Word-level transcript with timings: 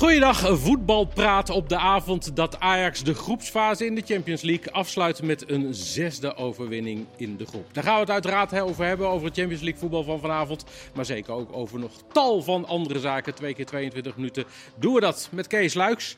Goeiedag, 0.00 0.60
voetbalpraat 0.60 1.50
op 1.50 1.68
de 1.68 1.78
avond 1.78 2.36
dat 2.36 2.60
Ajax 2.60 3.02
de 3.02 3.14
groepsfase 3.14 3.86
in 3.86 3.94
de 3.94 4.02
Champions 4.04 4.42
League 4.42 4.72
afsluit 4.72 5.22
met 5.22 5.50
een 5.50 5.74
zesde 5.74 6.34
overwinning 6.34 7.06
in 7.16 7.36
de 7.36 7.46
groep. 7.46 7.74
Daar 7.74 7.84
gaan 7.84 7.94
we 7.94 8.00
het 8.00 8.10
uiteraard 8.10 8.60
over 8.60 8.84
hebben, 8.84 9.08
over 9.08 9.26
het 9.26 9.36
Champions 9.36 9.62
League 9.62 9.80
voetbal 9.80 10.02
van 10.02 10.20
vanavond. 10.20 10.64
Maar 10.94 11.04
zeker 11.04 11.32
ook 11.32 11.52
over 11.52 11.78
nog 11.78 11.92
tal 12.12 12.42
van 12.42 12.66
andere 12.66 13.00
zaken. 13.00 13.34
Twee 13.34 13.54
keer 13.54 13.66
22 13.66 14.16
minuten 14.16 14.44
doen 14.74 14.94
we 14.94 15.00
dat 15.00 15.28
met 15.32 15.46
Kees 15.46 15.74
Luiks. 15.74 16.16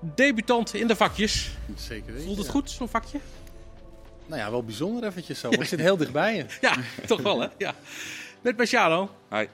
Debutant 0.00 0.74
in 0.74 0.86
de 0.86 0.96
vakjes. 0.96 1.50
Zeker 1.76 2.12
weten. 2.12 2.24
Voelt 2.24 2.36
het 2.36 2.46
ja. 2.46 2.52
goed, 2.52 2.70
zo'n 2.70 2.88
vakje? 2.88 3.18
Nou 4.26 4.40
ja, 4.40 4.50
wel 4.50 4.64
bijzonder 4.64 5.04
eventjes 5.04 5.40
zo. 5.40 5.48
Ik 5.60 5.64
zit 5.64 5.80
heel 5.80 5.96
dichtbij 5.96 6.36
je. 6.36 6.46
Ja, 6.60 6.76
toch 7.06 7.20
wel 7.20 7.40
hè? 7.40 7.48
Ja. 7.58 7.74
Met 8.40 8.56
Marciano. 8.56 9.10
Hi. 9.30 9.46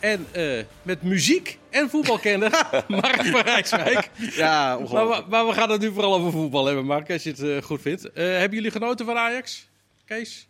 En 0.00 0.26
eh, 0.32 0.64
met 0.82 1.02
muziek 1.02 1.58
en 1.70 1.90
voetbalkenner 1.90 2.50
Mark 2.88 3.24
van 3.24 3.40
Rijswijk. 3.40 4.10
Ja, 4.36 4.78
Maar, 4.92 5.08
we- 5.08 5.24
maar 5.28 5.46
we 5.46 5.52
gaan 5.52 5.70
het 5.70 5.80
nu 5.80 5.92
vooral 5.92 6.14
over 6.14 6.32
voetbal 6.32 6.64
hebben, 6.66 6.84
Mark, 6.84 7.10
als 7.10 7.22
je 7.22 7.30
het 7.30 7.40
eh, 7.42 7.62
goed 7.62 7.80
vindt. 7.80 8.12
Eh, 8.12 8.24
hebben 8.24 8.54
jullie 8.56 8.70
genoten 8.70 9.06
van 9.06 9.16
Ajax? 9.16 9.68
Kees? 10.04 10.46
4-2 10.46 10.48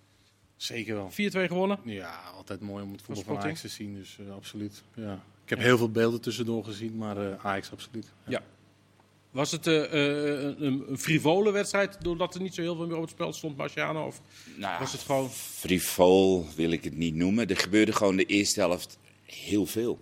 Zeker 0.56 0.94
wel. 0.94 1.10
gewonnen. 1.46 1.78
Ja, 1.84 2.20
altijd 2.36 2.60
mooi 2.60 2.82
om 2.84 2.92
het 2.92 3.02
voetbal 3.02 3.24
van. 3.24 3.38
Ajax 3.44 3.60
te 3.60 3.68
zien. 3.68 3.94
Dus 3.94 4.18
absoluut. 4.36 4.82
Ja. 4.94 5.12
Ik 5.44 5.50
heb 5.50 5.58
heel 5.58 5.78
veel 5.78 5.90
beelden 5.90 6.20
tussendoor 6.20 6.64
gezien, 6.64 6.96
maar 6.96 7.16
eh, 7.16 7.44
Ajax 7.44 7.72
absoluut. 7.72 8.06
Ja. 8.26 8.42
Was 9.30 9.50
het 9.50 9.66
eh, 9.66 9.84
eh, 9.84 10.54
een, 10.58 10.84
een 10.88 10.98
frivole 10.98 11.50
wedstrijd 11.52 11.96
doordat 12.00 12.34
er 12.34 12.40
niet 12.42 12.54
zo 12.54 12.60
heel 12.62 12.76
veel 12.76 12.86
meer 12.86 12.96
op 12.96 13.02
het 13.02 13.10
spel 13.10 13.32
stond, 13.32 13.56
Marciano? 13.56 14.06
Of 14.06 14.20
Nou, 14.56 14.78
was 14.78 14.92
het 14.92 15.00
gewoon... 15.00 15.30
frivol 15.30 16.46
wil 16.56 16.70
ik 16.70 16.84
het 16.84 16.96
niet 16.96 17.14
noemen. 17.14 17.48
Er 17.48 17.56
gebeurde 17.56 17.92
gewoon 17.92 18.16
de 18.16 18.24
eerste 18.24 18.60
helft 18.60 18.98
heel 19.30 19.66
veel. 19.66 19.98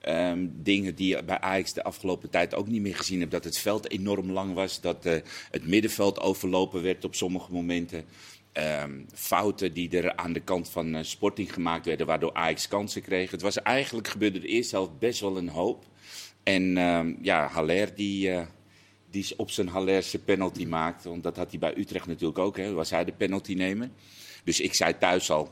Ehm, 0.00 0.46
dingen 0.52 0.94
die 0.94 1.24
bij 1.24 1.40
Ajax 1.40 1.72
de 1.72 1.84
afgelopen 1.84 2.30
tijd 2.30 2.54
ook 2.54 2.68
niet 2.68 2.80
meer 2.80 2.96
gezien 2.96 3.20
heb. 3.20 3.30
Dat 3.30 3.44
het 3.44 3.58
veld 3.58 3.90
enorm 3.90 4.30
lang 4.30 4.54
was. 4.54 4.80
Dat 4.80 5.06
eh, 5.06 5.16
het 5.50 5.66
middenveld 5.66 6.20
overlopen 6.20 6.82
werd 6.82 7.04
op 7.04 7.14
sommige 7.14 7.52
momenten. 7.52 8.04
Ehm, 8.52 9.00
fouten 9.14 9.72
die 9.72 9.90
er 10.00 10.16
aan 10.16 10.32
de 10.32 10.40
kant 10.40 10.70
van 10.70 10.94
eh, 10.94 11.02
Sporting 11.02 11.52
gemaakt 11.52 11.86
werden. 11.86 12.06
Waardoor 12.06 12.34
Ajax 12.34 12.68
kansen 12.68 13.02
kreeg. 13.02 13.30
Het 13.30 13.42
was 13.42 13.62
eigenlijk 13.62 14.08
gebeurde 14.08 14.40
de 14.40 14.46
eerste 14.46 14.76
helft 14.76 14.98
best 14.98 15.20
wel 15.20 15.36
een 15.36 15.48
hoop. 15.48 15.84
En 16.42 16.76
ehm, 16.76 17.14
ja, 17.22 17.46
Haller 17.46 17.94
die, 17.94 18.30
eh, 18.30 18.46
die 19.10 19.26
op 19.36 19.50
zijn 19.50 19.68
Hallerse 19.68 20.18
penalty 20.18 20.64
maakt. 20.64 21.04
Want 21.04 21.22
dat 21.22 21.36
had 21.36 21.50
hij 21.50 21.58
bij 21.58 21.76
Utrecht 21.76 22.06
natuurlijk 22.06 22.38
ook. 22.38 22.56
Hè, 22.56 22.72
was 22.72 22.90
hij 22.90 23.04
de 23.04 23.12
penalty 23.12 23.54
nemen. 23.54 23.92
Dus 24.44 24.60
ik 24.60 24.74
zei 24.74 24.98
thuis 24.98 25.30
al. 25.30 25.50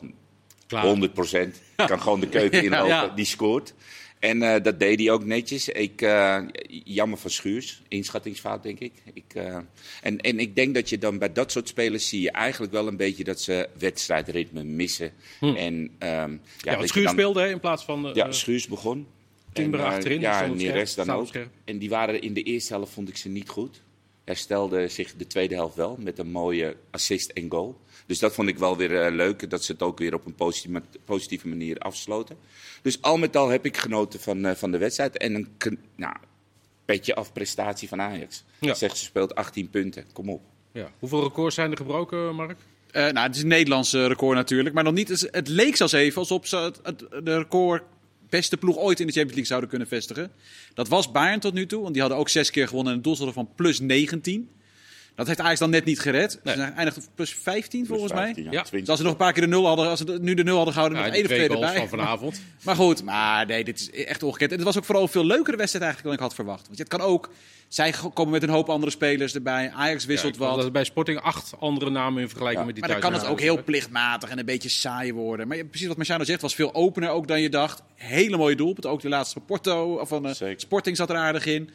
100 0.68 1.12
procent. 1.14 1.60
Kan 1.86 2.00
gewoon 2.00 2.20
de 2.20 2.28
keuken 2.28 2.62
inlopen. 2.62 2.86
Ja. 2.86 3.08
Die 3.08 3.24
scoort. 3.24 3.74
En 4.18 4.42
eh, 4.42 4.62
dat 4.62 4.80
deed 4.80 4.98
hij 4.98 5.10
ook 5.10 5.24
netjes. 5.24 5.68
Ik, 5.68 6.02
eh, 6.02 6.38
jammer 6.84 7.18
van 7.18 7.30
Schuurs. 7.30 7.82
Inschattingsfout, 7.88 8.62
denk 8.62 8.78
ik. 8.78 8.92
ik 9.14 9.24
eh, 9.34 9.56
en, 10.02 10.18
en 10.20 10.38
ik 10.38 10.54
denk 10.56 10.74
dat 10.74 10.88
je 10.88 10.98
dan 10.98 11.18
bij 11.18 11.32
dat 11.32 11.52
soort 11.52 11.68
spelers 11.68 12.08
zie 12.08 12.20
je 12.20 12.30
eigenlijk 12.30 12.72
wel 12.72 12.86
een 12.88 12.96
beetje 12.96 13.24
dat 13.24 13.40
ze 13.40 13.68
wedstrijdritme 13.78 14.64
missen. 14.64 15.12
En, 15.40 15.90
ehm, 15.98 16.10
Ja, 16.10 16.28
dat 16.28 16.38
want 16.64 16.80
je 16.80 16.86
Schuur 16.86 17.04
dan- 17.04 17.12
speelde 17.12 17.40
hè, 17.40 17.48
in 17.50 17.60
plaats 17.60 17.84
van... 17.84 18.10
ja, 18.14 18.32
Schuurs 18.32 18.66
begon. 18.66 19.06
Timber 19.52 19.80
En, 19.80 19.86
achterin, 19.86 20.20
Ja, 20.20 20.42
en 20.42 20.70
rest 20.70 20.96
dan 20.96 21.10
ook. 21.10 21.28
En 21.64 21.78
die 21.78 21.88
waren 21.88 22.22
in 22.22 22.34
de 22.34 22.42
eerste 22.42 22.72
helft, 22.72 22.92
vond 22.92 23.08
ik 23.08 23.16
ze 23.16 23.28
niet 23.28 23.48
goed. 23.48 23.80
Herstelde 24.24 24.88
zich 24.88 25.16
de 25.16 25.26
tweede 25.26 25.54
helft 25.54 25.76
wel 25.76 25.96
met 25.98 26.18
een 26.18 26.30
mooie 26.30 26.76
assist 26.90 27.30
en 27.30 27.50
goal. 27.50 27.80
Dus 28.06 28.18
dat 28.18 28.34
vond 28.34 28.48
ik 28.48 28.58
wel 28.58 28.76
weer 28.76 29.02
eh, 29.02 29.14
leuk, 29.14 29.50
dat 29.50 29.64
ze 29.64 29.72
het 29.72 29.82
ook 29.82 29.98
weer 29.98 30.14
op 30.14 30.26
een 30.26 30.34
positieve, 30.34 30.82
positieve 31.04 31.48
manier 31.48 31.78
afsloten. 31.78 32.36
Dus 32.82 33.02
al 33.02 33.16
met 33.16 33.36
al 33.36 33.48
heb 33.48 33.64
ik 33.64 33.76
genoten 33.76 34.20
van, 34.20 34.44
eh, 34.44 34.54
van 34.54 34.70
de 34.70 34.78
wedstrijd. 34.78 35.16
En 35.16 35.34
een 35.34 35.78
nou, 35.96 36.16
petje 36.84 37.14
af 37.14 37.32
prestatie 37.32 37.88
van 37.88 38.00
Ajax. 38.00 38.44
Ja. 38.58 38.74
Zegt 38.74 38.96
ze 38.96 39.04
speelt 39.04 39.34
18 39.34 39.70
punten, 39.70 40.04
kom 40.12 40.30
op. 40.30 40.42
ja. 40.72 40.90
Hoeveel 40.98 41.22
records 41.22 41.54
zijn 41.54 41.70
er 41.70 41.76
gebroken, 41.76 42.34
Mark? 42.34 42.58
Eh, 42.90 43.02
nou, 43.02 43.26
het 43.26 43.36
is 43.36 43.42
een 43.42 43.48
Nederlands 43.48 43.92
record 43.92 44.36
natuurlijk. 44.36 44.74
Maar 44.74 44.84
nog 44.84 44.94
niet. 44.94 45.28
Het, 45.30 45.48
leek 45.48 45.76
zelfs 45.76 45.92
even 45.92 46.18
alsof 46.18 46.46
ze 46.46 46.56
het, 46.56 46.80
het, 46.82 46.98
de 47.24 47.36
record 47.36 47.82
beste 48.36 48.56
ploeg 48.56 48.76
ooit 48.76 49.00
in 49.00 49.06
de 49.06 49.12
Champions 49.12 49.34
League 49.34 49.46
zouden 49.46 49.68
kunnen 49.68 49.88
vestigen. 49.88 50.32
Dat 50.74 50.88
was 50.88 51.10
Bayern 51.10 51.40
tot 51.40 51.54
nu 51.54 51.66
toe. 51.66 51.80
Want 51.80 51.92
die 51.92 52.00
hadden 52.00 52.20
ook 52.20 52.28
zes 52.28 52.50
keer 52.50 52.68
gewonnen 52.68 52.92
en 52.92 52.98
een 52.98 53.04
doelsaldo 53.04 53.32
van 53.32 53.54
plus 53.54 53.80
19. 53.80 54.48
Dat 55.14 55.26
heeft 55.26 55.40
Ajax 55.40 55.58
dan 55.58 55.70
net 55.70 55.84
niet 55.84 56.00
gered. 56.00 56.40
Nee. 56.42 56.54
Ze 56.54 56.60
zijn 56.60 56.74
eindigd 56.74 56.96
op 56.96 57.02
plus 57.14 57.34
15 57.34 57.86
volgens 57.86 58.12
15, 58.12 58.44
mij. 58.44 58.52
Ja. 58.52 58.62
20. 58.62 58.80
Dus 58.80 58.88
als 58.88 58.98
ze 58.98 59.02
nog 59.04 59.12
een 59.12 59.18
paar 59.18 59.32
keer 59.32 59.42
de 59.42 59.48
nul 59.48 59.66
hadden, 59.66 59.88
als 59.88 59.98
ze 59.98 60.04
de- 60.04 60.18
nu 60.20 60.34
de 60.34 60.44
nul 60.44 60.54
hadden 60.56 60.72
gehouden, 60.74 60.98
Ja, 60.98 61.04
nog 61.06 61.14
één 61.14 61.24
of 61.24 61.30
twee 61.30 61.48
erbij. 61.48 61.76
van 61.76 61.88
vanavond. 61.88 62.40
Maar 62.64 62.76
goed, 62.76 63.02
maar 63.02 63.46
nee, 63.46 63.64
dit 63.64 63.80
is 63.80 63.90
echt 63.90 64.22
ongekend. 64.22 64.50
En 64.50 64.56
het 64.56 64.66
was 64.66 64.76
ook 64.76 64.84
vooral 64.84 65.02
een 65.02 65.08
veel 65.10 65.24
leukere 65.26 65.56
wedstrijd 65.56 65.84
eigenlijk 65.84 66.02
dan 66.04 66.12
ik 66.12 66.30
had 66.30 66.34
verwacht. 66.44 66.66
Want 66.66 66.78
het 66.78 66.88
kan 66.88 67.00
ook, 67.00 67.30
zij 67.68 67.94
komen 68.14 68.32
met 68.32 68.42
een 68.42 68.48
hoop 68.48 68.68
andere 68.68 68.92
spelers 68.92 69.34
erbij. 69.34 69.70
Ajax 69.74 70.02
Ja, 70.02 70.08
wisselt 70.08 70.32
ik 70.32 70.38
vond 70.38 70.50
wat. 70.54 70.60
dat 70.62 70.72
bij 70.72 70.84
Sporting 70.84 71.20
acht 71.20 71.52
andere 71.58 71.90
namen 71.90 72.22
in 72.22 72.28
vergelijking 72.28 72.60
Ja. 72.60 72.66
met 72.66 72.74
die 72.74 72.84
Maar 72.84 73.00
dan 73.00 73.10
kan 73.10 73.20
het 73.20 73.28
ook 73.30 73.40
heel 73.40 73.64
plichtmatig 73.64 74.30
en 74.30 74.38
een 74.38 74.44
beetje 74.44 74.68
saai 74.68 75.12
worden. 75.12 75.48
Maar 75.48 75.56
ja, 75.56 75.64
precies 75.64 75.86
wat 75.88 75.96
Marciano 75.96 76.24
zegt, 76.24 76.40
was 76.40 76.54
veel 76.54 76.74
opener 76.74 77.08
ook 77.10 77.28
dan 77.28 77.40
je 77.40 77.48
dacht. 77.48 77.82
Hele 77.94 78.36
mooie 78.36 78.56
doelpunt. 78.56 78.86
Ook 78.86 79.00
de 79.00 79.08
laatste 79.08 79.34
van 79.38 79.44
Porto, 79.46 79.94
of 79.94 80.08
van 80.08 80.26
eh, 80.26 80.34
Zeker. 80.34 80.60
Sporting 80.60 80.96
zat 80.96 81.10
er 81.10 81.16
aardig 81.16 81.46
in. 81.46 81.70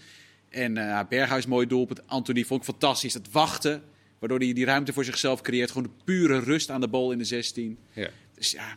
En 0.49 0.77
eh 0.77 0.99
Berghuis 1.09 1.45
mooi 1.45 1.67
doelpunt. 1.67 2.07
Anthony 2.07 2.43
vond 2.43 2.59
ik 2.59 2.65
fantastisch. 2.69 3.13
Het 3.13 3.31
wachten, 3.31 3.83
waardoor 4.19 4.39
hij 4.39 4.53
die 4.53 4.65
ruimte 4.65 4.93
voor 4.93 5.03
zichzelf 5.03 5.41
creëert. 5.41 5.71
Gewoon 5.71 5.83
de 5.87 6.03
pure 6.03 6.39
rust 6.39 6.69
aan 6.69 6.81
de 6.81 6.87
bal 6.87 7.11
in 7.11 7.17
de 7.17 7.23
16. 7.23 7.77
Ja. 7.93 8.09
Dus 8.35 8.51
ja, 8.51 8.75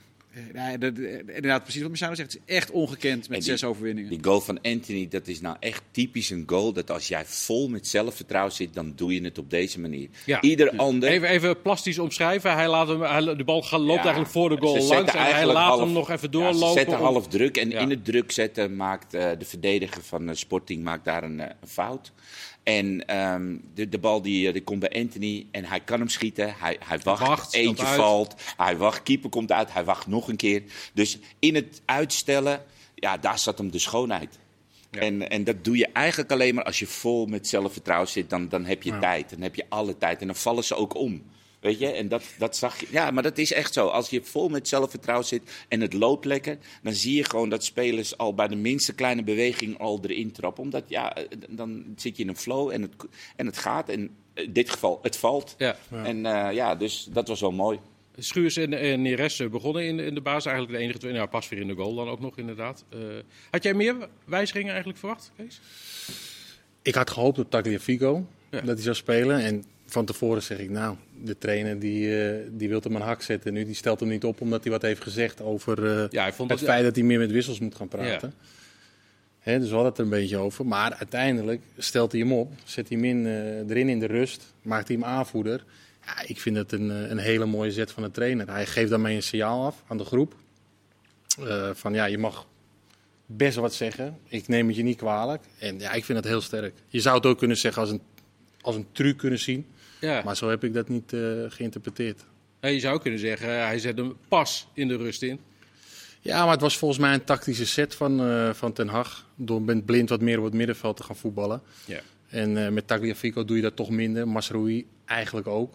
nee, 0.53 0.79
dat- 0.79 0.99
eh, 0.99 1.13
inderdaad 1.19 1.63
precies 1.63 1.81
wat 1.81 1.89
Marciano 1.91 2.15
zegt. 2.15 2.33
Het 2.33 2.43
is 2.47 2.55
echt 2.57 2.71
ongekend 2.71 3.29
met 3.29 3.39
die- 3.39 3.49
zes 3.51 3.65
overwinningen. 3.65 4.11
Die 4.11 4.25
goal 4.25 4.41
van 4.41 4.61
Anthony, 4.63 5.09
dat 5.09 5.27
is 5.29 5.41
nou 5.41 5.57
echt 5.61 5.83
typisch 5.91 6.31
een 6.31 6.43
goal. 6.47 6.73
Dat 6.73 6.91
als 6.91 7.09
jij 7.09 7.25
vol 7.27 7.69
met 7.69 7.87
zelfvertrouwen 7.89 8.53
zit, 8.53 8.75
dan 8.75 8.93
doe 8.97 9.15
je 9.15 9.21
het 9.25 9.39
op 9.39 9.51
deze 9.51 9.81
manier. 9.81 10.09
Ja. 10.27 10.41
Ieder 10.41 10.77
ander. 10.77 11.09
Even, 11.09 11.29
even 11.29 11.63
plastisch 11.63 11.99
omschrijven. 11.99 12.53
Hij 12.55 12.69
laat 12.69 12.89
hem, 12.89 13.01
hij, 13.03 13.37
de 13.37 13.45
bal 13.45 13.63
gaat, 13.63 13.81
loopt 13.81 13.91
Ja, 13.95 14.01
eigenlijk 14.03 14.31
voor 14.33 14.49
de 14.49 14.57
goal 14.61 14.83
langs. 14.87 15.13
En 15.15 15.21
hij 15.33 15.47
laat 15.47 15.57
half- 15.57 15.81
hem 15.81 15.93
nog 15.93 16.11
even 16.11 16.29
Ja, 16.33 16.39
doorlopen. 16.39 16.67
ze 16.69 16.73
zetten 16.73 16.99
om- 16.99 17.05
half 17.05 17.29
druk. 17.29 17.57
En 17.57 17.71
Ja. 17.71 17.81
in 17.81 17.91
het 17.91 18.05
druk 18.05 18.33
zetten 18.33 18.77
maakt 18.77 19.15
eh, 19.15 19.31
de 19.39 19.45
verdediger 19.45 20.03
van 20.03 20.29
eh, 20.29 20.35
Sporting 20.35 20.83
maakt 20.83 21.05
daar 21.05 21.23
een, 21.23 21.41
eh, 21.41 21.47
een 21.61 21.69
fout. 21.69 22.13
En 22.63 23.07
ehm, 23.07 23.57
de, 23.75 23.89
de 23.89 23.99
bal 23.99 24.23
die, 24.23 24.47
eh, 24.47 24.53
die 24.53 24.63
komt 24.63 24.81
bij 24.81 24.93
Anthony 25.03 25.47
en 25.51 25.65
hij 25.65 25.81
kan 25.81 25.99
hem 25.99 26.09
schieten. 26.09 26.55
Hij, 26.59 26.77
hij 26.85 26.99
wacht, 26.99 27.55
eentje 27.55 27.87
valt. 27.87 28.35
Hij 28.57 28.77
wacht, 28.77 29.03
keeper 29.03 29.31
komt 29.31 29.53
uit, 29.53 29.73
hij 29.73 29.85
wacht 29.85 30.07
nog 30.07 30.29
een 30.29 30.37
keer. 30.37 30.63
Dus 30.93 31.19
in 31.39 31.55
het 31.55 31.83
uitstellen, 31.85 32.63
ja, 32.95 33.17
daar 33.17 33.39
zat 33.39 33.59
hem 33.59 33.71
de 33.71 33.79
schoonheid. 33.79 34.39
Ja. 34.91 35.01
En, 35.01 35.31
en 35.31 35.45
dat 35.45 35.65
doe 35.65 35.77
je 35.77 35.89
eigenlijk 35.93 36.33
alleen 36.33 36.55
maar 36.55 36.65
als 36.65 36.79
je 36.79 36.87
vol 36.87 37.27
met 37.27 37.49
zelfvertrouwen 37.49 38.09
zit. 38.09 38.31
Dan, 38.31 38.49
dan 38.49 38.65
heb 38.65 38.83
je 38.83 38.93
Ja. 38.93 38.99
tijd. 38.99 39.31
Dan 39.31 39.41
heb 39.41 39.55
je 39.55 39.65
alle 39.69 39.99
tijd. 39.99 40.21
En 40.21 40.27
dan 40.27 40.37
vallen 40.37 40.65
ze 40.65 40.75
ook 40.75 40.95
om. 40.95 41.23
Weet 41.63 41.79
je? 41.79 41.87
En 41.87 42.09
dat, 42.09 42.23
dat 42.39 42.57
zag 42.57 42.81
je. 42.81 42.87
Ja, 42.91 43.11
maar 43.11 43.23
dat 43.23 43.39
is 43.39 43.53
echt 43.53 43.73
zo. 43.73 43.87
Als 43.87 44.11
je 44.11 44.23
vol 44.23 44.49
met 44.49 44.69
zelfvertrouwen 44.69 45.27
zit 45.27 45.65
en 45.69 45.81
het 45.81 45.93
loopt 45.93 46.25
lekker. 46.25 46.59
dan 46.83 46.93
zie 46.93 47.15
je 47.15 47.25
gewoon 47.25 47.49
dat 47.49 47.65
spelers 47.65 48.19
al 48.19 48.35
bij 48.35 48.49
de 48.49 48.57
minste 48.57 48.95
kleine 48.95 49.23
beweging 49.23 49.79
al 49.79 50.01
erin 50.03 50.33
trappen. 50.33 50.63
Omdat 50.63 50.85
ja, 50.87 51.17
dan 51.49 51.85
zit 51.97 52.17
je 52.17 52.23
in 52.23 52.29
een 52.29 52.37
flow 52.37 52.71
en 52.71 52.83
het, 52.83 52.93
en 53.37 53.47
het 53.47 53.59
gaat. 53.59 53.89
En 53.89 54.11
in 54.35 54.53
dit 54.53 54.71
geval, 54.71 54.99
het 55.03 55.17
valt. 55.17 55.55
Ja. 55.59 55.77
En 55.91 56.27
eh, 56.27 56.55
ja, 56.55 56.75
dus 56.75 57.09
dat 57.11 57.29
was 57.29 57.41
wel 57.41 57.53
mooi. 57.53 57.79
Schuurs 58.19 58.57
en, 58.57 58.73
en 58.73 59.03
Neres 59.03 59.41
eh, 59.41 59.49
begonnen 59.49 59.85
in, 59.85 60.01
in 60.01 60.15
de 60.15 60.21
basis. 60.21 60.45
Eigenlijk 60.45 60.79
de 60.79 60.85
enige 60.85 60.99
twee. 60.99 61.13
Nou, 61.13 61.29
pas 61.29 61.49
weer 61.49 61.61
in 61.61 61.67
de 61.67 61.75
goal 61.75 61.95
dan 61.95 62.09
ook 62.09 62.21
nog 62.21 62.37
inderdaad. 62.39 62.85
Eh, 62.89 62.99
had 63.51 63.63
jij 63.63 63.75
meer 63.75 63.97
wijzigingen 64.25 64.69
eigenlijk 64.69 64.99
verwacht, 64.99 65.33
Kees? 65.37 65.61
Ik 66.83 66.95
had 66.95 67.11
gehoopt 67.11 67.39
op 67.39 67.51
Tagliafico, 67.51 68.27
Ja. 68.51 68.61
dat 68.61 68.75
hij 68.75 68.83
zou 68.83 68.97
spelen. 68.97 69.41
En 69.41 69.65
van 69.93 70.05
tevoren 70.05 70.43
zeg 70.43 70.59
ik, 70.59 70.71
nou, 70.71 70.97
de 71.23 71.39
trainer 71.39 71.79
die, 71.79 72.25
eh, 72.27 72.39
die 72.51 72.69
wil 72.69 72.81
hem 72.83 72.95
een 72.97 73.03
hak 73.03 73.23
zetten. 73.23 73.53
Nu 73.53 73.65
die 73.65 73.75
stelt 73.75 74.01
hem 74.01 74.09
niet 74.09 74.25
op 74.25 74.41
omdat 74.41 74.63
hij 74.63 74.73
wat 74.73 74.83
heeft 74.83 75.03
gezegd 75.03 75.41
over 75.41 75.87
eh, 76.03 76.09
Ja, 76.11 76.23
hij 76.23 76.33
vond 76.33 76.51
het 76.51 76.59
dat- 76.59 76.69
feit 76.69 76.85
dat 76.85 76.95
hij 76.97 77.05
meer 77.05 77.19
met 77.19 77.31
wissels 77.31 77.59
moet 77.61 77.75
gaan 77.75 77.89
praten. 77.89 78.35
Hè, 79.39 79.59
dus 79.59 79.69
we 79.69 79.75
hadden 79.75 79.91
het 79.91 79.99
er 80.01 80.05
een 80.05 80.11
beetje 80.21 80.37
over. 80.37 80.67
Maar 80.67 80.95
uiteindelijk 80.95 81.61
stelt 81.79 82.13
hij 82.13 82.21
hem 82.21 82.33
op, 82.33 82.53
zet 82.65 82.89
hij 82.89 82.97
hem 82.99 83.07
in, 83.07 83.27
eh, 83.27 83.71
erin 83.71 83.89
in 83.89 83.99
de 84.01 84.07
rust, 84.07 84.55
maakt 84.63 84.89
hij 84.89 84.97
hem 84.97 85.05
aanvoerder. 85.07 85.65
Ja, 86.07 86.23
ik 86.27 86.41
vind 86.41 86.57
het 86.57 86.73
een, 86.73 87.11
een 87.11 87.19
hele 87.19 87.47
mooie 87.47 87.71
zet 87.73 87.91
van 87.91 88.03
de 88.03 88.11
trainer. 88.11 88.49
Hij 88.51 88.67
geeft 88.67 88.91
daarmee 88.91 89.17
een 89.17 89.23
signaal 89.23 89.65
af 89.67 89.83
aan 89.87 89.97
de 89.99 90.05
groep. 90.05 90.35
Van 91.73 91.93
ja, 91.95 92.05
je 92.05 92.19
mag 92.19 92.47
best 93.27 93.57
wat 93.57 93.75
zeggen. 93.75 94.19
Ik 94.29 94.49
neem 94.49 94.67
het 94.67 94.77
je 94.77 94.83
niet 94.83 94.97
kwalijk. 94.97 95.43
En 95.59 95.79
ja, 95.79 95.93
ik 95.93 96.05
vind 96.05 96.19
het 96.19 96.27
heel 96.27 96.41
sterk. 96.41 96.75
Je 96.89 97.01
zou 97.01 97.17
het 97.17 97.27
ook 97.27 97.39
kunnen 97.39 97.57
zeggen 97.57 97.83
als 97.83 97.91
een, 97.91 98.01
als 98.61 98.77
een 98.77 98.87
truc 98.93 99.17
kunnen 99.17 99.39
zien. 99.39 99.67
Ja. 100.03 100.23
Maar 100.25 100.37
zo 100.37 100.49
heb 100.49 100.65
ik 100.65 100.75
dat 100.75 100.89
niet 100.89 101.13
eh, 101.13 101.21
geïnterpreteerd. 101.49 102.25
Je 102.61 102.81
zou 102.81 103.01
kunnen 103.01 103.21
zeggen, 103.21 103.49
eh, 103.49 103.65
hij 103.65 103.79
zet 103.79 103.99
hem 103.99 104.17
pas 104.29 104.69
in 104.73 104.89
de 104.89 104.97
rust 104.97 105.23
in. 105.23 105.41
Ja, 106.21 106.43
maar 106.43 106.53
het 106.53 106.61
was 106.61 106.77
volgens 106.77 107.01
mij 107.01 107.15
een 107.15 107.25
tactische 107.25 107.67
set 107.67 107.95
van, 107.95 108.21
eh, 108.21 108.53
van 108.53 108.73
Ten 108.73 108.89
Hag. 108.89 109.27
Door 109.35 109.63
met 109.63 109.85
blind 109.85 110.09
wat 110.09 110.21
meer 110.21 110.39
op 110.39 110.45
het 110.45 110.55
middenveld 110.55 110.97
te 110.97 111.03
gaan 111.03 111.17
voetballen. 111.17 111.63
Ja. 111.85 112.01
En 112.29 112.75
met 112.75 112.87
Tagliafico 112.87 113.45
doe 113.45 113.57
je 113.57 113.63
dat 113.63 113.77
toch 113.77 113.91
minder. 113.91 114.29
Masroui 114.29 114.87
eigenlijk 115.05 115.47
ook. 115.47 115.75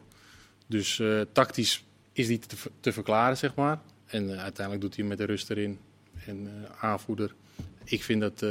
Dus 0.68 1.02
tactisch 1.32 1.84
is 2.14 2.28
die 2.28 2.40
te, 2.40 2.56
te 2.80 2.92
verklaren, 2.92 3.38
zeg 3.38 3.56
maar. 3.56 3.80
En 4.06 4.40
uiteindelijk 4.40 4.82
doet 4.82 4.96
hij 4.96 5.06
hem 5.06 5.08
met 5.08 5.18
de 5.18 5.34
rust 5.34 5.50
erin. 5.50 5.80
En 6.26 6.50
aanvoerder. 6.80 7.34
Ik 7.84 8.04
vind 8.04 8.22
dat... 8.22 8.46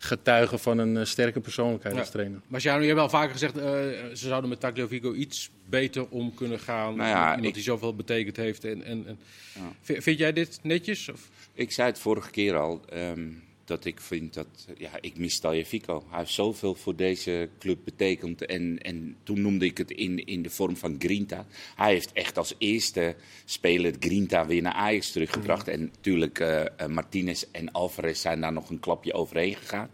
eh, 0.00 0.06
getuige 0.06 0.58
van 0.58 0.78
een 0.78 0.96
eh, 0.96 1.04
sterke 1.04 1.40
persoonlijkheid 1.40 1.94
Ja. 1.94 2.00
als 2.00 2.10
trainer. 2.10 2.40
Maar 2.46 2.60
Sjano, 2.60 2.80
je 2.80 2.84
hebt 2.86 2.98
wel 2.98 3.08
vaker 3.08 3.32
gezegd, 3.32 3.56
eh, 3.56 3.64
ze 3.64 4.26
zouden 4.28 4.50
met 4.50 4.60
Tagliafico 4.60 5.12
iets 5.14 5.50
beter 5.68 6.06
om 6.08 6.34
kunnen 6.34 6.58
gaan. 6.60 6.96
Nou 6.96 7.08
ja, 7.08 7.24
Iemand 7.28 7.44
ik- 7.46 7.54
die 7.54 7.62
zoveel 7.62 7.94
betekend 7.94 8.36
heeft. 8.36 8.64
En, 8.64 8.84
en, 8.84 9.04
en. 9.06 9.18
Ja. 9.54 10.00
Vind 10.00 10.18
jij 10.18 10.32
dit 10.32 10.58
netjes? 10.62 11.08
Of? 11.08 11.28
Ik 11.54 11.72
zei 11.72 11.88
het 11.88 11.98
vorige 11.98 12.30
keer 12.30 12.56
al, 12.56 12.80
ehm, 12.88 13.28
dat 13.66 13.84
ik 13.84 14.00
vind 14.00 14.34
dat... 14.34 14.46
Ja, 14.78 14.90
ik 15.00 15.18
mis 15.18 15.40
Fico. 15.64 16.04
Hij 16.08 16.18
heeft 16.18 16.32
zoveel 16.32 16.74
voor 16.74 16.96
deze 16.96 17.48
club 17.58 17.78
betekend. 17.84 18.46
En, 18.46 18.78
en 18.78 19.16
toen 19.22 19.40
noemde 19.40 19.64
ik 19.64 19.78
het 19.78 19.90
in, 19.90 20.26
in 20.26 20.42
de 20.42 20.50
vorm 20.50 20.76
van 20.76 20.96
Grinta. 20.98 21.46
Hij 21.74 21.92
heeft 21.92 22.12
echt 22.12 22.38
als 22.38 22.54
eerste 22.58 23.16
speler 23.44 23.94
Grinta 23.98 24.46
weer 24.46 24.62
naar 24.62 24.72
Ajax 24.72 25.12
teruggebracht. 25.12 25.68
En 25.68 25.80
natuurlijk, 25.80 26.38
eh, 26.38 26.64
eh, 26.64 26.86
Martinez 26.86 27.44
en 27.50 27.72
Alvarez 27.72 28.20
zijn 28.20 28.40
daar 28.40 28.52
nog 28.52 28.70
een 28.70 28.80
klapje 28.80 29.12
overheen 29.12 29.54
gegaan. 29.54 29.90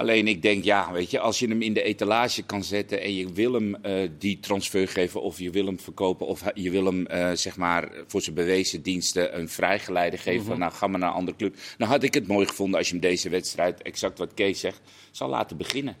Alleen 0.00 0.28
ik 0.28 0.42
denk, 0.42 0.64
ja, 0.64 0.92
weet 0.92 1.10
je, 1.10 1.18
als 1.18 1.38
je 1.38 1.48
hem 1.48 1.62
in 1.62 1.72
de 1.72 1.82
etalage 1.82 2.42
kan 2.42 2.64
zetten 2.64 3.00
en 3.00 3.14
je 3.14 3.32
wil 3.32 3.52
hem 3.52 3.74
eh, 3.74 4.08
die 4.18 4.40
transfer 4.40 4.88
geven 4.88 5.22
of 5.22 5.38
je 5.38 5.50
wil 5.50 5.66
hem 5.66 5.80
verkopen 5.80 6.26
of 6.26 6.42
je 6.54 6.70
wil 6.70 6.84
hem, 6.84 7.06
eh, 7.06 7.30
zeg 7.34 7.56
maar, 7.56 7.88
voor 8.06 8.22
zijn 8.22 8.34
bewezen 8.34 8.82
diensten 8.82 9.38
een 9.38 9.48
vrijgeleide 9.48 10.16
geven 10.16 10.44
van, 10.46 10.58
nou, 10.58 10.72
ga 10.72 10.86
maar 10.86 11.00
naar 11.00 11.08
een 11.08 11.14
andere 11.14 11.36
club. 11.36 11.56
Dan 11.78 11.88
had 11.88 12.02
ik 12.02 12.14
het 12.14 12.26
mooi 12.26 12.46
gevonden 12.46 12.78
als 12.78 12.86
je 12.88 12.92
hem 12.92 13.02
deze 13.02 13.28
wedstrijd, 13.28 13.82
exact 13.82 14.18
wat 14.18 14.34
Kees 14.34 14.60
zegt, 14.60 14.80
zou 15.10 15.30
laten 15.30 15.56
beginnen. 15.56 15.96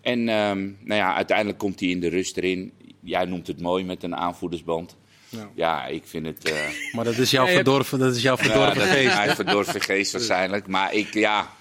En 0.00 0.28
ehm, 0.28 0.58
nou 0.80 1.00
ja, 1.00 1.14
uiteindelijk 1.14 1.58
komt 1.58 1.80
hij 1.80 1.88
in 1.88 2.00
de 2.00 2.08
rust 2.08 2.36
erin. 2.36 2.72
Jij 3.00 3.24
noemt 3.24 3.46
het 3.46 3.60
mooi 3.60 3.84
met 3.84 4.02
een 4.02 4.16
aanvoerdersband. 4.16 4.96
Ja. 5.28 5.50
Ja, 5.54 5.86
ik 5.86 6.02
vind 6.06 6.26
het... 6.26 6.50
eh, 6.50 6.60
Maar 6.92 7.04
dat 7.04 7.16
is 7.18 7.30
jouw 7.30 7.46
Ja, 7.46 7.52
verdorven, 7.54 7.98
dat 7.98 8.16
is 8.16 8.22
jouw 8.22 8.36
ja, 8.36 8.42
verdorven 8.44 8.82
is 8.82 8.88
geest. 8.88 9.14
mijn 9.16 9.34
verdorven 9.34 9.80
geest 9.80 10.12
waarschijnlijk. 10.12 10.66
Maar 10.66 10.94
ik, 10.94 11.14
ja... 11.14 11.54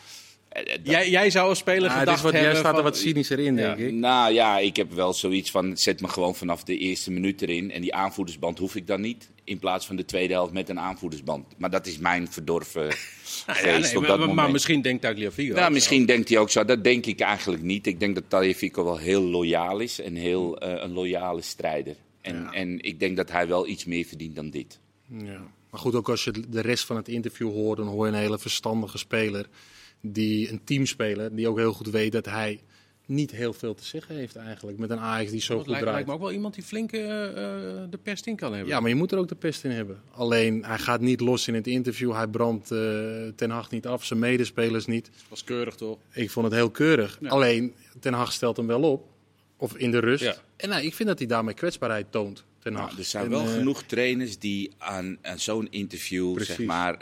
eh, 0.63 0.65
dat- 0.65 0.79
Jij, 0.83 1.09
jij 1.09 1.29
zou 1.29 1.49
als 1.49 1.57
speler 1.59 1.81
Ja, 1.83 1.89
het 1.89 1.97
gedacht 1.99 2.17
is 2.17 2.23
wat, 2.23 2.31
jij 2.31 2.41
hebben 2.41 2.59
staat 2.59 2.77
er 2.77 2.83
wat 2.83 2.97
cynischer 2.97 3.39
in, 3.39 3.55
denk 3.55 3.77
Ja. 3.77 3.85
ik. 3.85 3.93
Nou 3.93 4.33
ja, 4.33 4.57
ik 4.59 4.75
heb 4.75 4.91
wel 4.93 5.13
zoiets 5.13 5.51
van, 5.51 5.77
zet 5.77 6.01
me 6.01 6.07
gewoon 6.07 6.35
vanaf 6.35 6.63
de 6.63 6.77
eerste 6.77 7.11
minuut 7.11 7.41
erin. 7.41 7.71
En 7.71 7.81
die 7.81 7.93
aanvoerdersband 7.93 8.59
hoef 8.59 8.75
ik 8.75 8.87
dan 8.87 9.01
niet. 9.01 9.29
In 9.43 9.59
plaats 9.59 9.85
van 9.85 9.95
de 9.95 10.05
tweede 10.05 10.33
helft 10.33 10.53
met 10.53 10.69
een 10.69 10.79
aanvoerdersband. 10.79 11.45
Maar 11.57 11.69
dat 11.69 11.87
is 11.87 11.97
mijn 11.97 12.31
verdorven 12.31 12.91
geest 12.91 13.45
Ja, 13.45 13.77
nee, 13.77 13.95
op 13.95 13.99
maar, 14.01 14.07
dat 14.09 14.17
maar 14.19 14.27
moment. 14.27 14.51
misschien 14.51 14.81
denkt 14.81 15.01
Tagliafico. 15.01 15.55
Nou, 15.55 15.71
misschien 15.71 16.05
denkt 16.05 16.29
hij 16.29 16.37
ook 16.37 16.49
zo. 16.49 16.65
Dat 16.65 16.83
denk 16.83 17.05
ik 17.05 17.19
eigenlijk 17.19 17.63
niet. 17.63 17.87
Ik 17.87 17.99
denk 17.99 18.15
dat 18.15 18.23
Tagliafico 18.27 18.83
wel 18.83 18.97
heel 18.97 19.21
loyaal 19.21 19.79
is. 19.79 19.99
En 20.01 20.15
heel 20.15 20.57
eh, 20.57 20.83
een 20.83 20.91
loyale 20.93 21.41
strijder. 21.41 21.95
En, 22.21 22.35
Ja. 22.35 22.51
en 22.51 22.81
ik 22.83 22.99
denk 22.99 23.17
dat 23.17 23.31
hij 23.31 23.47
wel 23.47 23.67
iets 23.67 23.85
meer 23.85 24.05
verdient 24.05 24.35
dan 24.35 24.49
dit. 24.49 24.79
Ja. 25.17 25.41
Maar 25.69 25.79
goed, 25.79 25.95
ook 25.95 26.09
als 26.09 26.23
je 26.23 26.31
de 26.49 26.61
rest 26.61 26.85
van 26.85 26.95
het 26.95 27.07
interview 27.07 27.51
hoort, 27.51 27.77
dan 27.77 27.87
hoor 27.87 28.05
je 28.05 28.11
een 28.11 28.17
hele 28.19 28.39
verstandige 28.39 28.97
speler. 28.97 29.45
Die, 30.11 30.51
een 30.51 30.63
teamspeler, 30.63 31.35
die 31.35 31.47
ook 31.47 31.57
heel 31.57 31.73
goed 31.73 31.89
weet 31.89 32.11
dat 32.11 32.25
hij 32.25 32.59
niet 33.07 33.31
heel 33.31 33.53
veel 33.53 33.73
te 33.73 33.85
zeggen 33.85 34.15
heeft 34.15 34.35
eigenlijk. 34.35 34.77
Met 34.77 34.89
een 34.89 34.99
Ajax 34.99 35.31
die 35.31 35.41
zo 35.41 35.47
Dat 35.53 35.61
goed 35.61 35.67
lijkt, 35.71 35.85
draait. 35.85 35.95
lijkt 35.95 36.07
me 36.07 36.13
ook 36.13 36.29
wel 36.29 36.37
iemand 36.37 36.53
die 36.55 36.63
flink 36.63 36.91
eh, 36.91 37.25
eh, 37.27 37.33
de 37.89 37.97
pest 38.03 38.25
in 38.25 38.35
kan 38.35 38.51
hebben. 38.53 38.69
Ja, 38.69 38.79
maar 38.79 38.89
je 38.89 38.95
moet 38.95 39.11
er 39.11 39.17
ook 39.17 39.27
de 39.27 39.35
pest 39.35 39.63
in 39.63 39.71
hebben. 39.71 40.01
Alleen, 40.11 40.63
hij 40.65 40.77
gaat 40.77 41.01
niet 41.01 41.19
los 41.19 41.47
in 41.47 41.53
het 41.53 41.67
interview. 41.67 42.13
Hij 42.13 42.27
brandt 42.27 42.71
eh, 42.71 42.79
Ten 43.35 43.49
Hag 43.49 43.71
niet 43.71 43.87
af, 43.87 44.05
zijn 44.05 44.19
medespelers 44.19 44.85
niet. 44.85 45.09
was 45.29 45.43
keurig 45.43 45.75
toch? 45.75 45.97
Ik 46.11 46.29
vond 46.31 46.45
het 46.45 46.55
heel 46.55 46.69
keurig. 46.69 47.17
Ja. 47.21 47.29
Alleen, 47.29 47.73
Ten 47.99 48.13
Hag 48.13 48.31
stelt 48.31 48.57
hem 48.57 48.67
wel 48.67 48.81
op. 48.81 49.07
Of 49.57 49.75
in 49.77 49.91
de 49.91 49.99
rust. 49.99 50.23
Ja. 50.23 50.35
En 50.57 50.69
nou, 50.69 50.83
ik 50.85 50.93
vind 50.93 51.09
dat 51.09 51.17
hij 51.17 51.27
daarmee 51.27 51.53
kwetsbaarheid 51.53 52.05
toont, 52.09 52.43
Ten 52.59 52.73
Hag. 52.73 52.85
Nou, 52.85 52.97
er 52.97 53.03
zijn 53.05 53.23
En, 53.23 53.29
wel 53.29 53.45
genoeg 53.45 53.83
trainers 53.83 54.39
die 54.39 54.71
aan, 54.77 55.17
aan 55.21 55.39
zo'n 55.39 55.67
interview 55.69 56.33
Precies. 56.33 56.55
zeg 56.55 56.65
maar, 56.65 56.97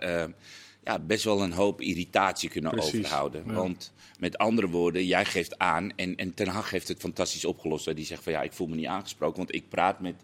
ja, 0.83 0.99
best 0.99 1.23
wel 1.23 1.41
een 1.41 1.51
hoop 1.51 1.81
irritatie 1.81 2.49
kunnen 2.49 2.71
Precies, 2.71 2.95
overhouden. 2.99 3.43
ja. 3.47 3.53
Want 3.53 3.93
met 4.19 4.37
andere 4.37 4.67
woorden, 4.69 5.05
jij 5.05 5.25
geeft 5.25 5.57
aan 5.59 5.91
en, 5.95 6.15
en 6.15 6.33
Ten 6.33 6.47
Hag 6.47 6.69
heeft 6.69 6.87
het 6.87 6.99
fantastisch 6.99 7.45
opgelost. 7.45 7.85
Hè. 7.85 7.93
Die 7.93 8.05
zegt 8.05 8.23
van 8.23 8.33
ja, 8.33 8.41
ik 8.41 8.53
voel 8.53 8.67
me 8.67 8.75
niet 8.75 8.85
aangesproken, 8.85 9.37
want 9.37 9.55
ik 9.55 9.69
praat 9.69 9.99
met, 9.99 10.15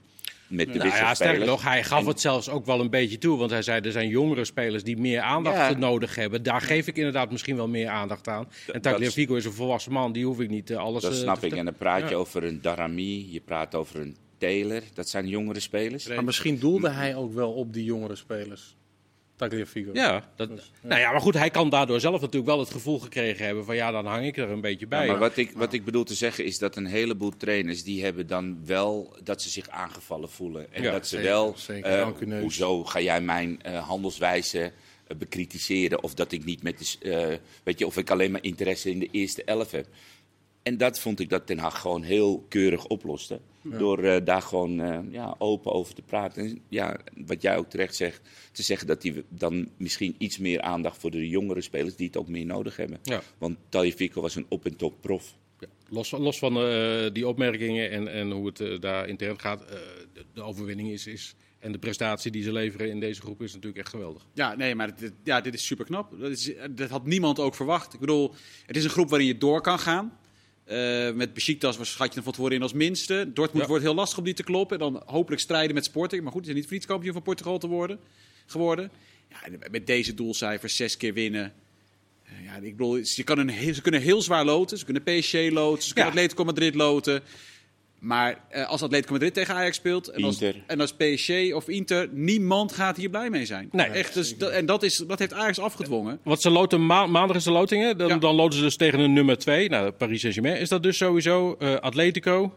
met 0.47 0.73
de 0.73 0.77
Nou 0.77 0.89
ja, 0.89 1.13
sterker 1.13 1.45
nog, 1.45 1.63
hij 1.63 1.83
gaf 1.83 2.01
En- 2.01 2.07
het 2.07 2.21
zelfs 2.21 2.49
ook 2.49 2.65
wel 2.65 2.79
een 2.79 2.89
beetje 2.89 3.17
toe. 3.17 3.37
Want 3.37 3.51
hij 3.51 3.61
zei, 3.61 3.81
er 3.81 3.91
zijn 3.91 4.07
jongere 4.09 4.45
spelers 4.45 4.83
die 4.83 4.97
meer 4.97 5.21
aandacht 5.21 5.55
Ja. 5.71 5.77
nodig 5.77 6.15
hebben. 6.15 6.43
Daar 6.43 6.61
geef 6.61 6.87
ik 6.87 6.95
inderdaad 6.97 7.31
misschien 7.31 7.55
wel 7.55 7.67
meer 7.67 7.89
aandacht 7.89 8.27
aan. 8.27 8.43
En 8.67 8.73
dat 8.73 8.83
Tagliafico 8.83 9.35
is 9.35 9.45
een 9.45 9.51
volwassen 9.53 9.91
man, 9.91 10.11
die 10.11 10.25
hoef 10.25 10.39
ik 10.39 10.49
niet 10.49 10.69
eh, 10.69 10.77
alles 10.77 11.01
Dat 11.01 11.11
eh, 11.11 11.17
snap 11.17 11.39
te 11.39 11.45
ik. 11.45 11.53
En 11.55 11.65
dan 11.65 11.75
praat 11.75 12.09
je 12.09 12.15
over 12.15 12.43
een 12.43 12.61
Darami, 12.61 13.31
je 13.31 13.39
praat 13.39 13.75
over 13.75 13.99
een 13.99 14.15
Taylor. 14.37 14.81
Dat 14.93 15.09
zijn 15.09 15.27
jongere 15.27 15.59
spelers. 15.59 16.07
Maar 16.07 16.23
misschien 16.23 16.59
doelde 16.59 16.89
hij 16.89 17.15
ook 17.15 17.33
wel 17.33 17.51
op 17.51 17.73
die 17.73 17.83
jongere 17.83 18.15
spelers. 18.15 18.75
Tagliafico. 19.39 19.89
Ja, 19.93 20.29
dat, 20.35 20.49
Nou 20.81 20.99
ja, 21.01 21.11
maar 21.11 21.21
goed, 21.21 21.33
hij 21.33 21.49
kan 21.49 21.69
daardoor 21.69 21.99
zelf 21.99 22.21
natuurlijk 22.21 22.45
wel 22.45 22.59
het 22.59 22.69
gevoel 22.71 22.99
gekregen 22.99 23.45
hebben 23.45 23.65
van 23.65 23.75
ja, 23.75 23.91
dan 23.91 24.05
hang 24.05 24.25
ik 24.25 24.37
er 24.37 24.49
een 24.49 24.61
beetje 24.61 24.87
bij. 24.87 25.05
Ja, 25.05 25.11
maar 25.11 25.19
wat 25.19 25.37
ik, 25.37 25.51
wat 25.55 25.73
ik 25.73 25.85
bedoel 25.85 26.03
te 26.03 26.13
zeggen 26.13 26.45
is 26.45 26.57
dat 26.59 26.75
een 26.75 26.85
heleboel 26.85 27.37
trainers 27.37 27.83
die 27.83 28.03
hebben 28.03 28.27
dan 28.27 28.59
wel 28.65 29.17
dat 29.23 29.41
ze 29.41 29.49
zich 29.49 29.69
aangevallen 29.69 30.29
voelen. 30.29 30.73
En 30.73 30.81
Ja, 30.83 30.91
dat 30.91 31.07
ze 31.07 31.15
zeker, 31.15 31.29
wel, 31.31 31.53
zeker. 31.57 31.99
eh, 32.31 32.39
hoezo 32.39 32.83
ga 32.83 32.99
jij 33.01 33.21
mijn 33.21 33.61
eh, 33.61 33.87
handelswijze 33.87 34.71
eh, 35.07 35.17
bekritiseren? 35.17 36.03
Of 36.03 36.13
dat 36.13 36.31
ik 36.31 36.45
niet 36.45 36.63
met 36.63 36.97
de, 36.99 37.11
eh, 37.11 37.37
weet 37.63 37.79
je, 37.79 37.85
of 37.85 37.97
ik 37.97 38.09
alleen 38.09 38.31
maar 38.31 38.43
interesse 38.43 38.89
in 38.89 38.99
de 38.99 39.07
eerste 39.11 39.43
elf 39.43 39.71
heb. 39.71 39.87
En 40.69 40.77
dat 40.77 40.99
vond 40.99 41.19
ik 41.19 41.29
dat 41.29 41.45
Ten 41.47 41.57
Hag 41.57 41.81
gewoon 41.81 42.03
heel 42.03 42.45
keurig 42.49 42.85
oploste. 42.87 43.39
Door 43.63 44.03
eh, 44.03 44.25
daar 44.25 44.41
gewoon 44.41 44.79
eh, 44.81 44.99
ja, 45.09 45.35
open 45.37 45.71
over 45.71 45.93
te 45.95 46.01
praten. 46.01 46.43
En 46.43 46.61
ja, 46.69 46.97
wat 47.25 47.41
jij 47.41 47.57
ook 47.57 47.69
terecht 47.69 47.95
zegt, 47.95 48.21
te 48.51 48.63
zeggen 48.63 48.87
dat 48.87 49.03
hij 49.03 49.23
dan 49.29 49.69
misschien 49.77 50.15
iets 50.17 50.37
meer 50.37 50.61
aandacht 50.61 50.97
voor 50.97 51.11
de 51.11 51.29
jongere 51.29 51.61
spelers 51.61 51.95
die 51.95 52.07
het 52.07 52.17
ook 52.17 52.27
meer 52.27 52.45
nodig 52.45 52.75
hebben. 52.77 52.99
Ja. 53.03 53.21
Want 53.37 53.57
Tagliafico 53.69 54.21
was 54.21 54.35
een 54.35 54.45
op- 54.49 54.65
en 54.65 54.75
top 54.75 55.01
prof. 55.01 55.35
Ja, 55.59 55.67
los, 55.89 56.09
van- 56.09 56.21
los 56.21 56.39
van 56.39 56.57
eh, 56.57 57.05
die 57.13 57.27
opmerkingen 57.27 57.91
en, 57.91 58.07
en 58.07 58.31
hoe 58.31 58.51
het 58.53 58.81
daar 58.81 59.07
intern 59.07 59.39
gaat, 59.39 59.61
eh, 59.65 59.69
de, 60.13 60.25
de 60.33 60.41
overwinning 60.41 60.89
is, 60.91 61.07
is 61.07 61.35
en 61.59 61.71
de 61.71 61.79
prestatie 61.79 62.31
die 62.31 62.43
ze 62.43 62.51
leveren 62.51 62.89
in 62.89 62.99
deze 62.99 63.21
groep 63.21 63.41
is 63.41 63.51
natuurlijk 63.53 63.79
echt 63.81 63.89
geweldig. 63.89 64.25
Ja, 64.33 64.55
nee, 64.55 64.75
maar 64.75 64.95
dit, 64.95 65.13
ja, 65.23 65.41
dit 65.41 65.53
is 65.53 65.65
super 65.65 65.85
knap. 65.85 66.19
Dat, 66.19 66.31
is, 66.31 66.51
dat 66.71 66.89
had 66.89 67.05
niemand 67.05 67.39
ook 67.39 67.55
verwacht. 67.55 67.93
Ik 67.93 67.99
bedoel, 67.99 68.33
het 68.65 68.75
is 68.77 68.83
een 68.83 68.89
groep 68.89 69.09
waarin 69.09 69.27
je 69.27 69.37
door 69.37 69.61
kan 69.61 69.79
gaan. 69.79 70.17
Eh, 70.69 71.11
met 71.11 71.33
Besiktas 71.33 71.77
was- 71.77 71.91
schat 71.91 72.11
je 72.11 72.17
er 72.17 72.23
van 72.23 72.33
tevoren 72.33 72.55
in 72.55 72.61
als 72.61 72.73
minste. 72.73 73.31
Dortmund 73.33 73.61
Ja. 73.63 73.67
wordt 73.69 73.83
heel 73.83 73.93
lastig 73.95 74.17
om 74.17 74.23
die 74.23 74.33
te 74.33 74.43
kloppen. 74.43 74.79
En 74.79 74.91
dan 74.91 75.03
hopelijk 75.05 75.41
strijden 75.41 75.75
met 75.75 75.85
Sporting. 75.85 76.23
Maar 76.23 76.31
goed, 76.31 76.43
die 76.43 76.51
zijn 76.51 76.55
niet 76.57 76.65
voor 76.67 76.75
niets 76.77 76.85
kampioen 76.91 77.13
van 77.13 77.21
Portugal 77.21 77.57
te 77.59 77.67
worden, 77.67 77.99
geworden. 78.45 78.91
Ja, 79.29 79.37
met 79.71 79.87
deze 79.87 80.13
doelcijfers 80.13 80.75
zes 80.75 80.97
keer 80.97 81.13
winnen. 81.13 81.53
Eh, 82.23 82.31
Ja, 82.45 82.55
ik 82.55 82.77
bedoel, 82.77 83.05
ze, 83.05 83.23
kan 83.23 83.37
een 83.37 83.73
ze 83.75 83.81
kunnen 83.81 84.01
heel 84.01 84.21
zwaar 84.21 84.45
loten. 84.45 84.77
Ze 84.77 84.85
kunnen 84.85 85.03
PSG 85.03 85.33
loten. 85.51 85.83
Ze 85.83 85.93
kunnen. 85.93 86.11
Atletico 86.11 86.43
Madrid 86.43 86.75
loten. 86.75 87.21
Maar 87.99 88.41
eh, 88.49 88.67
als 88.67 88.81
Atletico 88.81 89.11
Madrid 89.11 89.33
tegen 89.33 89.55
Ajax 89.55 89.75
speelt 89.75 90.07
en 90.07 90.23
als, 90.23 90.41
en 90.67 90.79
als 90.81 90.93
PSG 90.93 91.53
of 91.53 91.67
Inter, 91.67 92.09
niemand 92.11 92.71
gaat 92.71 92.97
hier 92.97 93.09
blij 93.09 93.29
mee 93.29 93.45
zijn. 93.45 93.69
Nee. 93.71 93.87
Echt, 93.87 94.13
dus, 94.13 94.37
dat, 94.37 94.49
en 94.51 94.65
dat, 94.65 94.83
is, 94.83 94.97
dat 94.97 95.19
heeft 95.19 95.33
Ajax 95.33 95.59
afgedwongen. 95.59 96.19
Want 96.23 96.41
ze 96.41 96.49
loten 96.49 96.85
ma- 96.85 97.07
maandag 97.07 97.35
is 97.37 97.43
de 97.43 97.51
lotingen, 97.51 97.97
dan, 97.97 98.07
Ja. 98.07 98.17
dan 98.17 98.35
loten 98.35 98.57
ze 98.57 98.63
dus 98.63 98.75
tegen 98.75 98.99
een 98.99 99.13
nummer 99.13 99.37
2, 99.37 99.69
nou, 99.69 99.91
Paris 99.91 100.19
Saint-Germain. 100.19 100.59
Is 100.59 100.69
dat 100.69 100.83
dus 100.83 100.97
sowieso 100.97 101.55
eh, 101.59 101.75
Atletico? 101.75 102.53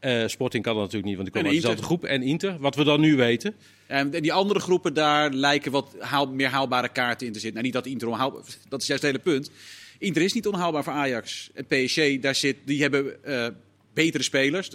Eh, 0.00 0.26
Sporting 0.26 0.62
kan 0.64 0.72
dat 0.74 0.82
natuurlijk 0.82 1.08
niet, 1.08 1.16
want 1.16 1.32
die 1.32 1.34
komen 1.42 1.48
En 1.48 1.54
uit 1.54 1.62
dezelfde 1.62 1.84
groep. 1.86 2.04
En 2.04 2.22
Inter, 2.22 2.58
wat 2.58 2.74
we 2.74 2.84
dan 2.84 3.00
nu 3.00 3.16
weten. 3.16 3.54
En 3.86 4.10
die 4.10 4.32
andere 4.32 4.60
groepen, 4.60 4.94
daar 4.94 5.30
lijken 5.32 5.72
wat 5.72 5.94
haal, 5.98 6.26
meer 6.26 6.48
haalbare 6.48 6.88
kaarten 6.88 7.26
in 7.26 7.32
te 7.32 7.38
zitten. 7.40 7.62
Nou, 7.62 7.64
niet 7.64 7.82
dat 7.82 7.92
Inter 7.92 8.08
onhaalbaar 8.08 8.42
dat 8.68 8.80
is 8.80 8.86
juist 8.86 9.02
het 9.02 9.12
hele 9.12 9.24
punt. 9.24 9.50
Inter 9.98 10.22
is 10.22 10.32
niet 10.32 10.46
onhaalbaar 10.46 10.84
voor 10.84 10.92
Ajax. 10.92 11.50
En 11.54 11.66
PSG, 11.66 12.18
daar 12.20 12.34
zit, 12.34 12.56
die 12.64 12.82
hebben 12.82 13.24
eh, 13.24 13.46
betere 13.92 14.22
spelers. 14.22 14.70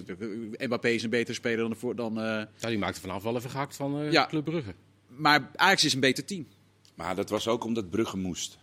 Mbappé 0.57 0.89
is 0.89 1.03
een 1.03 1.09
betere 1.09 1.33
speler 1.33 1.57
dan... 1.57 1.69
de 1.69 1.75
voor- 1.75 1.95
dan 1.95 2.17
eh, 2.19 2.23
Ja, 2.59 2.67
die 2.67 2.77
maakte 2.77 2.99
vanaf 3.01 3.23
wel 3.23 3.35
even 3.35 3.49
gehakt 3.49 3.75
van 3.75 4.01
eh 4.01 4.11
Ja. 4.11 4.25
Club 4.27 4.45
Brugge. 4.45 4.73
maar 5.07 5.51
Ajax 5.55 5.83
is 5.83 5.93
een 5.93 5.99
beter 5.99 6.25
team. 6.25 6.47
Maar 6.95 7.15
dat 7.15 7.29
was 7.29 7.47
ook 7.47 7.63
omdat 7.63 7.89
Brugge 7.89 8.17
moest. 8.17 8.57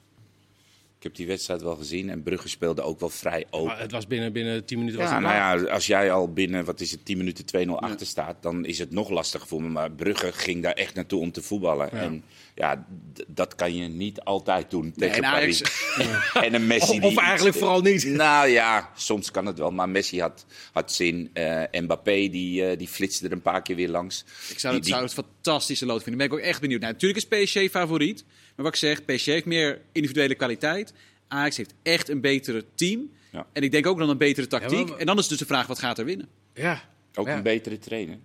Ik 1.04 1.10
heb 1.10 1.18
die 1.18 1.28
wedstrijd 1.28 1.62
wel 1.62 1.76
gezien 1.76 2.10
en 2.10 2.22
Brugge 2.22 2.48
speelde 2.48 2.82
ook 2.82 3.00
wel 3.00 3.08
vrij 3.08 3.46
open. 3.50 3.66
Maar 3.66 3.80
het 3.80 3.90
was 3.92 4.06
binnen, 4.06 4.32
binnen 4.32 4.64
10 4.64 4.78
minuten 4.78 5.00
was 5.00 5.08
Ja, 5.08 5.14
het 5.14 5.24
nou 5.24 5.64
ja, 5.66 5.72
als 5.72 5.86
jij 5.86 6.12
al 6.12 6.32
binnen, 6.32 6.64
wat 6.64 6.80
is 6.80 6.90
het, 6.90 7.04
10 7.04 7.16
minuten 7.18 7.66
2-0 7.66 7.70
achter 7.70 8.06
staat, 8.06 8.36
dan 8.42 8.64
is 8.64 8.78
het 8.78 8.90
nog 8.90 9.08
lastiger 9.10 9.46
voor 9.48 9.62
me. 9.62 9.68
Maar 9.68 9.90
Brugge 9.90 10.32
ging 10.32 10.62
daar 10.62 10.72
echt 10.72 10.94
naartoe 10.94 11.20
om 11.20 11.32
te 11.32 11.42
voetballen. 11.42 11.90
En 11.92 12.24
ja, 12.54 12.86
dat 13.26 13.54
kan 13.54 13.74
je 13.76 13.88
niet 13.88 14.20
altijd 14.20 14.70
doen 14.70 14.92
tegen 14.96 15.16
en 15.16 15.24
Ajax- 15.24 15.60
Paris. 15.60 16.32
en 16.46 16.54
een 16.54 16.66
Messi 16.66 16.92
Of, 16.92 16.98
die... 17.00 17.10
of 17.10 17.16
eigenlijk 17.16 17.56
vooral 17.56 17.80
niet. 17.80 18.04
Nou 18.24 18.48
ja, 18.48 18.90
soms 18.96 19.30
kan 19.30 19.46
het 19.46 19.58
wel. 19.58 19.70
Maar 19.70 19.88
Messi 19.88 20.20
had, 20.20 20.46
had 20.72 20.92
zin. 20.92 21.30
Eh 21.32 21.62
Mbappé 21.80 22.28
die, 22.28 22.66
eh, 22.66 22.78
die 22.78 22.88
flitste 22.88 23.26
er 23.26 23.32
een 23.32 23.42
paar 23.42 23.62
keer 23.62 23.76
weer 23.76 23.88
langs. 23.88 24.24
Ik 24.50 24.58
zou 24.58 24.74
het, 24.74 24.82
Die- 24.82 24.92
zou 24.92 25.04
het 25.04 25.14
fantastische 25.14 25.86
lood 25.86 26.02
vinden. 26.02 26.28
Ben 26.28 26.36
ik 26.36 26.42
ook 26.44 26.48
echt 26.50 26.60
benieuwd. 26.60 26.80
Natuurlijk 26.80 27.26
is 27.30 27.44
PSG 27.44 27.70
favoriet. 27.70 28.24
Maar 28.54 28.64
wat 28.64 28.74
ik 28.74 28.80
zeg, 28.80 29.04
PSG 29.04 29.24
heeft 29.26 29.44
meer 29.44 29.80
individuele 29.92 30.34
kwaliteit. 30.34 30.92
Ajax 31.28 31.56
heeft 31.56 31.74
echt 31.82 32.08
een 32.08 32.20
betere 32.20 32.64
team. 32.74 33.10
Ja. 33.32 33.46
En 33.52 33.62
ik 33.62 33.70
denk 33.70 33.86
ook 33.86 33.98
dan 33.98 34.08
een 34.08 34.18
betere 34.18 34.46
tactiek. 34.46 34.78
Ja, 34.78 34.84
maar- 34.84 34.98
En 34.98 35.06
dan 35.06 35.18
is 35.18 35.28
dus 35.28 35.38
de 35.38 35.46
vraag, 35.46 35.66
wat 35.66 35.78
gaat 35.78 35.98
er 35.98 36.04
winnen? 36.04 36.28
Ja. 36.54 36.82
Ook 37.14 37.26
Ja. 37.26 37.36
een 37.36 37.42
betere 37.42 37.78
trainer. 37.78 38.18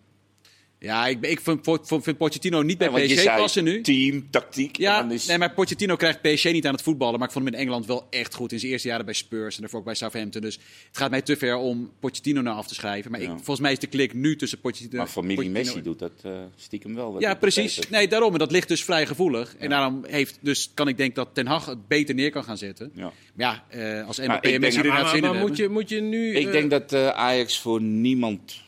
Ja, 0.82 1.08
ik, 1.08 1.18
ik 1.26 1.40
vind, 1.40 1.68
vind, 1.88 2.18
Pochettino 2.18 2.62
niet 2.62 2.78
bij 2.78 2.90
Ja, 2.92 3.14
PSG 3.16 3.36
passen 3.38 3.64
nu. 3.64 3.82
Team, 3.82 4.28
tactiek. 4.30 4.78
en 4.78 4.84
Ja, 4.84 5.02
dan 5.02 5.12
is- 5.12 5.26
nee, 5.26 5.38
maar 5.38 5.54
Pochettino 5.54 5.96
krijgt 5.96 6.22
PSG 6.22 6.44
niet 6.52 6.66
aan 6.68 6.74
het 6.74 6.82
voetballen. 6.82 7.20
Maar 7.20 7.28
ik 7.28 7.34
vond 7.34 7.46
hem 7.46 7.54
in 7.54 7.60
Engeland 7.60 7.86
wel 7.86 8.08
echt 8.10 8.34
goed. 8.34 8.52
In 8.52 8.60
zijn 8.60 8.72
eerste 8.72 8.88
jaren 8.88 9.06
bij 9.06 9.14
Spurs 9.14 9.56
en 9.56 9.62
daarvoor 9.62 9.80
ook 9.80 9.86
bij 9.86 9.96
Southampton. 9.96 10.42
Dus 10.42 10.60
het 10.88 10.98
gaat 10.98 11.10
mij 11.10 11.22
te 11.22 11.38
ver 11.38 11.56
om 11.56 11.92
Pochettino 12.00 12.42
nou 12.42 12.58
af 12.58 12.68
te 12.68 12.74
schrijven. 12.74 13.12
Maar 13.12 13.22
ik, 13.22 13.28
volgens 13.30 13.60
mij 13.60 13.72
is 13.72 13.80
de 13.80 13.88
klik 13.88 14.14
nu 14.14 14.36
tussen 14.36 14.60
Pochettino... 14.60 14.98
Maar 14.98 15.08
familie 15.08 15.36
Pochettino- 15.36 15.64
Messi 15.66 15.82
doet 15.82 16.00
dat 16.00 16.12
eh, 16.24 16.32
stiekem 16.56 16.96
wel. 16.96 17.20
Ja, 17.20 17.34
precies. 17.36 17.80
Nee, 17.90 18.08
daarom. 18.08 18.34
En 18.34 18.40
dat 18.40 18.52
ligt 18.52 18.68
dus 18.68 18.84
vrij 18.84 19.06
gevoelig. 19.06 19.56
En 19.58 19.70
daarom 19.70 20.04
heeft, 20.08 20.38
dus 20.42 20.72
kan 20.74 20.88
ik 20.88 20.98
denk 20.98 21.16
dat 21.16 21.30
Ten 21.34 21.48
Hag 21.48 21.66
het 21.66 21.88
beter 21.88 22.16
neer 22.16 22.32
kan 22.32 22.44
gaan 22.44 22.58
zetten. 22.58 22.92
Ja. 22.94 23.12
Maar 23.34 23.64
ja, 23.70 23.78
eh, 24.00 24.08
als 24.08 24.20
Mbappé 24.20 24.48
ik 24.48 24.54
en 24.54 24.60
Messi 24.62 24.82
denk- 24.82 24.94
er 24.96 25.02
Maar, 25.02 25.10
zin 25.16 25.24
in 25.24 25.40
moet, 25.40 25.58
je, 25.58 25.70
moet 25.70 25.90
je 25.90 26.02
nu... 26.02 26.36
Ik 26.36 26.52
denk 26.52 26.70
dat 26.70 26.94
eh, 26.94 27.08
Ajax 27.10 27.60
voor 27.60 27.82
niemand 27.82 28.68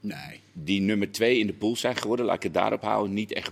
Nee. 0.00 0.40
die 0.52 0.80
nummer 0.80 1.12
twee 1.12 1.38
in 1.38 1.46
de 1.46 1.52
pool 1.52 1.76
zijn 1.76 1.96
geworden, 1.96 2.26
laat 2.26 2.36
ik 2.36 2.42
het 2.42 2.54
daarop 2.54 2.82
houden, 2.82 3.14
niet 3.14 3.32
echt 3.32 3.50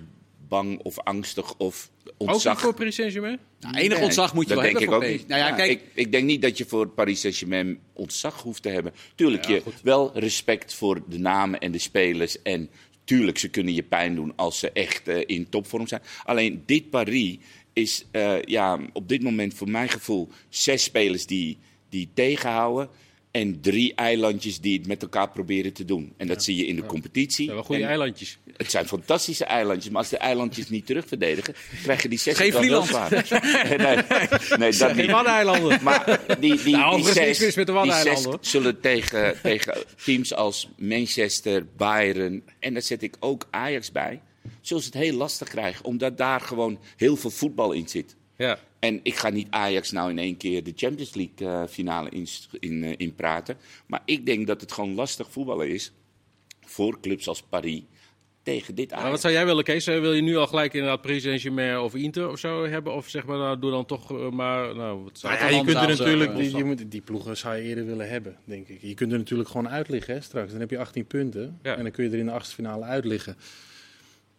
bang 0.48 0.78
of 0.82 0.98
angstig 0.98 1.54
of 1.56 1.90
Ook 2.04 2.12
niet 2.18 2.28
ontzag. 2.28 2.60
voor 2.60 2.74
Paris 2.74 2.94
Saint-Germain? 2.94 3.38
Nou, 3.60 3.74
enig 3.76 3.96
Nee, 3.96 4.06
ontzag 4.06 4.34
moet 4.34 4.48
je 4.48 4.54
dat 4.54 4.62
wel 4.62 4.72
denk 4.72 4.78
hebben 4.78 4.96
ik 4.96 5.02
voor 5.02 5.12
ook 5.12 5.18
niet. 5.18 5.28
Nou 5.28 5.40
ja, 5.40 5.48
Ja, 5.48 5.54
kijk, 5.54 5.70
ik, 5.70 5.82
ik 5.94 6.12
denk 6.12 6.24
niet 6.24 6.42
dat 6.42 6.58
je 6.58 6.64
voor 6.64 6.88
Paris 6.88 7.20
Saint-Germain 7.20 7.78
ontzag 7.92 8.42
hoeft 8.42 8.62
te 8.62 8.68
hebben. 8.68 8.92
Tuurlijk, 9.14 9.46
Ja, 9.46 9.54
je 9.54 9.60
goed. 9.60 9.80
wel 9.82 10.18
respect 10.18 10.74
voor 10.74 11.02
de 11.08 11.18
namen 11.18 11.60
en 11.60 11.72
de 11.72 11.78
spelers. 11.78 12.42
En 12.42 12.70
tuurlijk, 13.04 13.38
ze 13.38 13.48
kunnen 13.48 13.74
je 13.74 13.82
pijn 13.82 14.14
doen 14.14 14.32
als 14.36 14.58
ze 14.58 14.70
echt 14.72 15.08
eh, 15.08 15.22
in 15.26 15.48
topvorm 15.48 15.86
zijn. 15.86 16.02
Alleen 16.24 16.62
dit 16.66 16.90
Paris 16.90 17.36
is 17.72 18.04
eh, 18.10 18.42
ja, 18.42 18.78
op 18.92 19.08
dit 19.08 19.22
moment 19.22 19.54
voor 19.54 19.70
mijn 19.70 19.88
gevoel 19.88 20.28
zes 20.48 20.82
spelers 20.82 21.26
die, 21.26 21.58
die 21.88 22.08
tegenhouden. 22.14 22.88
En 23.30 23.61
drie 23.61 23.94
eilandjes 23.94 24.61
die 24.61 24.78
het 24.78 24.87
met 24.87 25.02
elkaar 25.02 25.30
proberen 25.30 25.73
te 25.73 25.85
doen. 25.85 26.12
En 26.16 26.26
dat 26.26 26.44
zie 26.44 26.56
je 26.56 26.66
in 26.66 26.76
de 26.76 26.87
competitie. 26.87 27.47
Dat 27.47 27.54
zijn 27.54 27.56
wel 27.56 27.64
goede 27.64 27.82
En 27.82 27.88
eilandjes. 27.88 28.38
Het 28.56 28.70
zijn 28.70 28.87
fantastische 28.87 29.44
eilandjes, 29.44 29.92
maar 29.92 30.00
als 30.00 30.11
de 30.11 30.16
eilandjes 30.16 30.68
niet 30.68 30.87
terugverdedigen, 30.87 31.54
krijgen 31.82 32.11
die 32.11 32.18
zes 32.18 32.37
Geen 32.37 32.52
Vlieland. 32.52 32.90
nee, 32.90 33.76
nee, 33.78 33.97
nee, 34.58 34.73
dat 34.73 34.90
Geen 34.90 34.97
niet. 34.97 35.11
Waddeneilanden. 35.11 35.82
Maar 35.82 36.20
die, 36.40 36.62
die, 36.62 36.76
Nou, 36.76 37.02
die 37.02 37.12
zes, 37.12 37.38
met 37.38 37.54
de 37.54 37.64
die 37.64 37.75
Waddeneilanden, 37.75 38.38
zes 38.40 38.50
zullen 38.50 38.80
tegen, 38.80 39.40
tegen 39.42 39.85
teams 40.04 40.35
als 40.35 40.68
Manchester, 40.76 41.66
Bayern 41.76 42.42
en 42.58 42.73
daar 42.73 42.82
zet 42.82 43.02
ik 43.02 43.16
ook 43.20 43.47
Ajax 43.50 43.92
bij, 43.92 44.20
zullen 44.61 44.82
ze 44.82 44.88
het 44.88 44.99
heel 44.99 45.16
lastig 45.16 45.49
krijgen, 45.49 45.85
omdat 45.85 46.18
daar 46.18 46.40
gewoon 46.40 46.78
heel 46.97 47.16
veel 47.16 47.30
voetbal 47.30 47.73
in 47.73 47.88
zit. 47.88 48.16
Ja. 48.38 48.59
En 48.78 49.00
ik 49.02 49.14
ga 49.14 49.28
niet 49.28 49.47
Ajax 49.50 49.90
nou 49.90 50.11
in 50.11 50.18
één 50.18 50.37
keer 50.37 50.64
de 50.64 50.73
Champions 50.76 51.14
League 51.14 51.49
eh, 51.49 51.68
finale 51.68 52.11
in, 52.11 52.26
in, 52.61 52.85
eh, 52.85 52.95
in 52.97 53.14
praten. 53.14 53.57
Maar 53.87 54.02
ik 54.04 54.26
denk 54.26 54.47
dat 54.47 54.61
het 54.61 54.73
gewoon 54.73 54.95
lastig 54.95 55.30
voetballen 55.30 55.68
is 55.68 55.92
voor 56.61 57.00
clubs 57.00 57.28
als 57.28 57.42
Paris 57.42 57.83
tegen 58.42 58.75
dit 58.75 58.87
Ajax. 58.87 59.02
Maar 59.02 59.11
wat 59.11 59.21
zou 59.21 59.33
jij 59.33 59.47
willen, 59.47 59.64
Kees? 59.64 59.85
Wil 59.85 60.12
je 60.12 60.23
nu 60.23 60.37
al 60.37 60.47
gelijk 60.47 60.75
inderdaad 60.75 61.00
Paris 61.02 61.23
Saint-Germain 61.23 61.78
of 61.78 61.95
Inter 61.95 62.30
of 62.30 62.38
zo 62.38 62.66
hebben? 62.66 62.95
Of 62.95 63.09
zeg 63.09 63.26
maar, 63.26 63.38
nou, 63.38 63.59
doe 63.59 63.71
dan 63.71 63.87
toch 63.87 64.11
eh, 64.11 64.30
maar... 64.30 64.75
Nou, 64.75 65.02
wat 65.02 65.18
zou 65.18 65.35
ja, 65.35 65.49
je 65.49 65.64
kunt 65.64 65.76
er 65.76 65.88
natuurlijk, 65.88 66.37
die, 66.37 66.57
je 66.57 66.64
moet, 66.64 66.90
die 66.90 67.00
ploegen 67.00 67.37
zou 67.37 67.57
je 67.57 67.62
eerder 67.62 67.87
willen 67.87 68.09
hebben, 68.09 68.37
denk 68.45 68.68
ik. 68.68 68.83
Je 68.83 68.95
kunt 68.95 69.12
er 69.12 69.18
natuurlijk 69.18 69.49
gewoon 69.49 69.68
uitliggen 69.68 70.14
hè, 70.14 70.21
straks. 70.21 70.50
Dan 70.50 70.61
heb 70.61 70.71
je 70.71 70.78
18 70.78 71.07
punten 71.07 71.59
Ja. 71.62 71.76
en 71.76 71.83
dan 71.83 71.92
kun 71.92 72.04
je 72.04 72.11
er 72.11 72.18
in 72.18 72.26
de 72.26 72.33
achtste 72.33 72.54
finale 72.54 72.85
uitliggen. 72.85 73.37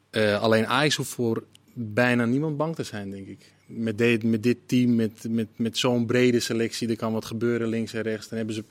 Eh, 0.09 0.41
alleen 0.41 0.67
Ajax 0.67 0.95
hoeft 0.95 1.09
voor 1.09 1.43
bijna 1.73 2.25
niemand 2.25 2.57
bang 2.57 2.75
te 2.75 2.83
zijn, 2.83 3.09
denk 3.09 3.27
ik. 3.27 3.53
Met, 3.71 4.23
met 4.23 4.43
dit 4.43 4.57
team, 4.65 4.95
met, 4.95 5.25
met, 5.29 5.47
met 5.55 5.77
zo'n 5.77 6.05
brede 6.05 6.39
selectie, 6.39 6.89
er 6.89 6.95
kan 6.95 7.13
wat 7.13 7.25
gebeuren 7.25 7.67
links 7.67 7.93
en 7.93 8.01
rechts. 8.01 8.27
Dan 8.27 8.37
hebben 8.37 8.55
ze 8.55 8.63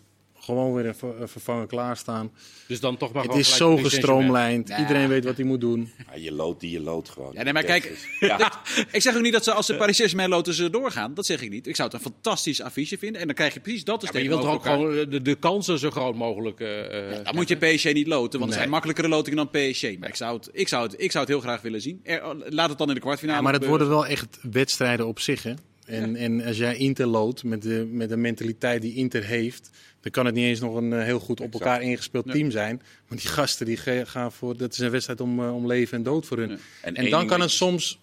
gewoon 0.54 0.74
weer 0.74 0.86
een 0.86 0.94
ver- 0.94 1.20
een 1.20 1.28
vervanger 1.28 1.66
klaarstaan. 1.66 2.30
Dus 2.66 2.80
dan 2.80 2.96
toch 2.96 3.12
maar 3.12 3.22
Het 3.24 3.34
is 3.34 3.56
zo 3.56 3.76
gestroomlijnd. 3.76 4.68
Ja. 4.68 4.78
Iedereen 4.78 5.08
weet 5.08 5.24
wat 5.24 5.36
hij 5.36 5.44
moet 5.44 5.60
doen. 5.60 5.90
Ja, 6.10 6.16
je 6.16 6.32
loodt 6.32 6.60
die 6.60 6.70
je 6.70 6.80
loodt 6.80 7.08
gewoon. 7.08 7.32
Ja, 7.34 7.42
nee, 7.42 7.52
maar 7.52 7.64
kijk, 7.64 7.84
is- 7.84 8.06
ja. 8.28 8.52
ik 8.92 9.02
zeg 9.02 9.16
ook 9.16 9.22
niet 9.22 9.32
dat 9.32 9.44
ze 9.44 9.52
als 9.52 9.66
ze 9.66 9.74
Paris 9.76 9.96
Saint-Germain 9.96 10.30
loten 10.30 10.54
ze 10.54 10.70
doorgaan. 10.70 11.14
Dat 11.14 11.26
zeg 11.26 11.40
ik 11.42 11.50
niet. 11.50 11.66
Ik 11.66 11.76
zou 11.76 11.88
het 11.88 11.96
een 11.98 12.12
fantastisch 12.12 12.60
affiche 12.62 12.98
vinden. 12.98 13.20
En 13.20 13.26
dan 13.26 13.36
krijg 13.36 13.54
je 13.54 13.60
precies 13.60 13.84
dat 13.84 14.00
dus 14.00 14.08
Ja, 14.08 14.14
maar 14.14 14.22
je 14.22 14.28
wilt 14.28 14.40
toch 14.42 14.52
ook 14.54 14.62
gewoon 14.62 15.10
de, 15.10 15.22
de 15.22 15.34
kansen 15.34 15.78
zo 15.78 15.90
groot 15.90 16.14
mogelijk... 16.14 16.60
eh, 16.60 17.10
eh, 17.18 17.24
Dan 17.24 17.34
moet 17.34 17.48
je 17.48 17.56
PSG 17.56 17.92
niet 17.92 18.06
loten, 18.06 18.30
want 18.38 18.42
er 18.42 18.46
Nee. 18.48 18.56
zijn 18.58 18.68
makkelijkere 18.70 19.08
lotingen 19.08 19.48
dan 19.52 19.62
PSG. 19.70 19.98
Maar 19.98 20.08
ik 20.08 20.16
zou 20.16 20.36
het, 20.36 20.48
ik 20.52 20.68
zou 20.68 20.82
het, 20.82 20.94
ik 21.00 21.10
zou 21.10 21.24
het 21.24 21.32
heel 21.32 21.42
graag 21.42 21.60
willen 21.60 21.80
zien. 21.80 22.00
Er- 22.02 22.22
laat 22.48 22.68
het 22.68 22.78
dan 22.78 22.88
in 22.88 22.94
de 22.94 23.00
kwartfinale 23.00 23.36
Ja, 23.38 23.42
maar 23.44 23.52
het 23.52 23.66
worden 23.66 23.88
wel 23.88 24.06
echt 24.06 24.38
wedstrijden 24.42 25.06
op 25.06 25.20
zich. 25.20 25.42
Hè? 25.42 25.52
En, 25.86 26.16
en 26.16 26.44
als 26.44 26.56
jij 26.56 26.76
Inter 26.76 27.06
loodt 27.06 27.44
met 27.44 27.62
de, 27.62 27.88
met 27.92 28.08
de 28.08 28.16
mentaliteit 28.16 28.82
die 28.82 28.94
Inter 28.94 29.24
heeft, 29.24 29.70
dan 30.10 30.24
kan 30.24 30.26
het 30.26 30.34
niet 30.34 30.44
eens 30.44 30.60
nog 30.60 30.74
een 30.74 30.92
eh, 30.92 31.04
heel 31.04 31.18
goed 31.20 31.40
op 31.40 31.52
elkaar 31.52 31.82
ingespeeld 31.82 32.30
team 32.30 32.50
zijn. 32.50 32.82
Want 33.08 33.20
die 33.20 33.30
gasten 33.30 33.66
die 33.66 33.76
gaan 34.06 34.32
voor, 34.32 34.56
dat 34.56 34.72
is 34.72 34.78
een 34.78 34.90
wedstrijd 34.90 35.20
om, 35.20 35.40
eh, 35.40 35.54
om 35.54 35.66
leven 35.66 35.96
en 35.96 36.02
dood 36.02 36.26
voor 36.26 36.38
hun. 36.38 36.58
En, 36.82 37.10
dan 37.10 37.26
kan 37.26 37.40
het 37.40 37.50
soms 37.50 37.98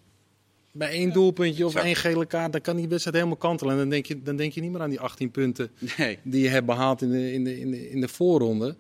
bij 0.72 0.90
één 0.90 1.14
doelpuntje 1.14 1.66
of 1.66 1.70
Exact. 1.76 1.86
één 1.86 1.96
gele 1.96 2.26
kaart, 2.26 2.52
dan 2.52 2.62
kan 2.62 2.76
die 2.76 2.88
wedstrijd 2.88 3.16
helemaal 3.16 3.38
kantelen. 3.38 3.74
En 3.74 3.80
dan 3.80 3.90
denk 3.90 4.06
je, 4.06 4.22
dan 4.22 4.36
denk 4.36 4.54
je 4.54 4.62
niet 4.62 4.72
meer 4.72 4.82
aan 4.82 4.90
die 4.90 5.00
18 5.00 5.32
punten 5.32 5.70
Nee. 5.98 6.18
die 6.24 6.42
je 6.42 6.50
hebt 6.50 6.66
behaald 6.66 7.02
in 7.02 7.12
de, 7.12 7.34
in 7.34 7.44
de, 7.44 7.60
in 7.60 7.72
de, 7.72 7.90
in 7.90 8.02
de 8.02 8.08
voorronde. 8.08 8.76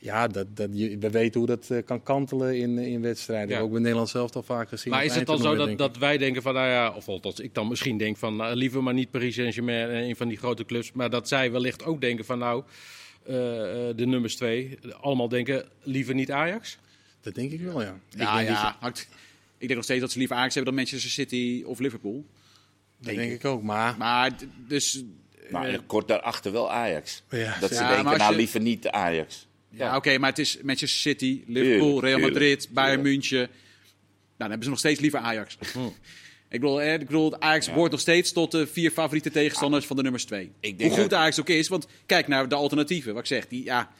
Ja, 0.00 0.26
dat, 0.28 0.56
dat, 0.56 0.68
je, 0.72 0.98
we 0.98 1.10
weten 1.10 1.38
hoe 1.40 1.48
dat 1.48 1.70
eh, 1.70 1.78
kan 1.84 2.02
kantelen 2.02 2.58
in, 2.58 2.78
in 2.78 3.00
wedstrijden. 3.02 3.56
Ja. 3.56 3.62
Ook 3.62 3.70
bij 3.70 3.80
Nederland 3.80 4.08
zelf 4.08 4.34
al 4.34 4.42
vaak 4.42 4.68
gezien. 4.68 4.92
Maar 4.92 5.04
is 5.04 5.14
het 5.14 5.26
dan 5.26 5.38
zo 5.38 5.48
dat, 5.48 5.56
denk 5.56 5.70
ik. 5.70 5.78
dat 5.78 5.96
wij 5.96 6.18
denken 6.18 6.42
van, 6.42 6.54
nou 6.54 6.68
ja, 6.68 6.90
of 6.90 7.08
althans 7.08 7.40
ik 7.40 7.54
dan 7.54 7.68
misschien 7.68 7.98
denk 7.98 8.16
van, 8.16 8.36
nou, 8.36 8.54
liever 8.54 8.82
maar 8.82 8.94
niet 8.94 9.10
Paris 9.10 9.34
Saint-Germain, 9.34 9.90
eh, 9.90 10.06
een 10.08 10.16
van 10.16 10.28
die 10.28 10.36
grote 10.36 10.64
clubs, 10.64 10.92
maar 10.92 11.10
dat 11.10 11.28
zij 11.28 11.50
wellicht 11.52 11.84
ook 11.84 12.00
denken 12.00 12.24
van, 12.24 12.38
nou, 12.38 12.62
eh, 13.22 13.88
eh, 13.88 13.96
de 13.96 14.06
nummers 14.06 14.36
twee, 14.36 14.78
allemaal 15.00 15.28
denken, 15.28 15.68
liever 15.82 16.14
niet 16.14 16.30
Ajax? 16.32 16.78
Dat 17.20 17.34
denk 17.34 17.50
ik 17.52 17.60
wel, 17.60 17.82
ja. 17.82 17.98
Ik 18.12 18.20
Ja, 18.20 18.36
denk 18.36 18.48
dat 18.48 18.56
je- 18.56 18.62
ja. 18.80 18.88
Ik 19.58 19.66
denk 19.66 19.74
nog 19.74 19.84
steeds 19.84 20.00
dat 20.00 20.10
ze 20.12 20.18
liever 20.18 20.36
Ajax 20.36 20.54
hebben 20.54 20.74
dan 20.74 20.82
Manchester 20.82 21.10
City 21.10 21.62
of 21.66 21.78
Liverpool. 21.78 22.24
Dat 23.00 23.14
denk 23.14 23.32
ik 23.32 23.44
ook, 23.44 23.62
maar... 23.62 23.94
Maar 23.98 24.30
dus... 24.68 25.02
Maar 25.50 25.68
eh, 25.68 25.78
kort 25.86 26.08
daarachter 26.08 26.52
wel 26.52 26.72
Ajax. 26.72 27.22
Ja, 27.30 27.58
dat 27.60 27.68
ze 27.74 27.74
ja, 27.82 27.94
denken, 27.94 28.18
nou 28.18 28.36
liever 28.36 28.60
niet 28.60 28.82
de 28.82 28.92
Ajax. 28.92 29.47
Ja, 29.70 29.96
oké, 29.96 30.18
maar 30.18 30.28
het 30.30 30.38
is 30.38 30.58
Manchester 30.62 31.00
City, 31.00 31.42
Liverpool, 31.46 32.00
Real 32.00 32.18
Madrid, 32.20 32.68
Bayern. 32.70 33.02
München. 33.02 33.38
Nou, 33.38 33.50
dan 34.36 34.48
hebben 34.48 34.62
ze 34.64 34.70
nog 34.70 34.78
steeds 34.78 35.00
liever 35.00 35.18
Ajax. 35.20 35.56
Hm. 35.72 35.78
Ik 36.50 36.60
bedoel, 36.60 36.82
ik 36.82 36.98
bedoel, 37.06 37.40
Ajax 37.40 37.66
Ja. 37.66 37.72
behoort 37.72 37.90
nog 37.90 38.00
steeds 38.00 38.32
tot 38.32 38.50
de 38.50 38.66
vier 38.66 38.90
favoriete 38.90 39.30
tegenstanders 39.30 39.86
van 39.86 39.96
de 39.96 40.02
nummers 40.02 40.24
twee. 40.24 40.50
Ik 40.60 40.78
denk 40.78 40.90
Hoe 40.90 41.00
goed 41.00 41.10
dat- 41.10 41.18
Ajax 41.18 41.40
ook 41.40 41.48
is, 41.48 41.68
want 41.68 41.86
kijk 42.06 42.28
naar 42.28 42.48
de 42.48 42.54
alternatieven. 42.54 43.12
Wat 43.12 43.22
ik 43.22 43.28
zeg, 43.28 43.48
die, 43.48 43.64
ja, 43.64 43.92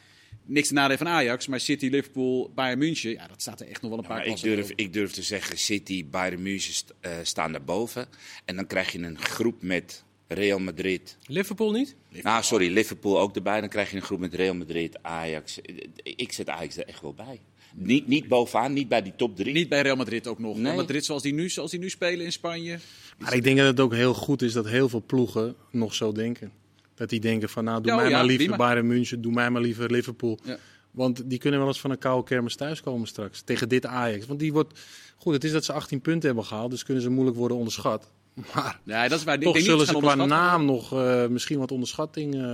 niks 0.45 0.67
te 0.67 0.73
nadeel 0.73 0.97
van 0.97 1.07
Ajax, 1.07 1.47
maar 1.47 1.59
City, 1.59 1.87
Liverpool, 1.87 2.51
Bayern 2.55 2.79
München, 2.79 3.11
ja, 3.11 3.27
dat 3.27 3.41
staat 3.41 3.59
er 3.61 3.67
echt 3.67 3.81
nog 3.81 3.89
wel 3.89 3.99
een 3.99 4.05
Ja, 4.07 4.15
paar 4.15 4.25
ik, 4.25 4.41
durf, 4.41 4.71
ik 4.75 4.93
durf 4.93 5.11
te 5.11 5.21
zeggen, 5.23 5.57
City, 5.57 6.05
Bayern 6.05 6.41
München 6.41 6.73
eh, 6.99 7.11
staan 7.23 7.51
daarboven. 7.51 8.07
En 8.45 8.55
dan 8.55 8.67
krijg 8.67 8.91
je 8.91 8.99
een 8.99 9.19
groep 9.19 9.61
met 9.61 10.03
Real 10.31 10.59
Madrid. 10.59 11.17
Liverpool 11.27 11.71
niet? 11.71 11.95
Nou, 12.21 12.43
sorry, 12.43 12.71
Liverpool 12.73 13.19
ook 13.19 13.35
erbij. 13.35 13.59
Dan 13.59 13.69
krijg 13.69 13.89
je 13.89 13.95
een 13.95 14.01
groep 14.01 14.19
met 14.19 14.33
Real 14.33 14.55
Madrid, 14.55 15.03
Ajax. 15.03 15.59
Ik 16.03 16.31
zet 16.31 16.49
Ajax 16.49 16.77
er 16.77 16.85
echt 16.85 17.01
wel 17.01 17.13
bij. 17.13 17.41
Niet, 17.73 18.07
niet 18.07 18.27
bovenaan, 18.27 18.73
niet 18.73 18.87
bij 18.87 19.01
die 19.01 19.15
top 19.15 19.35
drie. 19.35 19.53
Niet 19.53 19.69
bij 19.69 19.81
Real 19.81 19.95
Madrid 19.95 20.27
ook 20.27 20.39
nog. 20.39 20.55
Nee. 20.55 20.63
Real 20.63 20.75
Madrid 20.75 21.05
zoals 21.05 21.21
die, 21.21 21.33
nu, 21.33 21.49
zoals 21.49 21.71
die 21.71 21.79
nu 21.79 21.89
spelen 21.89 22.25
in 22.25 22.31
Spanje. 22.31 22.79
Maar 23.17 23.33
ik 23.33 23.43
denk 23.43 23.57
dat 23.57 23.67
het 23.67 23.79
ook 23.79 23.93
heel 23.93 24.13
goed 24.13 24.41
is 24.41 24.53
dat 24.53 24.67
heel 24.67 24.89
veel 24.89 25.03
ploegen 25.05 25.55
nog 25.71 25.93
zo 25.93 26.11
denken. 26.11 26.51
Dat 26.95 27.09
die 27.09 27.19
denken 27.19 27.49
van, 27.49 27.63
nou, 27.63 27.81
doe 27.81 27.91
Ja, 27.91 27.97
mij 27.97 28.09
ja, 28.09 28.17
maar 28.17 28.25
liever 28.25 28.45
prima. 28.45 28.57
Bayern 28.57 28.87
München, 28.87 29.21
doe 29.21 29.31
mij 29.31 29.49
maar 29.49 29.61
liever 29.61 29.91
Liverpool. 29.91 30.39
Ja. 30.43 30.57
Want 30.91 31.29
die 31.29 31.39
kunnen 31.39 31.59
wel 31.59 31.67
eens 31.67 31.79
van 31.79 31.91
een 31.91 31.97
koude 31.97 32.27
kermis 32.27 32.55
thuiskomen 32.55 33.07
straks. 33.07 33.41
Tegen 33.41 33.69
dit 33.69 33.85
Ajax. 33.85 34.25
Want 34.25 34.39
die 34.39 34.53
wordt... 34.53 34.79
Goed, 35.17 35.33
het 35.33 35.43
is 35.43 35.51
dat 35.51 35.65
ze 35.65 35.73
18 35.73 36.01
punten 36.01 36.27
hebben 36.27 36.45
gehaald, 36.45 36.71
dus 36.71 36.83
kunnen 36.83 37.03
ze 37.03 37.09
moeilijk 37.09 37.37
worden 37.37 37.57
onderschat. 37.57 38.11
Maar 38.55 38.79
Ja, 38.83 39.07
dat 39.07 39.19
is 39.19 39.25
waar. 39.25 39.35
ik 39.35 39.41
toch 39.41 39.53
denk 39.53 39.65
zullen 39.65 39.79
niet 39.79 39.87
ze 39.89 39.97
qua 39.97 40.15
naam 40.15 40.65
nog 40.65 40.93
eh, 40.93 41.27
misschien 41.27 41.59
wat 41.59 41.71
onderschatting... 41.71 42.33
eh, 42.33 42.39
Ja, 42.41 42.45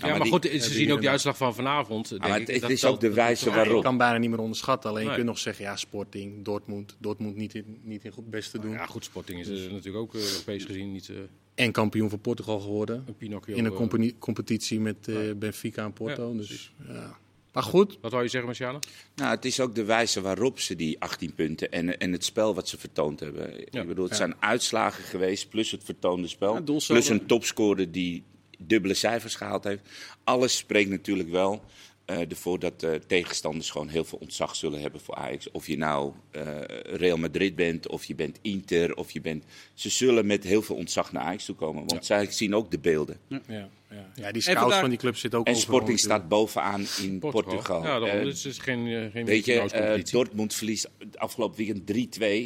maar 0.00 0.10
maar, 0.10 0.20
die- 0.20 0.30
goed, 0.32 0.44
ze 0.44 0.58
zien 0.60 0.84
die 0.84 0.92
ook 0.92 1.00
de 1.00 1.08
uitslag 1.08 1.36
van 1.36 1.54
vanavond. 1.54 2.08
Denk 2.08 2.22
maar 2.22 2.40
ik. 2.40 2.46
het, 2.46 2.60
Dat 2.60 2.70
is 2.70 2.84
ook 2.84 3.00
de 3.00 3.12
wijze 3.12 3.44
Ja, 3.44 3.50
je 3.50 3.56
waarop. 3.56 3.82
kan 3.82 3.96
bijna 3.96 4.18
niet 4.18 4.30
meer 4.30 4.38
onderschatten. 4.38 4.90
Alleen 4.90 5.02
Nee. 5.02 5.10
je 5.10 5.16
kunt 5.16 5.28
nog 5.28 5.38
zeggen, 5.38 5.64
ja, 5.64 5.76
Sporting, 5.76 6.44
Dortmund. 6.44 6.96
Dortmund 6.98 7.36
niet 7.36 7.54
in, 7.54 7.78
niet 7.82 8.04
in 8.04 8.12
goed 8.12 8.30
beste 8.30 8.58
doen. 8.58 8.70
Ja, 8.70 8.86
goed, 8.86 9.04
Sporting 9.04 9.40
is 9.40 9.48
eh, 9.48 9.54
natuurlijk 9.72 9.96
ook 9.96 10.14
eh, 10.14 10.20
Europees 10.30 10.64
gezien 10.64 10.92
niet 10.92 11.08
eh, 11.08 11.16
En 11.54 11.72
kampioen 11.72 12.10
van 12.10 12.20
Portugal 12.20 12.60
geworden. 12.60 13.04
een 13.06 13.16
Pinocchio. 13.16 13.56
In 13.56 13.64
een 13.64 14.14
competitie 14.18 14.80
met 14.80 14.96
eh, 15.08 15.14
Nee. 15.14 15.34
Benfica 15.34 15.84
en 15.84 15.92
Porto. 15.92 16.30
Ja, 16.32 16.36
dus, 16.38 16.72
ja. 16.88 17.16
Maar 17.54 17.62
goed, 17.62 17.98
Wat 18.00 18.10
wou 18.10 18.22
je 18.22 18.28
zeggen, 18.28 18.48
Marciano? 18.48 18.78
Nou, 19.14 19.34
het 19.34 19.44
is 19.44 19.60
ook 19.60 19.74
de 19.74 19.84
wijze 19.84 20.20
waarop 20.20 20.60
ze 20.60 20.76
die 20.76 21.00
18 21.00 21.34
punten 21.34 21.70
en, 21.70 21.98
en 21.98 22.12
het 22.12 22.24
spel 22.24 22.54
wat 22.54 22.68
ze 22.68 22.78
vertoond 22.78 23.20
hebben. 23.20 23.50
Ja. 23.70 23.80
Ik 23.80 23.88
bedoel, 23.88 24.04
het 24.04 24.12
Ja. 24.12 24.18
zijn 24.18 24.34
uitslagen 24.40 25.04
geweest 25.04 25.48
plus 25.48 25.70
het 25.70 25.84
vertoonde 25.84 26.28
spel. 26.28 26.62
Plus 26.62 27.08
een 27.08 27.26
topscorer 27.26 27.92
die 27.92 28.22
dubbele 28.58 28.94
cijfers 28.94 29.34
gehaald 29.34 29.64
heeft. 29.64 29.82
Alles 30.24 30.56
spreekt 30.56 30.90
natuurlijk 30.90 31.28
wel 31.30 31.64
eh, 32.04 32.30
ervoor 32.30 32.58
dat 32.58 32.82
eh, 32.82 32.90
tegenstanders 33.06 33.70
gewoon 33.70 33.88
heel 33.88 34.04
veel 34.04 34.18
ontzag 34.18 34.56
zullen 34.56 34.80
hebben 34.80 35.00
voor 35.00 35.14
Ajax. 35.14 35.50
Of 35.50 35.66
je 35.66 35.76
nou 35.76 36.12
eh, 36.30 36.42
Real 36.82 37.16
Madrid 37.16 37.56
bent, 37.56 37.88
of 37.88 38.04
je 38.04 38.14
bent 38.14 38.38
Inter, 38.42 38.94
of 38.96 39.10
je 39.10 39.20
bent... 39.20 39.44
Ze 39.74 39.88
zullen 39.88 40.26
met 40.26 40.44
heel 40.44 40.62
veel 40.62 40.76
ontzag 40.76 41.12
naar 41.12 41.22
Ajax 41.22 41.44
toe 41.44 41.54
komen, 41.54 41.84
want 41.86 42.06
zij 42.06 42.26
zien 42.30 42.54
ook 42.54 42.70
de 42.70 42.78
beelden. 42.78 43.16
Ja, 43.28 43.40
ja. 43.48 43.68
ja 43.90 44.06
die 44.14 44.24
En 44.24 44.40
scouts 44.40 44.60
vandaag- 44.60 44.80
van 44.80 44.88
die 44.88 44.98
club 44.98 45.16
zitten 45.16 45.38
ook 45.38 45.46
En 45.46 45.56
Sporting 45.56 45.98
staat 45.98 46.28
bovenaan 46.28 46.86
in 47.02 47.18
Portugal. 47.18 47.82
Ja, 47.82 47.86
daarom. 47.98 48.08
Eh, 48.08 48.22
Dus 48.24 48.42
het 48.42 48.52
is 48.52 48.58
geen, 48.58 49.10
geen 49.10 49.24
Weet 49.24 49.44
je, 49.44 49.60
eh. 49.60 50.04
Dortmund 50.04 50.54
verliest 50.54 50.88
afgelopen 51.14 51.56
weekend 51.56 51.86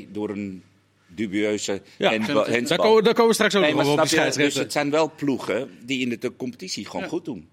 3-2 0.09 0.13
door 0.13 0.31
een 0.31 0.63
dubieuze 1.07 1.83
Ja, 1.99 2.11
handbal. 2.11 2.35
Daar 2.65 2.79
komen, 2.79 3.05
daar 3.05 3.13
komen 3.15 3.29
we 3.29 3.35
straks 3.35 3.55
ook 3.55 3.63
Nee, 3.63 3.75
nog 3.75 3.99
op 3.99 4.07
snap 4.07 4.33
je, 4.33 4.39
dus 4.39 4.55
het 4.55 4.73
zijn 4.73 4.91
wel 4.91 5.13
ploegen 5.17 5.71
die 5.85 6.01
in 6.01 6.09
de 6.09 6.19
de 6.19 6.37
competitie 6.37 6.85
gewoon 6.87 7.03
Ja. 7.03 7.09
goed 7.09 7.25
doen. 7.25 7.49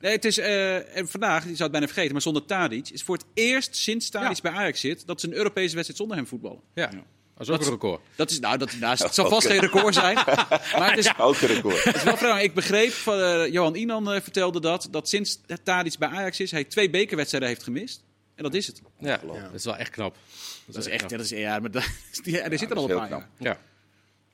Nee, 0.00 0.12
het 0.12 0.24
is 0.24 0.38
eh, 0.38 0.96
en 0.96 1.08
vandaag, 1.08 1.42
die 1.42 1.50
zou 1.50 1.62
het 1.62 1.70
bijna 1.70 1.86
vergeten, 1.86 2.12
maar 2.12 2.22
zonder 2.22 2.44
Tadic 2.44 2.88
is 2.88 3.02
voor 3.02 3.16
het 3.16 3.26
eerst 3.34 3.76
sinds 3.76 4.08
Tadic 4.08 4.40
bij 4.42 4.52
Ajax 4.52 4.80
zit 4.80 5.06
dat 5.06 5.20
ze 5.20 5.26
een 5.26 5.32
Europese 5.32 5.74
wedstrijd 5.74 5.96
zonder 5.98 6.16
hem 6.16 6.26
voetballen. 6.26 6.60
Ja, 6.74 6.90
dat 7.36 7.48
is 7.48 7.54
ook 7.54 7.60
een 7.60 7.70
record. 7.70 8.00
Dat 8.14 8.30
is, 8.30 8.40
nou, 8.40 8.58
dat, 8.58 8.72
nou, 8.80 8.96
het 9.02 9.14
zal 9.14 9.28
vast 9.28 9.46
geen 9.46 9.60
record 9.60 9.94
zijn. 9.94 10.14
Maar 10.14 10.90
het 10.90 10.98
is, 10.98 11.12
Ook 11.18 11.40
een 11.40 11.48
record. 11.48 11.84
het 11.84 11.96
is 11.96 12.02
wel 12.02 12.16
vraag. 12.16 12.42
Ik 12.42 12.54
begreep, 12.54 12.92
van, 12.92 13.20
eh, 13.20 13.52
Johan 13.52 13.74
Inan 13.74 14.12
eh, 14.12 14.20
vertelde 14.20 14.60
dat, 14.60 14.88
dat 14.90 15.08
sinds 15.08 15.40
Tadic 15.62 15.98
bij 15.98 16.08
Ajax 16.08 16.40
is, 16.40 16.50
hij 16.50 16.64
twee 16.64 16.90
bekerwedstrijden 16.90 17.48
heeft 17.48 17.62
gemist. 17.62 18.02
En 18.34 18.42
dat 18.42 18.54
is 18.54 18.66
het. 18.66 18.82
Ja, 18.98 19.20
dat 19.24 19.54
is 19.54 19.64
wel 19.64 19.76
echt 19.76 19.90
knap. 19.90 20.16
Dat 20.66 20.76
is 20.76 20.86
echt, 20.86 21.10
ja, 21.10 21.16
dat 21.16 21.26
is, 21.26 21.30
ja, 21.30 21.58
maar 21.58 21.70
dat, 21.70 21.84
die, 22.22 22.40
er 22.40 22.58
zit 22.58 22.68
er 22.68 22.74
dat 22.74 22.84
al 22.84 22.90
een 22.90 23.08
paar 23.08 23.28
jaar. 23.38 23.58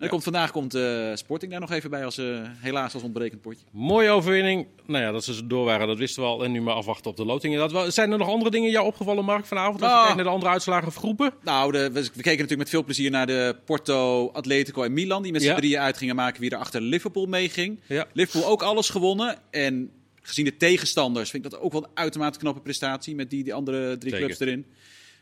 Ja. 0.03 0.09
Komt, 0.09 0.23
vandaag 0.23 0.51
komt 0.51 0.75
eh, 0.75 1.11
Sporting 1.15 1.51
daar 1.51 1.61
nog 1.61 1.71
even 1.71 1.91
bij, 1.91 2.05
als, 2.05 2.19
eh, 2.19 2.41
helaas 2.59 2.95
als 2.95 3.03
ontbrekend 3.03 3.41
potje. 3.41 3.65
Mooie 3.71 4.11
overwinning. 4.11 4.67
Nou 4.87 5.05
ja, 5.05 5.11
dat 5.13 5.25
ze 5.25 5.47
door 5.47 5.65
waren, 5.65 5.87
dat 5.87 5.99
wisten 5.99 6.23
we 6.23 6.29
al. 6.29 6.45
En 6.45 6.53
nu 6.53 6.61
maar 6.61 6.75
afwachten 6.75 7.11
op 7.11 7.17
de 7.17 7.25
loting. 7.25 7.57
Dat 7.57 7.73
wel- 7.73 7.91
Zijn 7.91 8.13
er 8.13 8.19
nog 8.19 8.29
andere 8.29 8.51
dingen 8.51 8.71
jou 8.71 8.87
opgevallen, 8.87 9.25
Mark, 9.25 9.47
vanavond? 9.47 9.83
Als 9.83 9.91
je 9.91 9.97
Ah. 9.97 10.01
kijkt 10.03 10.17
naar 10.17 10.25
de 10.25 10.31
andere 10.31 10.51
uitslagen 10.53 10.87
of 10.89 10.95
groepen? 10.95 11.33
Nou, 11.43 11.73
de, 11.73 11.79
we, 11.79 12.01
we 12.03 12.09
keken 12.11 12.31
natuurlijk 12.31 12.59
met 12.59 12.69
veel 12.69 12.85
plezier 12.85 13.11
naar 13.11 13.27
de 13.27 13.57
Porto, 13.65 14.29
Atletico 14.33 14.83
en 14.83 14.93
Milan. 14.93 15.23
Die 15.23 15.33
met 15.33 15.43
z'n 15.43 15.49
Ja. 15.49 15.55
drieën 15.57 15.79
uit 15.81 15.97
gingen 15.97 16.17
maken 16.17 16.41
wie 16.41 16.51
er 16.51 16.59
achter 16.59 16.81
Liverpool 16.81 17.27
meeging. 17.27 17.81
Ja. 17.87 18.07
Liverpool 18.13 18.51
ook 18.51 18.63
alles 18.63 18.89
gewonnen. 18.91 19.39
En 19.51 19.91
gezien 20.23 20.45
de 20.45 20.57
tegenstanders 20.57 21.31
vind 21.31 21.45
ik 21.45 21.51
dat 21.51 21.61
ook 21.61 21.73
wel 21.73 21.83
een 21.83 21.91
uitermate 21.95 22.39
knappe 22.39 22.61
prestatie. 22.61 23.15
Met 23.15 23.31
die, 23.31 23.45
die 23.45 23.55
andere 23.55 23.99
drie 23.99 24.13
Zeker. 24.13 24.27
clubs 24.27 24.41
erin. 24.41 24.67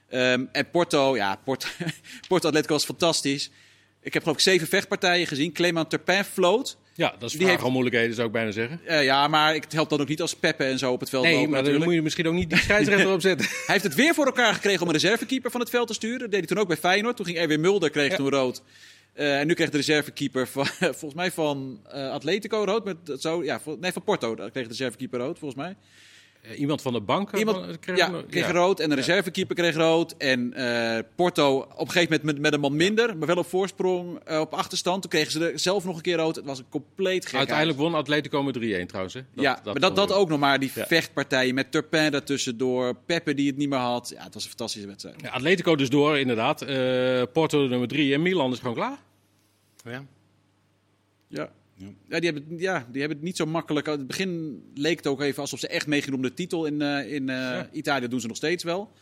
Ehm, 0.08 0.44
en 0.52 0.70
Porto, 0.70 1.16
ja, 1.16 1.40
Porto, 1.44 1.68
Porto 2.28 2.48
Atletico 2.48 2.72
was 2.72 2.84
fantastisch. 2.84 3.50
Ik 4.02 4.12
heb 4.12 4.22
geloof 4.22 4.36
ik 4.38 4.42
zeven 4.42 4.66
vechtpartijen 4.68 5.26
gezien. 5.26 5.52
Clement 5.52 5.90
Turpin 5.90 6.24
floot. 6.24 6.76
Ja, 6.94 7.14
dat 7.18 7.30
is 7.32 7.36
Die 7.38 7.46
heeft- 7.46 7.62
moeilijkheden, 7.68 8.14
zou 8.14 8.26
ik 8.26 8.32
bijna 8.32 8.50
zeggen. 8.50 8.80
Eh, 8.84 9.04
ja, 9.04 9.28
maar 9.28 9.54
het 9.54 9.72
helpt 9.72 9.90
dan 9.90 10.00
ook 10.00 10.08
niet 10.08 10.20
als 10.20 10.34
Peppe 10.36 10.64
en 10.64 10.78
zo 10.78 10.92
op 10.92 11.00
het 11.00 11.08
veld 11.08 11.22
Nee, 11.24 11.32
lopen 11.34 11.50
maar 11.50 11.62
dan 11.62 11.64
natuurlijk. 11.72 11.84
moet 11.90 11.98
je 11.98 12.02
misschien 12.02 12.26
ook 12.26 12.34
niet 12.34 12.50
die 12.50 12.58
scheidsrechter 12.58 13.12
opzetten. 13.18 13.46
Hij 13.46 13.58
heeft 13.66 13.84
het 13.84 13.94
weer 13.94 14.14
voor 14.14 14.26
elkaar 14.26 14.54
gekregen 14.54 14.80
om 14.82 14.86
een 14.86 14.92
reservekeeper 14.94 15.50
van 15.50 15.60
het 15.60 15.70
veld 15.70 15.86
te 15.86 15.94
sturen. 15.94 16.18
Dat 16.18 16.30
deed 16.30 16.38
hij 16.38 16.48
toen 16.48 16.58
ook 16.58 16.68
bij 16.68 16.76
Feyenoord. 16.76 17.16
Toen 17.16 17.26
ging 17.26 17.38
Erwin 17.38 17.60
Mulder, 17.60 17.90
kreeg 17.90 18.10
Ja. 18.10 18.16
toen 18.16 18.28
rood. 18.30 18.62
Eh, 19.12 19.38
en 19.40 19.46
nu 19.46 19.54
kreeg 19.54 19.70
de 19.70 19.76
reservekeeper 19.76 20.48
van, 20.48 20.66
volgens 20.98 21.14
mij 21.14 21.30
van 21.32 21.80
eh, 21.90 22.10
Atletico 22.10 22.64
rood. 22.64 22.84
Met, 22.84 22.96
zo, 23.18 23.44
ja, 23.44 23.60
nee, 23.80 23.92
van 23.92 24.04
Porto 24.04 24.34
kreeg 24.34 24.50
de 24.52 24.60
reservekeeper 24.68 25.18
rood, 25.20 25.38
volgens 25.38 25.60
mij. 25.62 25.76
Eh, 26.42 26.58
Iemand 26.60 26.82
van 26.82 26.92
de 26.92 27.00
bank? 27.00 27.36
Iemand 27.36 27.78
kreeg 27.78 27.96
ja, 27.96 28.08
een- 28.12 28.26
kreeg 28.26 28.46
ja. 28.46 28.52
rood 28.52 28.80
en 28.80 28.88
de 28.88 28.94
reservekeeper 28.94 29.56
kreeg 29.56 29.74
rood. 29.74 30.14
En 30.18 30.52
eh, 30.54 30.98
Porto 31.14 31.56
op 31.58 31.68
een 31.80 31.86
gegeven 31.90 32.02
moment 32.02 32.22
met, 32.22 32.38
met 32.38 32.52
een 32.52 32.60
man 32.60 32.76
minder, 32.76 33.16
maar 33.16 33.26
wel 33.26 33.36
op 33.36 33.46
voorsprong, 33.46 34.18
eh, 34.24 34.40
op 34.40 34.54
achterstand. 34.54 35.02
Toen 35.02 35.10
kregen 35.10 35.32
ze 35.32 35.50
er 35.50 35.58
zelf 35.58 35.84
nog 35.84 35.96
een 35.96 36.02
keer 36.02 36.16
rood. 36.16 36.36
Het 36.36 36.44
was 36.44 36.58
een 36.58 36.68
compleet 36.68 37.26
gek. 37.26 37.38
Uiteindelijk 37.38 37.78
won 37.78 37.94
Atletico 37.94 38.42
met 38.42 38.54
3-1 38.54 38.86
trouwens. 38.86 39.14
Hè? 39.14 39.20
ja, 39.34 39.60
maar 39.64 39.74
dat, 39.80 39.96
dat 39.96 40.12
ook 40.12 40.28
nog 40.28 40.38
maar. 40.38 40.58
Die 40.58 40.70
Ja. 40.74 40.86
vechtpartijen 40.86 41.54
met 41.54 41.70
Turpin 41.72 42.10
daartussendoor. 42.10 42.94
Peppe 43.06 43.34
die 43.34 43.46
het 43.46 43.56
niet 43.56 43.68
meer 43.68 43.78
had. 43.78 44.12
Ja, 44.16 44.22
het 44.24 44.34
was 44.34 44.42
een 44.42 44.48
fantastische 44.48 44.86
wedstrijd. 44.88 45.20
Ja, 45.20 45.30
Atletico 45.30 45.76
dus 45.76 45.88
door, 45.88 46.18
inderdaad. 46.18 46.62
Eh, 46.62 47.22
Porto 47.32 47.66
nummer 47.66 47.88
3 47.88 48.14
en 48.14 48.22
Milan 48.22 48.52
is 48.52 48.58
gewoon 48.58 48.74
klaar. 48.74 48.98
Ja. 49.84 50.04
Ja. 51.28 51.50
Ja, 52.08 52.20
die, 52.20 52.30
hebben, 52.30 52.58
ja, 52.58 52.86
die 52.90 53.00
hebben 53.00 53.18
het 53.18 53.26
niet 53.26 53.36
zo 53.36 53.46
makkelijk. 53.46 53.86
In 53.86 53.92
het 53.92 54.06
begin 54.06 54.62
leek 54.74 54.96
het 54.96 55.06
ook 55.06 55.20
even 55.20 55.40
alsof 55.42 55.58
ze 55.58 55.68
echt 55.68 55.86
meegingen 55.86 56.16
om 56.16 56.22
de 56.22 56.34
titel. 56.34 56.66
In, 56.66 56.82
eh, 56.82 57.12
in 57.12 57.28
eh, 57.28 57.60
Italië 57.72 58.08
doen 58.08 58.20
ze 58.20 58.26
nog 58.26 58.36
steeds 58.36 58.64
wel. 58.64 58.92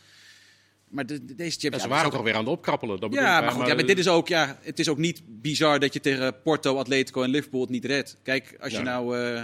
Maar 0.87 1.05
de, 1.05 1.25
de- 1.25 1.35
deze 1.35 1.51
Ja, 1.53 1.59
Champions 1.59 1.83
ze 1.83 1.89
waren 1.89 2.11
toch 2.11 2.23
weer 2.23 2.33
aan 2.33 2.39
het 2.39 2.49
opkrappelen. 2.49 2.99
Dat 2.99 3.13
Ja, 3.13 3.41
maar, 3.41 3.51
goed, 3.51 3.67
ja, 3.67 3.73
maar 3.75 3.85
dit 3.85 3.97
is 3.97 4.07
ook, 4.07 4.27
ja, 4.27 4.57
het 4.61 4.79
is 4.79 4.89
ook 4.89 4.97
niet 4.97 5.21
bizar 5.27 5.79
dat 5.79 5.93
je 5.93 5.99
tegen 5.99 6.41
Porto, 6.41 6.77
Atletico 6.77 7.23
en 7.23 7.29
Liverpool 7.29 7.61
het 7.61 7.69
niet 7.69 7.85
redt. 7.85 8.17
Kijk, 8.23 8.57
als 8.59 8.71
je 8.71 8.79
nou 8.79 9.17
eh, 9.19 9.43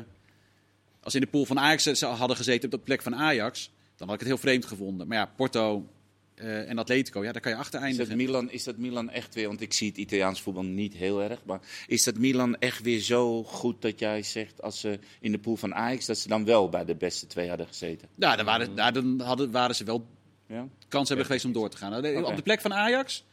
als 1.01 1.15
in 1.15 1.21
de 1.21 1.27
pool 1.27 1.45
van 1.45 1.60
Ajax 1.60 1.83
zou- 1.83 2.15
hadden 2.15 2.38
gezeten 2.38 2.65
op 2.65 2.71
de 2.71 2.77
plek 2.86 3.01
van 3.01 3.15
Ajax, 3.15 3.71
dan 3.95 4.07
had 4.07 4.15
ik 4.15 4.21
het 4.21 4.29
heel 4.29 4.39
vreemd 4.41 4.65
gevonden. 4.65 5.07
Maar 5.07 5.17
ja, 5.17 5.25
Porto 5.36 5.89
eh, 6.36 6.69
en 6.69 6.78
Atletico, 6.78 7.24
ja, 7.24 7.32
daar 7.32 7.41
kan 7.41 7.52
je 7.52 7.58
achter 7.58 7.74
Is 7.88 7.98
dat, 7.98 8.08
eindigen. 8.08 8.17
Milan, 8.32 8.52
is 8.52 8.63
dat 8.63 8.78
Milan 8.78 9.10
echt 9.10 9.36
weer, 9.36 9.48
want 9.48 9.62
ik 9.62 9.74
zie 9.74 9.88
het 9.88 9.98
Italiaans 9.98 10.41
voetbal 10.41 10.63
niet 10.63 10.93
heel 10.93 11.21
erg, 11.21 11.39
maar 11.45 11.60
is 11.88 12.04
dat 12.04 12.17
Milan 12.17 12.56
echt 12.58 12.82
weer 12.82 13.00
zo 13.00 13.43
goed 13.43 13.82
dat 13.82 14.00
jij 14.00 14.24
zegt, 14.24 14.62
als 14.62 14.80
ze 14.80 15.00
in 15.21 15.32
de 15.32 15.38
pool 15.39 15.56
van 15.56 15.74
Ajax, 15.76 16.06
dat 16.06 16.17
ze 16.17 16.28
dan 16.28 16.45
wel 16.45 16.69
bij 16.69 16.86
de 16.86 16.95
beste 16.95 17.28
twee 17.28 17.48
hadden 17.50 17.67
gezeten? 17.67 18.08
Ja, 18.15 18.36
dan 18.36 18.45
waren, 18.45 18.76
dan 18.76 19.19
hadden, 19.21 19.52
waren 19.52 19.76
ze 19.76 19.84
wel 19.84 20.08
Ja? 20.48 20.67
kans 20.88 21.08
hebben 21.08 21.26
geweest 21.26 21.45
om 21.45 21.52
door 21.54 21.69
te 21.69 21.78
gaan. 21.78 21.91
Nou. 22.02 22.24
Op 22.24 22.36
de 22.36 22.41
plek 22.41 22.62
van 22.62 22.74
Ajax, 22.74 23.24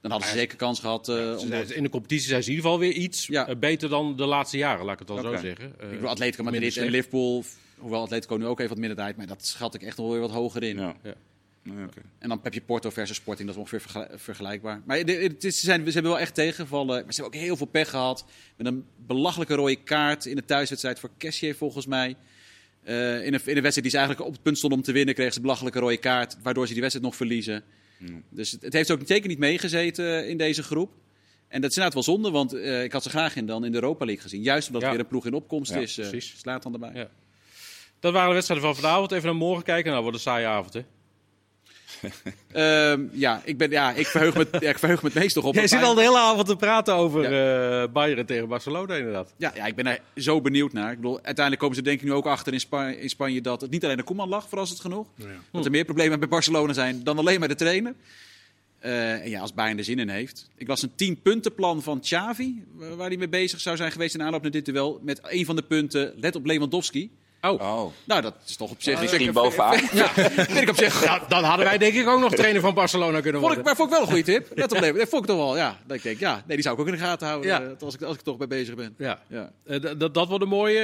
dan 0.00 0.10
hadden 0.10 0.28
ze 0.30 0.36
zeker 0.36 0.56
kans 0.56 0.80
gehad. 0.80 1.08
eh, 1.08 1.36
zijn- 1.38 1.66
te- 1.66 1.74
in 1.74 1.82
de 1.82 1.88
competitie 1.88 2.28
zijn 2.28 2.42
ze 2.42 2.50
in 2.50 2.56
ieder 2.56 2.70
geval 2.70 2.86
weer 2.86 2.96
iets 2.96 3.26
Ja. 3.26 3.46
eh, 3.48 3.56
beter 3.56 3.88
dan 3.88 4.16
de 4.16 4.26
laatste 4.26 4.56
jaren, 4.56 4.84
laat 4.84 4.92
ik 4.92 4.98
het 4.98 5.08
dan 5.08 5.20
zo 5.20 5.36
zeggen. 5.36 5.74
Eh, 5.78 5.86
Ik 5.86 5.90
bedoel, 5.94 6.08
Atletico 6.08 6.42
Madrid 6.42 6.76
en. 6.76 6.88
Liverpool, 6.88 7.44
hoewel 7.78 8.02
Atletico 8.02 8.36
nu 8.36 8.46
ook 8.46 8.58
even 8.58 8.70
wat 8.70 8.78
minder 8.78 8.96
draait, 8.96 9.16
maar 9.16 9.26
dat 9.26 9.46
schat 9.46 9.74
ik 9.74 9.82
echt 9.82 9.96
nog 9.96 10.06
wel 10.06 10.14
weer 10.18 10.24
wat 10.28 10.36
hoger 10.36 10.62
in. 10.62 10.76
Ja. 10.78 10.94
Nee. 11.66 11.86
En 12.18 12.28
dan 12.28 12.40
heb 12.42 12.54
je 12.54 12.60
Porto 12.60 12.90
versus 12.90 13.16
Sporting, 13.16 13.46
dat 13.48 13.56
is 13.56 13.62
ongeveer 13.62 13.80
vergel- 13.80 14.18
vergelijkbaar. 14.18 14.82
Maar 14.84 14.96
het 14.98 15.44
is, 15.44 15.60
ze, 15.60 15.66
zijn, 15.66 15.86
ze 15.86 15.92
hebben 15.92 16.10
wel 16.12 16.20
echt 16.20 16.34
tegengevallen. 16.34 17.04
Maar 17.04 17.14
ze 17.14 17.20
hebben 17.22 17.40
ook 17.40 17.46
heel 17.46 17.56
veel 17.56 17.66
pech 17.66 17.90
gehad. 17.90 18.24
Met 18.56 18.66
een 18.66 18.84
belachelijke 19.06 19.54
rode 19.54 19.76
kaart 19.82 20.26
in 20.26 20.36
de 20.36 20.44
thuiswedstrijd 20.44 20.98
voor 21.00 21.10
Kessier 21.16 21.54
volgens 21.54 21.86
mij. 21.86 22.16
Eh, 22.82 22.94
in, 23.26 23.34
een, 23.34 23.40
in 23.44 23.56
een 23.56 23.62
wedstrijd 23.62 23.82
die 23.82 23.90
ze 23.90 23.96
eigenlijk 23.96 24.26
op 24.26 24.32
het 24.32 24.42
punt 24.42 24.58
stonden 24.58 24.78
om 24.78 24.84
te 24.84 24.92
winnen, 24.92 25.14
kregen 25.14 25.32
ze 25.32 25.38
een 25.38 25.44
belachelijke 25.44 25.78
rode 25.78 25.96
kaart. 25.96 26.36
Waardoor 26.42 26.66
ze 26.66 26.72
die 26.72 26.80
wedstrijd 26.82 27.08
nog 27.08 27.16
verliezen. 27.16 27.64
Dus 28.30 28.50
het, 28.50 28.62
het 28.62 28.72
heeft 28.72 28.90
ook 28.90 29.00
zeker 29.04 29.28
niet 29.28 29.38
meegezeten 29.38 30.28
in 30.28 30.36
deze 30.36 30.62
groep. 30.62 30.90
En 31.48 31.60
dat 31.60 31.70
is 31.70 31.76
inderdaad 31.76 32.04
wel 32.06 32.14
zonde, 32.14 32.30
want 32.30 32.52
eh, 32.52 32.82
ik 32.82 32.92
had 32.92 33.02
ze 33.02 33.08
graag 33.08 33.36
in 33.36 33.46
dan 33.46 33.64
in 33.64 33.70
de 33.72 33.76
Europa 33.78 34.04
League 34.04 34.22
gezien. 34.22 34.42
Juist 34.42 34.66
omdat 34.66 34.82
Ja. 34.82 34.88
er 34.88 34.94
weer 34.94 35.02
een 35.04 35.10
ploeg 35.10 35.26
in 35.26 35.34
opkomst 35.34 35.72
Ja, 35.72 35.78
is. 35.80 35.98
eh 35.98 36.08
precies. 36.08 36.38
slaat 36.38 36.62
dan 36.62 36.72
erbij. 36.72 36.90
Ja. 36.94 37.08
Dat 38.00 38.12
waren 38.12 38.28
de 38.28 38.34
wedstrijden 38.34 38.66
van 38.66 38.76
vanavond. 38.76 39.12
Even 39.12 39.24
naar 39.24 39.34
morgen 39.34 39.64
kijken. 39.64 39.90
Nou, 39.90 40.02
wordt 40.02 40.16
een 40.16 40.22
saaie 40.22 40.46
avond, 40.46 40.72
hè? 40.72 40.80
Ehm, 42.52 43.02
ja, 43.12 43.40
ik, 43.44 43.56
ben, 43.58 43.70
ja, 43.70 43.92
ik 43.92 44.06
verheug 44.06 44.36
me, 44.36 44.46
ja, 44.60 44.68
ik 44.70 44.78
verheug 44.78 45.02
me 45.02 45.08
het 45.08 45.18
meest 45.18 45.34
toch 45.34 45.44
op. 45.44 45.54
Jij 45.54 45.66
zit 45.68 45.82
al 45.82 45.94
de 45.94 46.00
hele 46.00 46.18
avond 46.18 46.46
te 46.46 46.56
praten 46.56 46.94
over 46.94 47.24
eh 47.24 47.88
Bayern 47.92 48.26
tegen 48.26 48.48
Barcelona, 48.48 48.94
inderdaad. 48.94 49.34
Ja, 49.36 49.52
ja, 49.54 49.66
ik 49.66 49.74
ben 49.74 49.86
er 49.86 50.00
zo 50.16 50.40
benieuwd 50.40 50.72
naar. 50.72 50.90
Ik 50.90 50.96
bedoel, 50.96 51.14
uiteindelijk 51.16 51.58
komen 51.60 51.76
ze 51.76 51.82
denk 51.82 51.98
ik 52.00 52.04
nu 52.06 52.12
ook 52.12 52.26
achter 52.26 52.52
in, 52.52 52.60
Spa- 52.60 52.88
in 52.88 53.08
Spanje 53.08 53.40
dat 53.40 53.60
het 53.60 53.70
niet 53.70 53.84
alleen 53.84 53.96
de 53.96 54.02
Koeman 54.02 54.28
lag, 54.28 54.48
verrassend 54.48 54.80
genoeg. 54.80 55.06
Dat 55.52 55.64
er 55.64 55.70
meer 55.70 55.84
problemen 55.84 56.18
bij 56.18 56.28
Barcelona 56.28 56.72
zijn 56.72 57.04
dan 57.04 57.18
alleen 57.18 57.38
maar 57.40 57.48
de 57.48 57.54
trainer. 57.54 57.94
Eh, 58.78 59.12
en 59.22 59.30
ja, 59.30 59.40
als 59.40 59.54
Bayern 59.54 59.78
er 59.78 59.84
zin 59.84 59.98
in 59.98 60.08
heeft. 60.08 60.48
Ik 60.56 60.68
las 60.68 60.82
een 60.96 61.16
10-puntenplan 61.16 61.82
van 61.82 62.00
Xavi, 62.00 62.64
wa- 62.74 62.94
waar 62.96 63.08
hij 63.08 63.16
mee 63.16 63.28
bezig 63.28 63.60
zou 63.60 63.76
zijn 63.76 63.92
geweest 63.92 64.14
in 64.14 64.22
aanloop 64.22 64.42
naar 64.42 64.50
dit 64.50 64.64
duel. 64.64 65.00
Met 65.02 65.20
een 65.22 65.44
van 65.44 65.56
de 65.56 65.62
punten, 65.62 66.12
let 66.16 66.34
op 66.36 66.46
Lewandowski. 66.46 67.10
Oh, 67.50 67.60
Oh, 67.84 67.92
Nou, 68.04 68.22
dat 68.22 68.34
is 68.46 68.56
toch 68.56 68.70
op 68.70 68.82
zich... 68.82 69.00
misschien 69.00 69.32
bovenaan. 69.32 69.80
Ja, 69.92 70.08
vind 70.48 70.60
ik 70.60 70.68
op 70.68 70.76
zich... 70.76 71.26
Dan 71.28 71.44
hadden 71.44 71.66
wij 71.66 71.78
denk 71.78 71.94
ik 71.94 72.08
ook 72.08 72.20
nog 72.20 72.34
trainer 72.34 72.60
van 72.60 72.74
Barcelona 72.74 73.20
kunnen 73.20 73.40
Vond 73.40 73.52
ik, 73.56 73.58
worden. 73.58 73.64
maar 73.64 73.76
vond 73.76 73.88
ik 73.88 73.94
wel 73.94 74.02
een 74.02 74.12
goede 74.12 74.22
tip. 74.32 74.58
Let 74.58 74.72
op. 74.72 74.98
Dat 74.98 75.08
vond 75.08 75.22
ik 75.22 75.28
toch 75.28 75.36
wel, 75.36 75.56
ja. 75.56 75.78
Dat 75.86 75.96
ik 75.96 76.02
denk, 76.02 76.18
ja, 76.18 76.34
nee, 76.34 76.56
die 76.56 76.62
zou 76.62 76.74
ik 76.74 76.80
ook 76.80 76.86
in 76.86 76.92
de 76.92 76.98
gaten 76.98 77.26
houden 77.28 77.50
Ja. 77.50 77.60
eh, 77.62 77.68
als, 77.84 77.94
ik, 77.94 78.02
als 78.02 78.12
ik 78.12 78.18
er 78.18 78.24
toch 78.24 78.36
bij 78.36 78.46
bezig 78.46 78.74
ben. 78.74 78.94
Ja. 78.98 79.22
Ja. 79.28 79.50
Eh, 79.66 79.76
d- 79.76 80.00
d- 80.00 80.14
dat 80.14 80.28
wordt 80.28 80.42
een 80.42 80.48
mooie... 80.48 80.80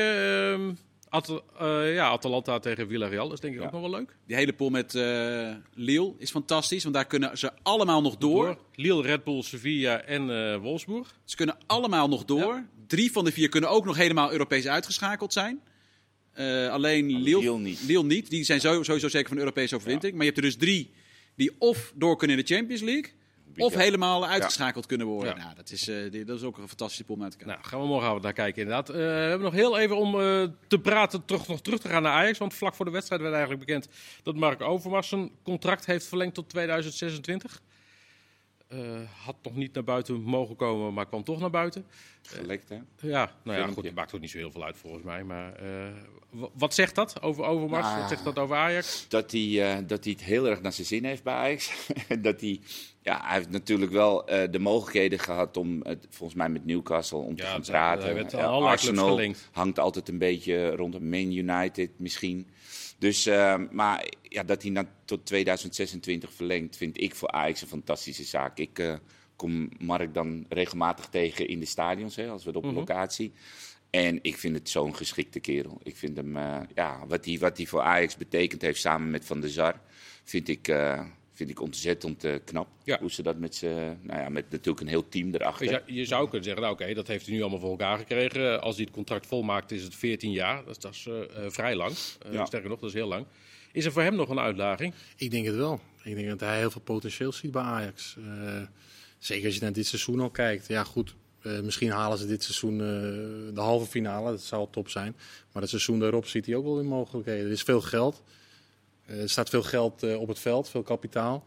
ehm, 0.53 0.71
At- 1.09 1.43
eh, 1.61 1.95
ja, 1.95 2.09
Atalanta 2.09 2.59
tegen 2.59 2.89
Villarreal. 2.89 3.25
Dat 3.25 3.33
is 3.33 3.41
denk 3.41 3.55
ik 3.55 3.63
ook 3.63 3.73
nog 3.73 3.81
wel 3.81 3.91
leuk. 3.91 4.17
Die 4.27 4.37
hele 4.37 4.53
pool 4.53 4.69
met 4.71 4.95
eh 4.95 5.49
Lille 5.75 6.13
is 6.19 6.31
fantastisch, 6.31 6.83
want 6.83 6.95
daar 6.95 7.05
kunnen 7.07 7.39
ze 7.39 7.51
allemaal 7.63 8.03
nog 8.03 8.17
door. 8.17 8.59
Lille, 8.75 9.03
Red 9.03 9.25
Bull, 9.25 9.43
Sevilla 9.43 10.01
en 10.03 10.31
eh, 10.53 10.57
Wolfsburg. 10.57 11.15
Ze 11.25 11.37
kunnen 11.37 11.57
allemaal 11.67 12.09
nog 12.09 12.25
door. 12.25 12.63
Drie 12.87 13.13
van 13.13 13.25
de 13.25 13.33
vier 13.33 13.49
kunnen 13.49 13.71
ook 13.71 13.85
nog 13.85 13.97
helemaal 13.97 14.33
Europees 14.33 14.67
uitgeschakeld 14.67 15.33
zijn. 15.33 15.61
Eh, 16.33 16.69
alleen 16.69 17.07
Lille, 17.07 17.41
Lille 17.41 17.59
niet. 17.59 17.83
Lille 17.87 18.05
niet. 18.05 18.31
Die 18.31 18.45
zijn 18.45 18.61
sowieso 18.61 19.09
zeker 19.09 19.27
van 19.29 19.37
de 19.37 19.43
Europese 19.43 19.75
overwinning. 19.75 20.13
Maar 20.13 20.25
je 20.25 20.33
hebt 20.33 20.37
er 20.37 20.51
dus 20.51 20.57
drie 20.57 20.91
die 21.35 21.53
of 21.59 21.93
door 21.95 22.17
kunnen 22.17 22.39
in 22.39 22.45
de 22.45 22.55
Champions 22.55 22.83
League... 22.83 23.11
of 23.57 23.75
helemaal 23.75 24.27
uitgeschakeld 24.27 24.87
kunnen 24.87 25.07
worden. 25.07 25.37
Ja. 25.37 25.43
Nou, 25.43 25.55
dat, 25.55 25.71
is, 25.71 25.89
eh, 25.89 26.27
dat 26.27 26.37
is 26.37 26.43
ook 26.43 26.59
een 26.59 26.69
fantastische 26.69 27.05
pool 27.05 27.17
om 27.17 27.23
uit 27.23 27.31
te 27.31 27.37
kijken. 27.39 27.57
Nou, 27.57 27.69
gaan 27.69 27.81
we 27.81 27.87
morgenavond 27.87 28.23
naar 28.23 28.33
kijken 28.33 28.63
inderdaad. 28.63 28.89
Eh, 28.89 28.97
we 28.97 29.03
hebben 29.03 29.41
nog 29.41 29.53
heel 29.53 29.79
even 29.79 29.97
om 29.97 30.21
eh, 30.21 30.45
te 30.69 30.79
praten, 30.79 31.25
terug, 31.25 31.49
nog 31.49 31.61
terug 31.61 31.81
te 31.81 31.89
gaan 31.89 32.03
naar 32.03 32.13
Ajax. 32.13 32.39
Want 32.39 32.55
vlak 32.55 32.75
voor 32.75 32.85
de 32.85 32.91
wedstrijd 32.91 33.21
werd 33.21 33.35
eigenlijk 33.35 33.67
bekend 33.67 33.89
dat 34.23 34.37
Mark 34.37 34.61
Overmars 34.61 35.09
zijn 35.09 35.31
contract 35.43 35.87
heeft 35.87 36.07
verlengd 36.07 36.35
tot 36.35 36.49
2026. 36.49 37.63
Eh, 38.73 38.79
had 39.25 39.37
nog 39.43 39.55
niet 39.55 39.75
naar 39.75 39.85
buiten 39.85 40.21
mogen 40.23 40.57
komen, 40.57 40.95
maar 40.95 41.07
kwam 41.07 41.25
toch 41.25 41.41
naar 41.41 41.51
buiten. 41.51 41.85
Gelekt, 42.23 42.69
hè? 42.69 42.77
Ja, 43.01 43.33
nou 43.45 43.59
ja, 43.59 43.67
goed, 43.67 43.85
dat 43.85 43.95
maakt 43.95 44.15
ook 44.15 44.21
niet 44.21 44.31
zo 44.31 44.39
heel 44.39 44.51
veel 44.51 44.65
uit 44.65 44.77
volgens 44.77 45.03
mij. 45.05 45.25
Maar 45.25 45.55
eh, 45.55 45.93
wa- 46.31 46.49
wat 46.53 46.75
zegt 46.75 46.95
dat 46.95 47.23
over 47.23 47.45
Overmars? 47.45 47.87
Nou, 47.87 48.01
wat 48.01 48.09
zegt 48.09 48.25
dat 48.25 48.39
over 48.39 48.57
Ajax? 48.57 49.05
Dat 49.09 49.31
hij, 49.31 49.73
eh, 49.73 49.79
dat 49.87 50.05
hij 50.05 50.13
het 50.13 50.23
heel 50.23 50.49
erg 50.49 50.61
naar 50.63 50.73
zijn 50.73 50.87
zin 50.87 51.05
heeft 51.05 51.23
bij 51.23 51.35
Ajax. 51.35 51.73
dat 52.23 52.41
hij, 52.41 52.61
ja, 53.03 53.21
hij 53.25 53.37
heeft 53.37 53.51
natuurlijk 53.51 53.93
wel 53.93 54.27
eh, 54.29 54.51
de 54.51 54.59
mogelijkheden 54.59 55.19
gehad 55.19 55.57
om, 55.57 55.81
het, 55.83 56.07
volgens 56.11 56.39
mij 56.39 56.49
met 56.49 56.65
Newcastle, 56.65 57.19
om 57.19 57.37
te 57.37 57.43
gaan 57.43 57.61
praten. 57.63 58.05
hij 58.05 58.15
werd 58.15 58.33
Eh, 58.33 58.41
Arsenal 58.71 59.17
hangt 59.53 59.79
altijd 59.79 60.09
een 60.09 60.19
beetje 60.19 60.71
rond 60.77 61.01
Man 61.01 61.33
United 61.33 61.91
misschien. 61.97 62.49
Dus, 63.03 63.27
eh, 63.27 63.61
maar 63.71 64.05
ja, 64.23 64.43
dat 64.43 64.63
hij 64.63 64.71
na, 64.71 64.85
tot 65.05 65.27
2026 65.27 66.33
verlengt, 66.33 66.77
vind 66.77 67.01
ik 67.01 67.15
voor 67.15 67.31
Ajax 67.31 67.63
een 67.63 67.69
fantastische 67.69 68.25
zaak. 68.25 68.59
Ik 68.59 68.79
eh, 68.79 68.95
kom 69.37 69.69
Mark 69.79 70.15
dan 70.15 70.47
regelmatig 70.49 71.07
tegen 71.09 71.49
in 71.49 71.61
de 71.61 71.67
stadions, 71.67 72.17
hè, 72.17 72.29
als 72.29 72.43
we 72.43 72.49
het 72.49 72.59
op 72.59 72.65
Mhm. 72.65 72.75
locatie. 72.75 73.33
En 73.91 74.19
ik 74.23 74.37
vind 74.39 74.55
het 74.55 74.69
zo'n 74.69 74.97
geschikte 74.97 75.41
kerel. 75.41 75.81
Ik 75.83 75.97
vind 75.97 76.17
hem, 76.17 76.37
eh, 76.37 76.61
ja, 76.75 77.07
wat 77.07 77.25
hij, 77.25 77.39
wat 77.39 77.57
hij 77.57 77.67
voor 77.67 77.81
Ajax 77.81 78.17
betekend 78.17 78.63
heeft 78.63 78.81
samen 78.81 79.11
met 79.11 79.25
Van 79.25 79.41
der 79.41 79.51
Sar, 79.51 79.81
vind 80.25 80.49
ik, 80.49 80.69
eh, 80.69 81.05
vind 81.33 81.51
ik 81.51 81.61
ontzettend 81.61 82.25
eh, 82.25 82.35
knap. 82.45 82.69
Ja. 82.85 82.99
Hoe 83.01 83.11
ze 83.11 83.23
dat 83.23 83.37
met 83.39 83.55
z'n, 83.55 83.97
nou 84.03 84.21
ja, 84.21 84.29
met 84.29 84.51
natuurlijk 84.51 84.81
een 84.81 84.87
heel 84.87 85.09
team 85.09 85.35
erachter. 85.35 85.65
Je 85.65 85.71
zou, 85.71 85.83
je 85.87 86.05
zou 86.05 86.23
kunnen 86.29 86.45
zeggen, 86.45 86.63
nou, 86.63 86.75
oké, 86.75 86.95
dat 86.95 87.07
heeft 87.07 87.27
hij 87.27 87.35
nu 87.35 87.41
allemaal 87.41 87.59
voor 87.61 87.71
elkaar 87.71 87.99
gekregen. 87.99 88.61
Als 88.63 88.75
hij 88.77 88.85
het 88.85 88.95
contract 88.95 89.27
volmaakt, 89.27 89.71
is 89.71 89.83
het 89.83 89.95
14 89.95 90.31
jaar. 90.33 90.57
Dat, 90.65 90.71
is- 90.77 90.79
dat 90.83 90.93
is 90.95 91.07
eh, 91.07 91.45
eh, 91.45 91.51
vrij 91.51 91.75
lang. 91.77 91.93
Eh, 92.27 92.33
Ja. 92.33 92.45
Sterker 92.45 92.69
nog, 92.71 92.79
dat 92.81 92.89
is 92.89 92.95
heel 92.95 93.09
lang. 93.09 93.27
Is 93.73 93.85
er 93.85 93.93
voor 93.93 94.03
hem 94.03 94.15
nog 94.15 94.29
een 94.29 94.39
uitdaging? 94.39 94.95
Ik 95.17 95.31
denk 95.31 95.47
het 95.47 95.55
wel. 95.57 95.81
Ik 96.03 96.15
denk 96.15 96.29
dat 96.29 96.41
hij 96.41 96.59
heel 96.59 96.71
veel 96.71 96.81
potentieel 96.81 97.33
ziet 97.33 97.51
bij 97.51 97.63
Ajax. 97.63 98.17
Eh, 98.19 98.63
zeker 99.19 99.47
als 99.47 99.55
je 99.55 99.61
naar 99.61 99.73
dit 99.73 99.87
seizoen 99.87 100.21
al 100.21 100.31
kijkt. 100.31 100.67
Ja, 100.69 100.85
goed. 100.85 101.15
eh, 101.43 101.61
misschien 101.61 101.91
halen 101.91 102.19
ze 102.19 102.27
dit 102.27 102.43
seizoen 102.43 102.73
eh, 102.81 102.87
de 103.55 103.61
halve 103.61 103.87
finale. 103.91 104.31
Dat 104.31 104.41
zou 104.43 104.69
top 104.71 104.89
zijn. 104.89 105.17
Maar 105.53 105.63
het 105.63 105.71
seizoen 105.71 105.99
daarop 105.99 106.27
ziet 106.27 106.47
hij 106.47 106.55
ook 106.55 106.65
wel 106.65 106.75
weer 106.75 106.85
mogelijkheden. 106.85 107.47
Er 107.47 107.53
is 107.53 107.63
veel 107.63 107.81
geld. 107.81 108.23
Eh, 109.13 109.23
er 109.23 109.31
staat 109.31 109.49
veel 109.49 109.63
geld 109.63 110.03
eh, 110.03 110.21
op 110.21 110.29
het 110.29 110.39
veld, 110.39 110.69
veel 110.69 110.83
kapitaal. 110.83 111.45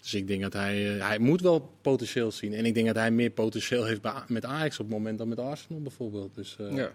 Dus 0.00 0.14
ik 0.14 0.26
denk 0.26 0.42
dat 0.42 0.52
hij, 0.52 0.96
eh, 0.96 1.06
hij 1.06 1.18
moet 1.18 1.40
wel 1.40 1.70
potentieel 1.82 2.30
zien. 2.30 2.54
En 2.54 2.64
ik 2.64 2.74
denk 2.74 2.86
dat 2.86 2.96
hij 2.96 3.10
meer 3.10 3.30
potentieel 3.30 3.84
heeft 3.84 4.00
met 4.26 4.44
Ajax 4.44 4.78
op 4.78 4.86
het 4.86 4.94
moment 4.94 5.18
dan 5.18 5.28
met 5.28 5.38
Arsenal 5.38 5.82
bijvoorbeeld. 5.82 6.34
Dus 6.34 6.56
eh, 6.58 6.76
ja. 6.76 6.92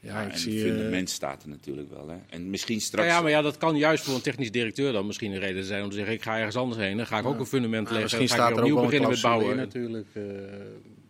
Ja, 0.00 0.22
ik 0.22 0.32
en 0.32 0.38
zie... 0.38 0.58
het 0.58 0.68
fundament 0.68 1.10
staat 1.10 1.42
er 1.42 1.48
natuurlijk 1.48 1.90
wel. 1.90 2.08
Hè. 2.08 2.16
En 2.28 2.50
misschien 2.50 2.80
straks... 2.80 3.08
ja, 3.08 3.20
maar 3.20 3.30
ja, 3.30 3.42
dat 3.42 3.56
kan 3.56 3.76
juist 3.76 4.04
voor 4.04 4.14
een 4.14 4.20
technisch 4.20 4.50
directeur 4.50 4.92
dan 4.92 5.06
misschien 5.06 5.32
een 5.32 5.38
reden 5.38 5.64
zijn 5.64 5.82
om 5.82 5.90
te 5.90 5.96
zeggen: 5.96 6.14
ik 6.14 6.22
ga 6.22 6.38
ergens 6.38 6.56
anders 6.56 6.80
heen. 6.80 6.96
Dan 6.96 7.06
ga 7.06 7.18
ik 7.18 7.24
ook 7.24 7.38
een 7.38 7.46
fundament 7.46 7.88
Ja, 7.88 7.94
leggen. 7.94 8.18
misschien 8.18 8.28
ga 8.28 8.34
ik 8.34 8.40
staat 8.40 8.48
weer 8.48 8.58
er 8.58 8.72
ook 8.72 8.82
opnieuw 8.82 9.00
wel 9.00 9.10
een 9.10 9.10
beginnen 9.10 9.10
met 9.10 9.20
bouwen. 9.22 9.50
in 9.50 9.56
natuurlijk 9.56 10.06
eh, 10.12 10.22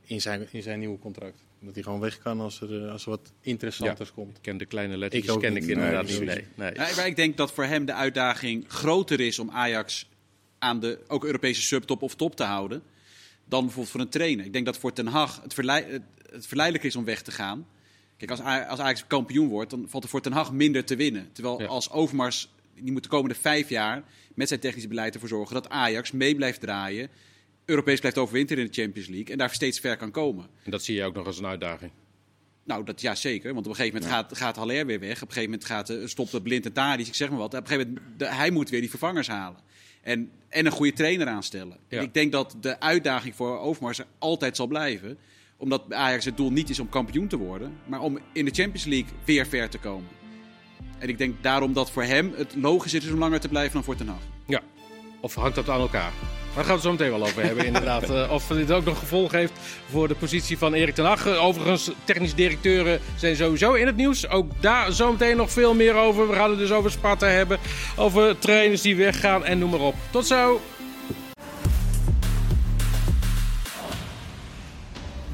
in, 0.05 0.20
zijn, 0.20 0.48
in 0.51 0.62
zijn 0.62 0.79
nieuwe 0.79 0.98
contract. 0.98 1.44
Dat 1.61 1.75
hij 1.75 1.83
gewoon 1.83 2.01
weg 2.01 2.18
kan 2.18 2.40
als 2.40 2.61
er, 2.61 2.85
eh, 2.85 2.92
als 2.92 3.05
er 3.05 3.11
wat 3.11 3.33
interessanters 3.40 4.12
komt. 4.12 4.37
Ik 4.37 4.42
ken 4.42 4.57
de 4.57 4.66
kleine 4.66 4.97
lettertjes, 4.97 5.31
Ik 5.31 5.37
ook 5.37 5.42
ken 5.42 5.53
niet. 5.55 5.62
ik 5.62 5.68
inderdaad 5.68 6.07
Nee, 6.09 6.18
niet. 6.18 6.27
Nee, 6.29 6.44
nee. 6.55 6.75
Ja, 6.75 6.88
maar 6.97 7.07
ik 7.07 7.16
denk 7.16 7.37
dat 7.37 7.53
voor 7.53 7.64
hem 7.64 7.85
de 7.85 7.92
uitdaging 7.94 8.64
groter 8.68 9.21
is 9.21 9.38
om 9.38 9.51
Ajax 9.51 10.09
aan 10.59 10.81
de 10.81 10.99
ook 11.09 11.25
Europese 11.25 11.62
subtop 11.62 12.03
of 12.03 12.14
top 12.14 12.37
te 12.37 12.42
houden. 12.44 12.83
Dan 13.44 13.61
bijvoorbeeld 13.61 13.90
voor 13.92 14.01
een 14.01 14.09
trainer. 14.09 14.44
Ik 14.44 14.53
denk 14.53 14.64
dat 14.66 14.79
voor 14.79 14.92
Ten 14.92 15.07
Hag 15.07 15.42
het, 15.42 15.55
verlei- 15.55 15.85
het, 15.90 16.03
het 16.31 16.47
verleidelijk 16.47 16.85
is 16.87 16.97
om 16.97 17.05
weg 17.05 17.23
te 17.23 17.31
gaan. 17.31 17.66
Kijk, 18.16 18.31
als, 18.31 18.40
als 18.68 18.79
Ajax 18.81 19.07
kampioen 19.07 19.49
wordt, 19.49 19.71
dan 19.71 19.87
valt 19.88 20.05
er 20.05 20.11
voor 20.11 20.21
Ten 20.21 20.33
Hag 20.33 20.53
minder 20.53 20.85
te 20.85 20.97
winnen. 20.97 21.29
Terwijl 21.33 21.61
Ja. 21.61 21.66
als 21.66 21.90
Overmars, 21.90 22.49
die 22.75 22.92
moet 22.92 23.03
de 23.03 23.09
komende 23.09 23.35
vijf 23.35 23.68
jaar 23.68 24.03
met 24.35 24.49
zijn 24.49 24.61
technische 24.61 24.88
beleid 24.88 25.14
ervoor 25.14 25.29
zorgen 25.29 25.55
dat 25.55 25.68
Ajax 25.68 26.12
mee 26.12 26.35
blijft 26.35 26.61
draaien. 26.61 27.09
Europees 27.68 27.98
blijft 28.00 28.18
overwinteren 28.18 28.62
in 28.64 28.70
de 28.72 28.83
Champions 28.83 29.09
League 29.09 29.33
en 29.33 29.38
daar 29.38 29.50
steeds 29.50 29.78
ver 29.81 29.96
kan 29.96 30.11
komen. 30.11 30.46
En 30.64 30.70
dat 30.70 30.83
zie 30.85 30.94
je 30.94 31.04
ook 31.04 31.14
nog 31.14 31.26
als 31.26 31.38
een 31.38 31.46
uitdaging. 31.46 31.90
Nou, 32.64 32.85
dat 32.85 33.00
ja 33.00 33.14
zeker. 33.14 33.54
Want 33.54 33.66
op 33.66 33.72
een 33.72 33.76
gegeven 33.78 34.00
moment 34.00 34.16
gaat, 34.16 34.37
gaat 34.38 34.57
Haller 34.57 34.87
weer 34.87 35.00
weg. 35.00 35.16
Op 35.22 35.28
een 35.28 35.35
gegeven 35.35 35.50
moment 35.50 35.64
gaat, 35.64 35.90
eh, 35.90 36.07
stopt 36.07 36.31
de 36.31 36.42
Blind 36.42 36.66
en 36.66 36.72
Tadic, 36.72 37.07
ik 37.07 37.14
zeg 37.14 37.28
maar 37.28 37.38
wat. 37.38 37.54
Op 37.54 37.61
een 37.61 37.66
gegeven 37.66 37.92
moment, 37.94 38.18
de- 38.18 38.26
hij 38.35 38.50
moet 38.50 38.70
weer 38.70 38.81
die 38.81 38.90
vervangers 38.90 39.28
halen. 39.28 39.61
En, 40.02 40.31
en 40.48 40.66
een 40.66 40.72
goede 40.72 40.92
trainer 40.92 41.26
aanstellen. 41.26 41.76
Ja. 41.88 41.98
En 41.98 42.04
ik 42.04 42.14
denk 42.14 42.33
dat 42.33 42.57
de 42.61 42.81
uitdaging 42.81 43.35
voor 43.35 43.59
Overmars 43.59 43.98
er 43.98 44.07
altijd 44.18 44.57
zal 44.57 44.66
blijven. 44.66 45.18
Omdat 45.57 45.92
Ajax 45.92 46.24
het 46.24 46.37
doel 46.37 46.50
niet 46.52 46.70
is 46.70 46.78
om 46.81 46.88
kampioen 46.88 47.28
te 47.28 47.37
worden. 47.37 47.72
Maar 47.87 48.00
om 48.00 48.18
in 48.33 48.44
de 48.44 48.50
Champions 48.54 48.85
League 48.85 49.11
weer 49.24 49.46
ver 49.46 49.68
te 49.68 49.78
komen. 49.78 50.09
En 50.98 51.09
ik 51.09 51.18
denk 51.18 51.42
daarom 51.42 51.72
dat 51.72 51.90
voor 51.90 52.02
hem 52.02 52.33
het 52.37 52.54
logisch 52.57 52.94
is 52.94 53.11
om 53.11 53.18
langer 53.18 53.40
te 53.40 53.48
blijven 53.48 53.72
dan 53.72 53.85
voor 53.85 53.96
Ten 53.96 54.09
Hag. 54.09 54.22
Ja. 54.46 54.62
Of 55.20 55.35
hangt 55.35 55.54
dat 55.54 55.68
aan 55.68 55.81
elkaar? 55.81 56.12
Daar 56.59 56.66
gaan 56.66 56.77
we 56.77 56.88
het 56.88 56.99
zo 56.99 57.05
meteen 57.05 57.18
wel 57.18 57.29
over 57.29 57.42
hebben, 57.42 57.66
inderdaad. 57.66 58.11
Eh, 58.18 58.33
of 58.33 58.47
dit 58.47 58.73
ook 58.73 58.85
nog 58.85 58.99
gevolg 58.99 59.33
heeft 59.33 59.53
voor 59.90 60.09
de 60.09 60.14
positie 60.14 60.59
van 60.59 60.75
Erik 60.75 60.94
ten 60.94 61.05
Hag. 61.05 61.27
Eh, 61.27 61.44
Overigens, 61.44 61.90
technisch 62.05 62.35
directeuren 62.35 63.01
zijn 63.16 63.37
sowieso 63.37 63.73
in 63.73 63.87
het 63.87 63.97
nieuws. 63.97 64.29
Ook 64.29 64.51
daar 64.61 64.92
zometeen 64.92 65.37
nog 65.37 65.51
veel 65.51 65.75
meer 65.75 65.94
over. 65.94 66.29
We 66.29 66.35
gaan 66.35 66.51
het 66.51 66.59
dus 66.59 66.73
over 66.73 66.90
Sparta 66.90 67.27
hebben. 67.27 67.59
Over 67.97 68.38
trainers 68.38 68.83
die 68.83 68.97
weggaan 68.97 69.44
en 69.44 69.59
noem 69.59 69.71
maar 69.71 69.81
op. 69.81 69.94
Tot 70.11 70.27
zo! 70.27 70.61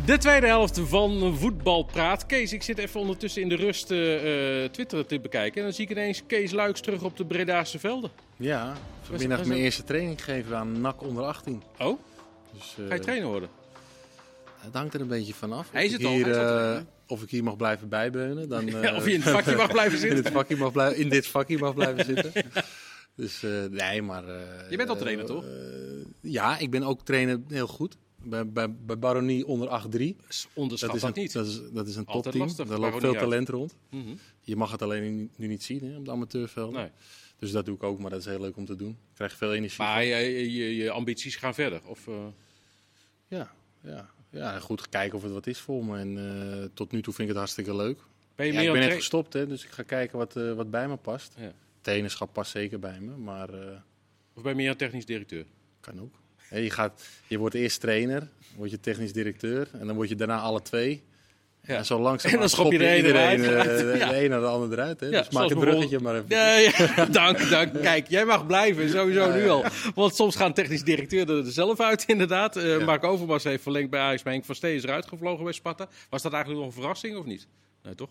De 0.05 0.19
tweede 0.19 0.47
helft 0.47 0.81
van 0.85 1.37
Voetbalpraat. 1.39 2.27
Kees, 2.27 2.53
ik 2.53 2.63
zit 2.63 2.79
even 2.79 3.01
ondertussen 3.01 3.43
in 3.43 3.49
de 3.49 3.57
rust 3.57 3.91
eh, 3.91 4.63
eh, 4.65 4.71
Twitter 4.71 5.07
te 5.07 5.21
bekijken. 5.21 5.57
En 5.57 5.63
dan 5.63 5.73
zie 5.73 5.85
ik 5.85 5.91
ineens 5.91 6.23
Kees 6.27 6.53
Luiks 6.53 6.81
terug 6.81 7.03
op 7.03 7.17
de 7.17 7.25
Bredaarse 7.25 7.79
velden. 7.79 8.11
Ja, 8.37 8.75
vanmiddag 9.05 9.45
mijn 9.45 9.61
eerste 9.61 9.85
training 9.85 10.25
gegeven 10.25 10.57
aan 10.57 10.81
NAC 10.81 11.03
onder 11.03 11.25
18. 11.25 11.63
Oh, 11.79 11.99
Dus, 12.53 12.75
eh, 12.79 12.89
ga 12.89 12.95
je 12.95 13.01
trainer 13.01 13.29
worden? 13.29 13.49
Het 14.57 14.75
hangt 14.75 14.95
er 14.95 15.01
een 15.01 15.09
beetje 15.09 15.35
vanaf. 15.35 15.69
Hij 15.73 15.85
is 15.85 15.95
of, 15.95 15.99
het 16.03 16.09
hier, 16.11 16.39
al 16.39 16.75
eh, 16.77 16.81
of 17.07 17.23
ik 17.23 17.31
hier 17.31 17.45
mag 17.45 17.57
blijven 17.57 17.89
bijbeunen. 17.89 18.49
Dan, 18.49 18.69
eh, 18.83 18.97
of 18.97 19.05
je 19.07 19.13
in 19.13 19.21
het 19.21 19.31
vakje 19.31 19.57
mag 19.57 19.71
blijven 19.71 19.93
in, 19.99 20.01
zitten. 20.01 20.25
het 20.25 20.33
vakje 20.33 20.57
mag 20.57 20.73
blijven, 20.73 20.99
in 21.03 21.09
dit 21.09 21.27
vakje 21.27 21.59
mag 21.59 21.75
blijven 21.75 22.05
zitten. 22.05 22.33
Dus 23.17 23.43
eh, 23.43 23.51
nee, 23.71 24.03
maar... 24.03 24.29
eh, 24.29 24.71
Je 24.71 24.77
bent 24.77 24.89
al 24.89 24.97
trainer, 24.97 25.25
eh, 25.25 25.31
toch? 25.31 25.45
eh, 25.45 25.51
ja, 26.21 26.59
ik 26.59 26.71
ben 26.71 26.83
ook 26.83 27.01
trainer 27.05 27.41
heel 27.49 27.67
goed. 27.67 27.97
Bij, 28.23 28.49
bij, 28.49 28.73
bij 28.75 28.99
Baronie 28.99 29.47
onder 29.47 29.69
8-3. 29.69 29.71
Onderschat 30.55 30.91
Dat 30.93 31.01
dat, 31.01 31.11
is, 31.11 31.17
een, 31.17 31.23
niet. 31.23 31.33
dat, 31.33 31.47
is, 31.47 31.61
dat 31.73 31.87
is 31.89 31.97
een 31.97 32.05
topteam. 32.05 32.49
Daar 32.57 32.79
loopt 32.79 33.01
veel 33.01 33.11
uit. 33.11 33.19
talent 33.19 33.49
rond. 33.49 33.75
Mhm. 33.91 34.03
Je 34.41 34.57
mag 34.57 34.71
het 34.71 34.83
alleen 34.83 35.17
nu, 35.17 35.31
nu 35.37 35.47
niet 35.47 35.63
zien 35.65 35.85
hè, 35.85 35.97
op 35.97 36.05
de 36.05 36.11
amateurvelden. 36.11 36.81
Nee. 36.81 36.91
Dus 37.45 37.53
dat 37.53 37.65
doe 37.65 37.75
ik 37.75 37.83
ook, 37.83 37.99
maar 37.99 38.11
dat 38.11 38.21
is 38.21 38.27
heel 38.27 38.41
leuk 38.41 38.57
om 38.57 38.65
te 38.65 38.77
doen. 38.77 38.91
Ik 38.91 39.15
krijg 39.15 39.37
veel 39.37 39.55
energie. 39.55 39.79
Maar 39.79 40.05
je, 40.05 40.53
je, 40.53 40.77
je 40.77 40.91
ambities 40.91 41.37
gaan 41.37 41.55
verder. 41.55 41.81
Of, 41.87 42.09
eh, 42.09 42.27
Ja, 43.29 43.53
ja, 43.81 44.11
ja, 44.31 44.59
goed 44.59 44.89
kijken 44.89 45.17
of 45.17 45.23
het 45.23 45.33
wat 45.33 45.47
is 45.47 45.59
voor 45.59 45.85
me. 45.85 45.99
En 45.99 46.19
eh, 46.19 46.69
tot 46.75 46.93
nu 46.93 47.03
toe 47.03 47.13
vind 47.13 47.29
ik 47.29 47.29
het 47.29 47.37
hartstikke 47.37 47.77
leuk. 47.77 47.99
ben 48.35 48.47
je 48.47 48.53
Ja, 48.53 48.59
meer 48.59 48.69
ik 48.69 48.73
ben 48.73 48.89
net 48.89 48.97
gestopt, 48.97 49.33
hè, 49.33 49.47
dus 49.47 49.65
ik 49.65 49.71
ga 49.71 49.83
kijken 49.83 50.19
wat, 50.19 50.37
eh, 50.37 50.53
wat 50.53 50.71
bij 50.71 50.89
me 50.89 50.97
past. 50.97 51.35
Ja. 51.83 52.27
Past 52.33 52.51
zeker 52.51 52.79
bij 52.79 53.01
me, 53.01 53.17
maar 53.17 53.49
Of 54.35 54.43
ben 54.43 54.51
je 54.51 54.55
meer 54.55 54.77
technisch 54.77 55.07
directeur? 55.07 55.45
kan 55.81 56.01
ook. 56.01 56.15
Je, 56.51 56.71
gaat, 56.71 57.09
je 57.27 57.39
wordt 57.39 57.55
eerst 57.55 57.81
trainer, 57.81 58.29
word 58.57 58.71
je 58.71 58.81
technisch 58.81 59.13
directeur 59.13 59.69
en 59.73 59.87
dan 59.87 59.97
word 59.97 60.09
je 60.09 60.15
daarna 60.15 60.41
alle 60.41 60.63
twee. 60.63 61.03
Ja. 61.67 61.77
En 61.77 61.85
zo 61.87 61.99
langzaam 62.01 62.33
En 62.33 62.39
dan 62.39 62.49
schop 62.49 62.73
je 62.73 62.79
de 62.79 62.87
ene 62.87 62.97
iedereen 62.97 63.45
eruit. 63.45 63.69
eh, 63.71 63.77
de, 63.93 63.99
Ja. 63.99 64.09
de 64.09 64.25
een 64.25 64.31
naar 64.31 64.41
de 64.41 64.47
ander 64.47 64.73
eruit. 64.79 65.01
Hè? 65.01 65.07
Ja, 65.07 65.19
dus 65.19 65.31
maak 65.31 65.51
een 65.51 65.59
bruggetje 65.59 66.01
maar 66.01 66.15
even. 66.15 66.27
Ja, 66.29 66.57
ja. 66.97 67.05
dank, 67.07 67.51
dank. 67.51 67.81
Kijk, 67.83 68.09
jij 68.09 68.25
mag 68.25 68.47
blijven, 68.47 68.91
sowieso 68.91 69.33
nu 69.33 69.49
al. 69.49 69.65
Want 69.95 70.15
soms 70.15 70.37
gaan 70.37 70.53
technisch 70.53 70.83
directeuren 70.83 71.45
er 71.47 71.53
zelf 71.53 71.81
uit, 71.81 72.05
inderdaad. 72.07 72.57
Eh 72.57 72.79
Ja. 72.79 72.85
Mark 72.85 73.05
Overmars 73.05 73.45
heeft 73.45 73.63
verlengd 73.63 73.91
bij 73.91 74.01
Ajax, 74.01 74.23
maar 74.23 74.33
Henk 74.33 74.45
van 74.45 74.55
Steen 74.55 74.75
is 74.75 74.83
eruit 74.83 75.07
gevlogen 75.07 75.45
bij 75.45 75.53
Sparta. 75.53 75.89
Was 76.11 76.23
dat 76.23 76.33
eigenlijk 76.33 76.65
nog 76.65 76.75
een 76.75 76.81
verrassing 76.81 77.17
of 77.17 77.25
niet? 77.25 77.47
Nee, 77.83 77.95
toch? 77.95 78.11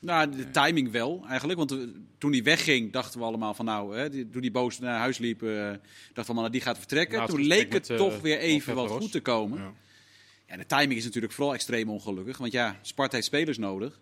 Nou, 0.00 0.30
de 0.30 0.50
timing 0.50 0.90
wel 0.90 1.24
eigenlijk. 1.28 1.58
Want 1.58 1.72
eh, 1.72 1.78
toen 2.18 2.32
hij 2.32 2.42
wegging, 2.42 2.92
dachten 2.92 3.18
we 3.20 3.24
allemaal 3.26 3.54
van 3.54 3.64
nou, 3.64 3.96
hè, 3.96 4.10
die- 4.10 4.30
toen 4.30 4.40
hij 4.42 4.50
boos 4.50 4.78
naar 4.78 4.98
huis 4.98 5.18
liep, 5.18 5.40
dachten 5.40 5.52
we 6.12 6.22
allemaal, 6.22 6.34
nou, 6.34 6.50
die 6.50 6.60
gaat 6.60 6.78
vertrekken. 6.78 7.26
Toen 7.26 7.46
leek 7.46 7.72
het 7.72 7.88
met, 7.88 7.98
toch 7.98 8.20
weer 8.20 8.38
even 8.38 8.74
wat 8.74 8.90
goed 8.90 9.12
te 9.12 9.20
komen. 9.20 9.82
Ja. 10.48 10.56
De 10.56 10.66
timing 10.66 10.98
is 10.98 11.04
natuurlijk 11.04 11.32
vooral 11.32 11.54
extreem 11.54 11.90
ongelukkig. 11.90 12.38
Want 12.38 12.52
ja, 12.52 12.76
Sparta 12.82 13.14
heeft 13.14 13.26
spelers 13.26 13.58
nodig. 13.58 14.00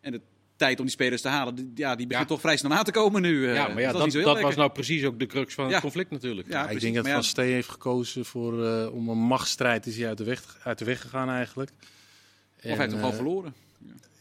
En 0.00 0.12
de 0.12 0.20
tijd 0.56 0.78
om 0.78 0.84
die 0.84 0.94
spelers 0.94 1.22
te 1.22 1.28
halen, 1.28 1.54
die, 1.54 1.70
ja, 1.74 1.94
die 1.96 2.06
begint 2.06 2.28
Ja. 2.28 2.34
toch 2.34 2.40
vrij 2.40 2.56
snel 2.56 2.70
na 2.70 2.82
te 2.82 2.90
komen 2.90 3.22
nu. 3.22 3.48
eh. 3.48 3.54
ja, 3.54 3.68
maar 3.68 3.80
ja, 3.80 3.92
Dus 3.92 4.12
dat, 4.12 4.24
dat 4.24 4.40
was 4.40 4.56
nou 4.56 4.70
precies 4.70 5.04
ook 5.04 5.18
de 5.18 5.26
crux 5.26 5.54
van 5.54 5.72
het 5.72 5.80
conflict 5.80 6.10
natuurlijk. 6.10 6.48
Ja, 6.48 6.62
Ja, 6.62 6.68
ik 6.68 6.80
denk 6.80 6.94
dat 6.94 7.08
Van 7.08 7.24
Steen 7.24 7.52
heeft 7.52 7.68
gekozen 7.68 8.24
voor, 8.24 8.66
eh, 8.66 8.94
om 8.94 9.08
een 9.08 9.18
machtsstrijd. 9.18 9.86
Is 9.86 9.96
hij 9.96 10.08
uit 10.08 10.18
de 10.18 10.24
weg, 10.24 10.58
uit 10.62 10.78
de 10.78 10.84
weg 10.84 11.00
gegaan 11.00 11.28
eigenlijk. 11.30 11.70
Of 11.70 12.62
hij 12.62 12.70
heeft 12.70 12.80
hem 12.80 12.90
En, 12.92 12.96
gewoon 12.98 13.10
eh, 13.10 13.16
verloren. 13.16 13.54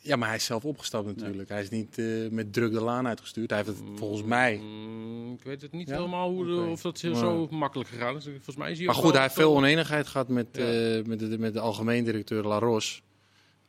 Ja, 0.06 0.16
maar 0.16 0.28
hij 0.28 0.38
is 0.38 0.46
zelf 0.46 0.66
opgestapt 0.66 1.06
natuurlijk. 1.06 1.50
Hij 1.50 1.62
is 1.62 1.70
niet 1.70 1.98
eh, 1.98 2.06
met 2.30 2.54
druk 2.54 2.72
de 2.72 2.82
laan 2.82 3.08
uitgestuurd. 3.08 3.50
Hij 3.50 3.60
heeft 3.66 3.80
het 3.80 3.88
volgens 3.96 4.24
mij... 4.24 4.58
Mm, 4.58 5.34
ik 5.34 5.44
weet 5.44 5.62
het 5.62 5.72
niet 5.72 5.88
Ja? 5.88 5.96
helemaal 5.96 6.30
hoe 6.30 6.46
de- 6.46 6.68
of 6.72 6.82
dat 6.82 7.00
zo 7.00 7.10
Maar- 7.10 7.20
zo 7.20 7.48
makkelijk 7.50 7.90
gegaan 7.90 8.16
is. 8.16 8.24
Volgens 8.24 8.56
mij 8.56 8.72
is 8.72 8.78
hij 8.78 8.86
Maar 8.86 8.96
goed, 8.96 9.14
hij 9.14 9.22
heeft 9.22 9.34
veel 9.34 9.56
oneenigheid 9.56 10.08
gehad 10.08 10.28
met, 10.28 10.48
Ja. 10.52 10.64
eh, 10.98 11.04
met, 11.06 11.20
de, 11.20 11.38
met 11.40 11.54
de 11.54 11.60
algemeen 11.60 12.04
directeur 12.04 12.44
Laros. 12.44 13.02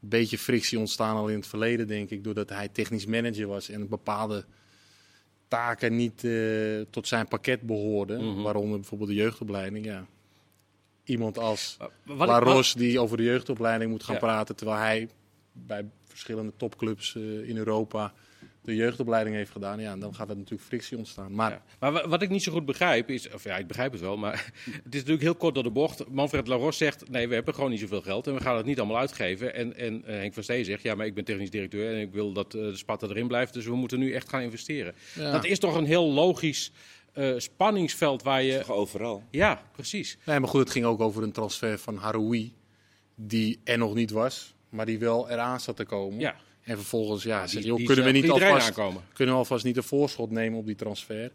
Een 0.02 0.08
beetje 0.08 0.38
frictie 0.38 0.78
ontstaan 0.78 1.16
al 1.16 1.28
in 1.28 1.36
het 1.36 1.46
verleden, 1.46 1.86
denk 1.86 2.10
ik. 2.10 2.24
Doordat 2.24 2.48
hij 2.48 2.68
technisch 2.68 3.06
manager 3.06 3.46
was 3.46 3.68
en 3.68 3.88
bepaalde 3.88 4.44
taken 5.48 5.96
niet 5.96 6.24
eh, 6.24 6.80
tot 6.90 7.08
zijn 7.08 7.28
pakket 7.28 7.60
behoorden. 7.62 8.24
Mhm. 8.32 8.42
Waaronder 8.42 8.78
bijvoorbeeld 8.78 9.10
de 9.10 9.16
jeugdopleiding. 9.16 9.84
Ja. 9.84 10.06
iemand 11.04 11.38
als 11.38 11.76
Wat 11.78 11.90
La 12.28 12.38
ik- 12.38 12.44
wat- 12.44 12.52
Roche 12.54 12.78
die 12.78 12.98
over 13.00 13.16
de 13.16 13.22
jeugdopleiding 13.22 13.90
moet 13.90 14.04
gaan 14.04 14.18
praten. 14.18 14.56
Terwijl 14.56 14.78
hij 14.78 15.08
bij 15.52 15.84
verschillende 16.16 16.52
topclubs 16.56 17.16
eh, 17.16 17.48
in 17.48 17.56
Europa 17.56 18.12
de 18.62 18.74
jeugdopleiding 18.74 19.36
heeft 19.36 19.50
gedaan. 19.50 19.80
Ja, 19.80 19.92
en 19.92 20.00
dan 20.00 20.14
gaat 20.14 20.28
er 20.30 20.36
natuurlijk 20.36 20.62
frictie 20.68 20.96
ontstaan. 20.98 21.34
Maar 21.34 21.50
Ja. 21.50 21.62
Maar 21.80 21.92
wa- 21.92 22.08
wat 22.08 22.22
ik 22.22 22.28
niet 22.28 22.42
zo 22.42 22.52
goed 22.52 22.64
begrijp 22.64 23.10
is, 23.10 23.30
of 23.32 23.44
ja, 23.44 23.56
ik 23.56 23.66
begrijp 23.66 23.92
het 23.92 24.00
wel, 24.00 24.16
maar 24.16 24.32
het 24.84 24.94
is 24.94 25.00
natuurlijk 25.00 25.22
heel 25.22 25.34
kort 25.34 25.54
door 25.54 25.62
de 25.62 25.70
bocht. 25.70 26.08
Manfred 26.08 26.46
Laros 26.46 26.76
zegt, 26.76 27.08
nee, 27.10 27.28
we 27.28 27.34
hebben 27.34 27.54
gewoon 27.54 27.70
niet 27.70 27.80
zoveel 27.80 28.02
geld 28.02 28.26
en 28.26 28.34
we 28.34 28.40
gaan 28.40 28.56
het 28.56 28.66
niet 28.66 28.78
allemaal 28.78 28.98
uitgeven. 28.98 29.54
En, 29.54 29.76
en 29.76 30.04
eh, 30.04 30.14
Henk 30.16 30.34
van 30.34 30.42
Stee 30.42 30.64
zegt, 30.64 30.82
ja, 30.82 30.94
maar 30.94 31.06
ik 31.06 31.14
ben 31.14 31.24
technisch 31.24 31.50
directeur 31.50 31.94
en 31.94 32.00
ik 32.00 32.12
wil 32.12 32.32
dat 32.32 32.54
eh, 32.54 32.60
de 32.60 32.76
Sparta 32.76 33.06
erin 33.06 33.28
blijft, 33.28 33.52
dus 33.54 33.64
we 33.64 33.74
moeten 33.74 33.98
nu 33.98 34.12
echt 34.12 34.28
gaan 34.28 34.40
investeren. 34.42 34.94
Ja. 35.14 35.32
Dat 35.32 35.44
is 35.44 35.58
toch 35.58 35.76
een 35.76 35.84
heel 35.86 36.12
logisch 36.12 36.72
eh, 37.12 37.32
spanningsveld 37.36 38.22
waar 38.22 38.42
je... 38.42 38.58
Toch 38.58 38.70
overal. 38.72 39.22
Ja, 39.30 39.62
precies. 39.72 40.18
Nee, 40.24 40.40
maar 40.40 40.48
goed, 40.48 40.60
het 40.60 40.70
ging 40.70 40.84
ook 40.84 41.00
over 41.00 41.22
een 41.22 41.32
transfer 41.32 41.78
van 41.78 41.96
Haroui. 41.96 42.52
Die 43.14 43.60
er 43.64 43.78
nog 43.78 43.94
niet 43.94 44.10
was, 44.10 44.54
maar 44.76 44.86
die 44.86 44.98
wel 44.98 45.30
eraan 45.30 45.60
zat 45.60 45.76
te 45.76 45.84
komen. 45.84 46.18
Ja. 46.20 46.36
En 46.62 46.76
vervolgens, 46.76 47.22
ja, 47.22 47.46
Die- 47.46 47.56
die 47.58 47.66
joh, 47.66 47.80
is, 47.80 47.86
kunnen, 47.86 48.04
we 48.04 48.10
niet 48.10 48.30
alvast, 48.30 48.66
aankomen. 48.66 49.02
kunnen 49.12 49.34
we 49.34 49.40
alvast 49.40 49.64
niet 49.64 49.76
een 49.76 49.82
voorschot 49.82 50.30
nemen 50.30 50.58
op 50.58 50.66
die 50.66 50.74
transfer? 50.74 51.32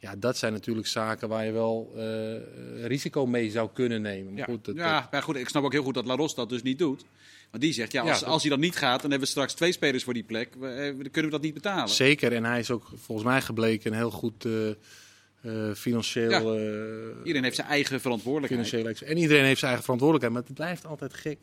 Ja, 0.00 0.16
dat 0.16 0.36
zijn 0.36 0.52
natuurlijk 0.52 0.86
zaken 0.86 1.28
waar 1.28 1.44
je 1.44 1.52
wel 1.52 1.92
eh, 1.96 2.86
risico 2.86 3.26
mee 3.26 3.50
zou 3.50 3.68
kunnen 3.72 4.02
nemen. 4.02 4.32
Maar 4.32 4.38
Ja. 4.38 4.44
goed, 4.44 4.64
dat, 4.64 4.76
Ja, 4.76 5.08
maar 5.10 5.22
goed, 5.22 5.36
ik 5.36 5.48
snap 5.48 5.64
ook 5.64 5.72
heel 5.72 5.82
goed 5.82 5.94
dat 5.94 6.06
Laros 6.06 6.34
dat 6.34 6.48
dus 6.48 6.62
niet 6.62 6.78
doet. 6.78 7.04
Want 7.50 7.62
die 7.62 7.72
zegt, 7.72 7.92
ja, 7.92 8.02
als, 8.02 8.20
Ja, 8.20 8.26
als 8.26 8.42
hij 8.42 8.50
dan 8.50 8.60
niet 8.60 8.76
gaat, 8.76 9.00
dan 9.00 9.10
hebben 9.10 9.20
we 9.28 9.32
straks 9.34 9.54
twee 9.54 9.72
spelers 9.72 10.04
voor 10.04 10.14
die 10.14 10.22
plek. 10.22 10.54
We, 10.58 10.68
eh, 10.68 10.84
dan 10.84 11.10
kunnen 11.10 11.24
we 11.24 11.36
dat 11.36 11.40
niet 11.42 11.54
betalen. 11.54 11.88
Zeker, 11.88 12.32
en 12.32 12.44
hij 12.44 12.58
is 12.58 12.70
ook 12.70 12.90
volgens 12.96 13.26
mij 13.28 13.40
gebleken 13.42 13.90
een 13.92 13.98
heel 13.98 14.10
goed 14.10 14.44
eh, 14.44 14.68
eh, 14.68 15.74
financieel... 15.74 16.30
Ja. 16.30 16.38
eh, 16.40 17.16
Iedereen 17.18 17.42
heeft 17.42 17.56
zijn 17.56 17.68
eigen 17.68 18.00
verantwoordelijkheid. 18.00 19.02
En 19.02 19.16
iedereen 19.16 19.44
heeft 19.44 19.58
zijn 19.58 19.70
eigen 19.72 19.82
verantwoordelijkheid. 19.84 20.32
Maar 20.32 20.42
het 20.42 20.54
blijft 20.54 20.86
altijd 20.86 21.14
gek 21.14 21.38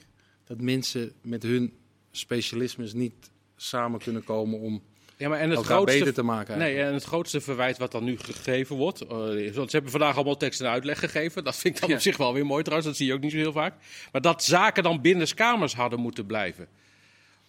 dat 0.47 0.61
mensen 0.61 1.13
met 1.21 1.43
hun 1.43 1.73
specialismes 2.11 2.93
niet 2.93 3.13
samen 3.55 3.99
kunnen 3.99 4.23
komen 4.23 4.59
om 4.59 4.81
Ja, 5.17 5.29
maar 5.29 5.39
en 5.39 5.49
het 5.49 5.57
elkaar 5.57 5.75
grootste, 5.77 5.97
beter 5.99 6.13
te 6.13 6.23
maken. 6.23 6.57
Nee, 6.57 6.81
en 6.81 6.93
het 6.93 7.03
grootste 7.03 7.41
verwijt 7.41 7.77
wat 7.77 7.91
dan 7.91 8.03
nu 8.03 8.17
gegeven 8.17 8.75
wordt. 8.75 9.01
eh, 9.01 9.07
want 9.53 9.69
ze 9.69 9.75
hebben 9.75 9.91
vandaag 9.91 10.15
allemaal 10.15 10.37
tekst 10.37 10.61
en 10.61 10.67
uitleg 10.67 10.99
gegeven. 10.99 11.43
Dat 11.43 11.55
vind 11.55 11.75
ik 11.75 11.79
dan 11.81 11.89
Ja. 11.89 11.95
op 11.95 12.01
zich 12.01 12.17
wel 12.17 12.33
weer 12.33 12.45
mooi 12.45 12.61
trouwens. 12.63 12.87
Dat 12.89 12.97
zie 12.97 13.07
je 13.07 13.13
ook 13.13 13.21
niet 13.21 13.31
zo 13.31 13.37
heel 13.37 13.51
vaak. 13.51 13.73
Maar 14.11 14.21
dat 14.21 14.43
zaken 14.43 14.83
dan 14.83 15.01
binnenskamers 15.01 15.75
hadden 15.75 15.99
moeten 15.99 16.25
blijven. 16.25 16.67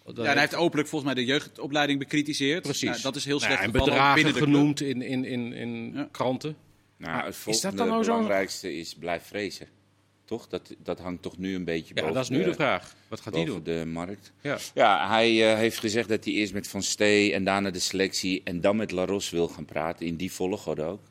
Dat 0.05 0.15
Ja, 0.15 0.21
en 0.23 0.31
hij 0.31 0.39
heeft 0.39 0.55
openlijk 0.55 0.87
volgens 0.89 1.13
mij 1.13 1.23
de 1.23 1.29
jeugdopleiding 1.31 1.99
bekritiseerd. 1.99 2.61
Precies. 2.61 2.89
Nou, 2.89 3.01
dat 3.01 3.15
is 3.15 3.25
heel 3.25 3.39
Nou, 3.39 3.45
slecht 3.51 3.63
en 3.63 3.69
gevallen, 3.71 3.87
ook 3.93 3.97
bedragen 3.97 4.23
binnen 4.23 4.33
de 4.33 4.39
genoemd 4.47 4.81
in, 4.81 5.01
in, 5.01 5.25
in, 5.25 5.53
in 5.53 5.91
Ja. 5.93 6.07
kranten. 6.11 6.55
Nou, 6.97 7.25
het 7.25 7.37
is 7.45 7.61
dat 7.61 7.77
dan 7.77 7.87
nou 7.87 8.03
zo'n- 8.03 8.13
belangrijkste 8.13 8.75
is 8.77 8.95
blijf 8.95 9.23
vrezen. 9.23 9.67
Toch? 10.27 10.47
Dat, 10.47 10.75
dat 10.83 10.99
hangt 10.99 11.21
toch 11.21 11.37
nu 11.37 11.55
een 11.55 11.63
beetje 11.63 11.93
Ja, 11.95 12.01
boven, 12.01 12.15
dat 12.15 12.23
is 12.23 12.29
nu 12.29 12.43
de 12.43 12.53
vraag. 12.53 12.95
Wat 13.07 13.21
gaat 13.21 13.33
boven 13.33 13.63
doen? 13.63 13.63
de 13.63 13.85
markt. 13.85 14.31
Ja. 14.41 14.57
Ja, 14.73 15.07
hij 15.09 15.51
eh, 15.51 15.57
heeft 15.57 15.79
gezegd 15.79 16.09
dat 16.09 16.23
hij 16.23 16.33
eerst 16.33 16.53
met 16.53 16.67
Van 16.67 16.83
Stee 16.83 17.33
en 17.33 17.43
daarna 17.43 17.71
de 17.71 17.79
selectie 17.79 18.41
en 18.43 18.61
dan 18.61 18.75
met 18.75 18.91
Laros 18.91 19.29
wil 19.29 19.47
gaan 19.47 19.65
praten. 19.65 20.05
In 20.05 20.15
die 20.15 20.31
volgorde 20.31 20.83
ook. 20.83 21.01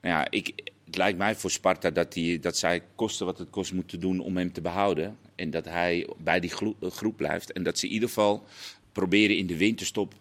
Nou 0.00 0.14
ja, 0.14 0.30
ik, 0.30 0.52
het 0.84 0.96
lijkt 0.96 1.18
mij 1.18 1.34
voor 1.34 1.50
Sparta 1.50 1.90
dat, 1.90 2.12
die, 2.12 2.38
dat 2.38 2.56
zij 2.56 2.82
kosten 2.94 3.26
wat 3.26 3.38
het 3.38 3.50
kost 3.50 3.72
moeten 3.72 4.00
doen 4.00 4.20
om 4.20 4.36
hem 4.36 4.52
te 4.52 4.60
behouden. 4.60 5.18
En 5.34 5.50
dat 5.50 5.64
hij 5.64 6.08
bij 6.18 6.40
die 6.40 6.52
eh, 6.80 6.90
groep 6.90 7.16
blijft. 7.16 7.52
En 7.52 7.62
dat 7.62 7.78
ze 7.78 7.86
in 7.86 7.92
ieder 7.92 8.08
geval 8.08 8.44
proberen 8.92 9.36
in 9.36 9.46
de 9.46 9.56
winterstop 9.56 10.14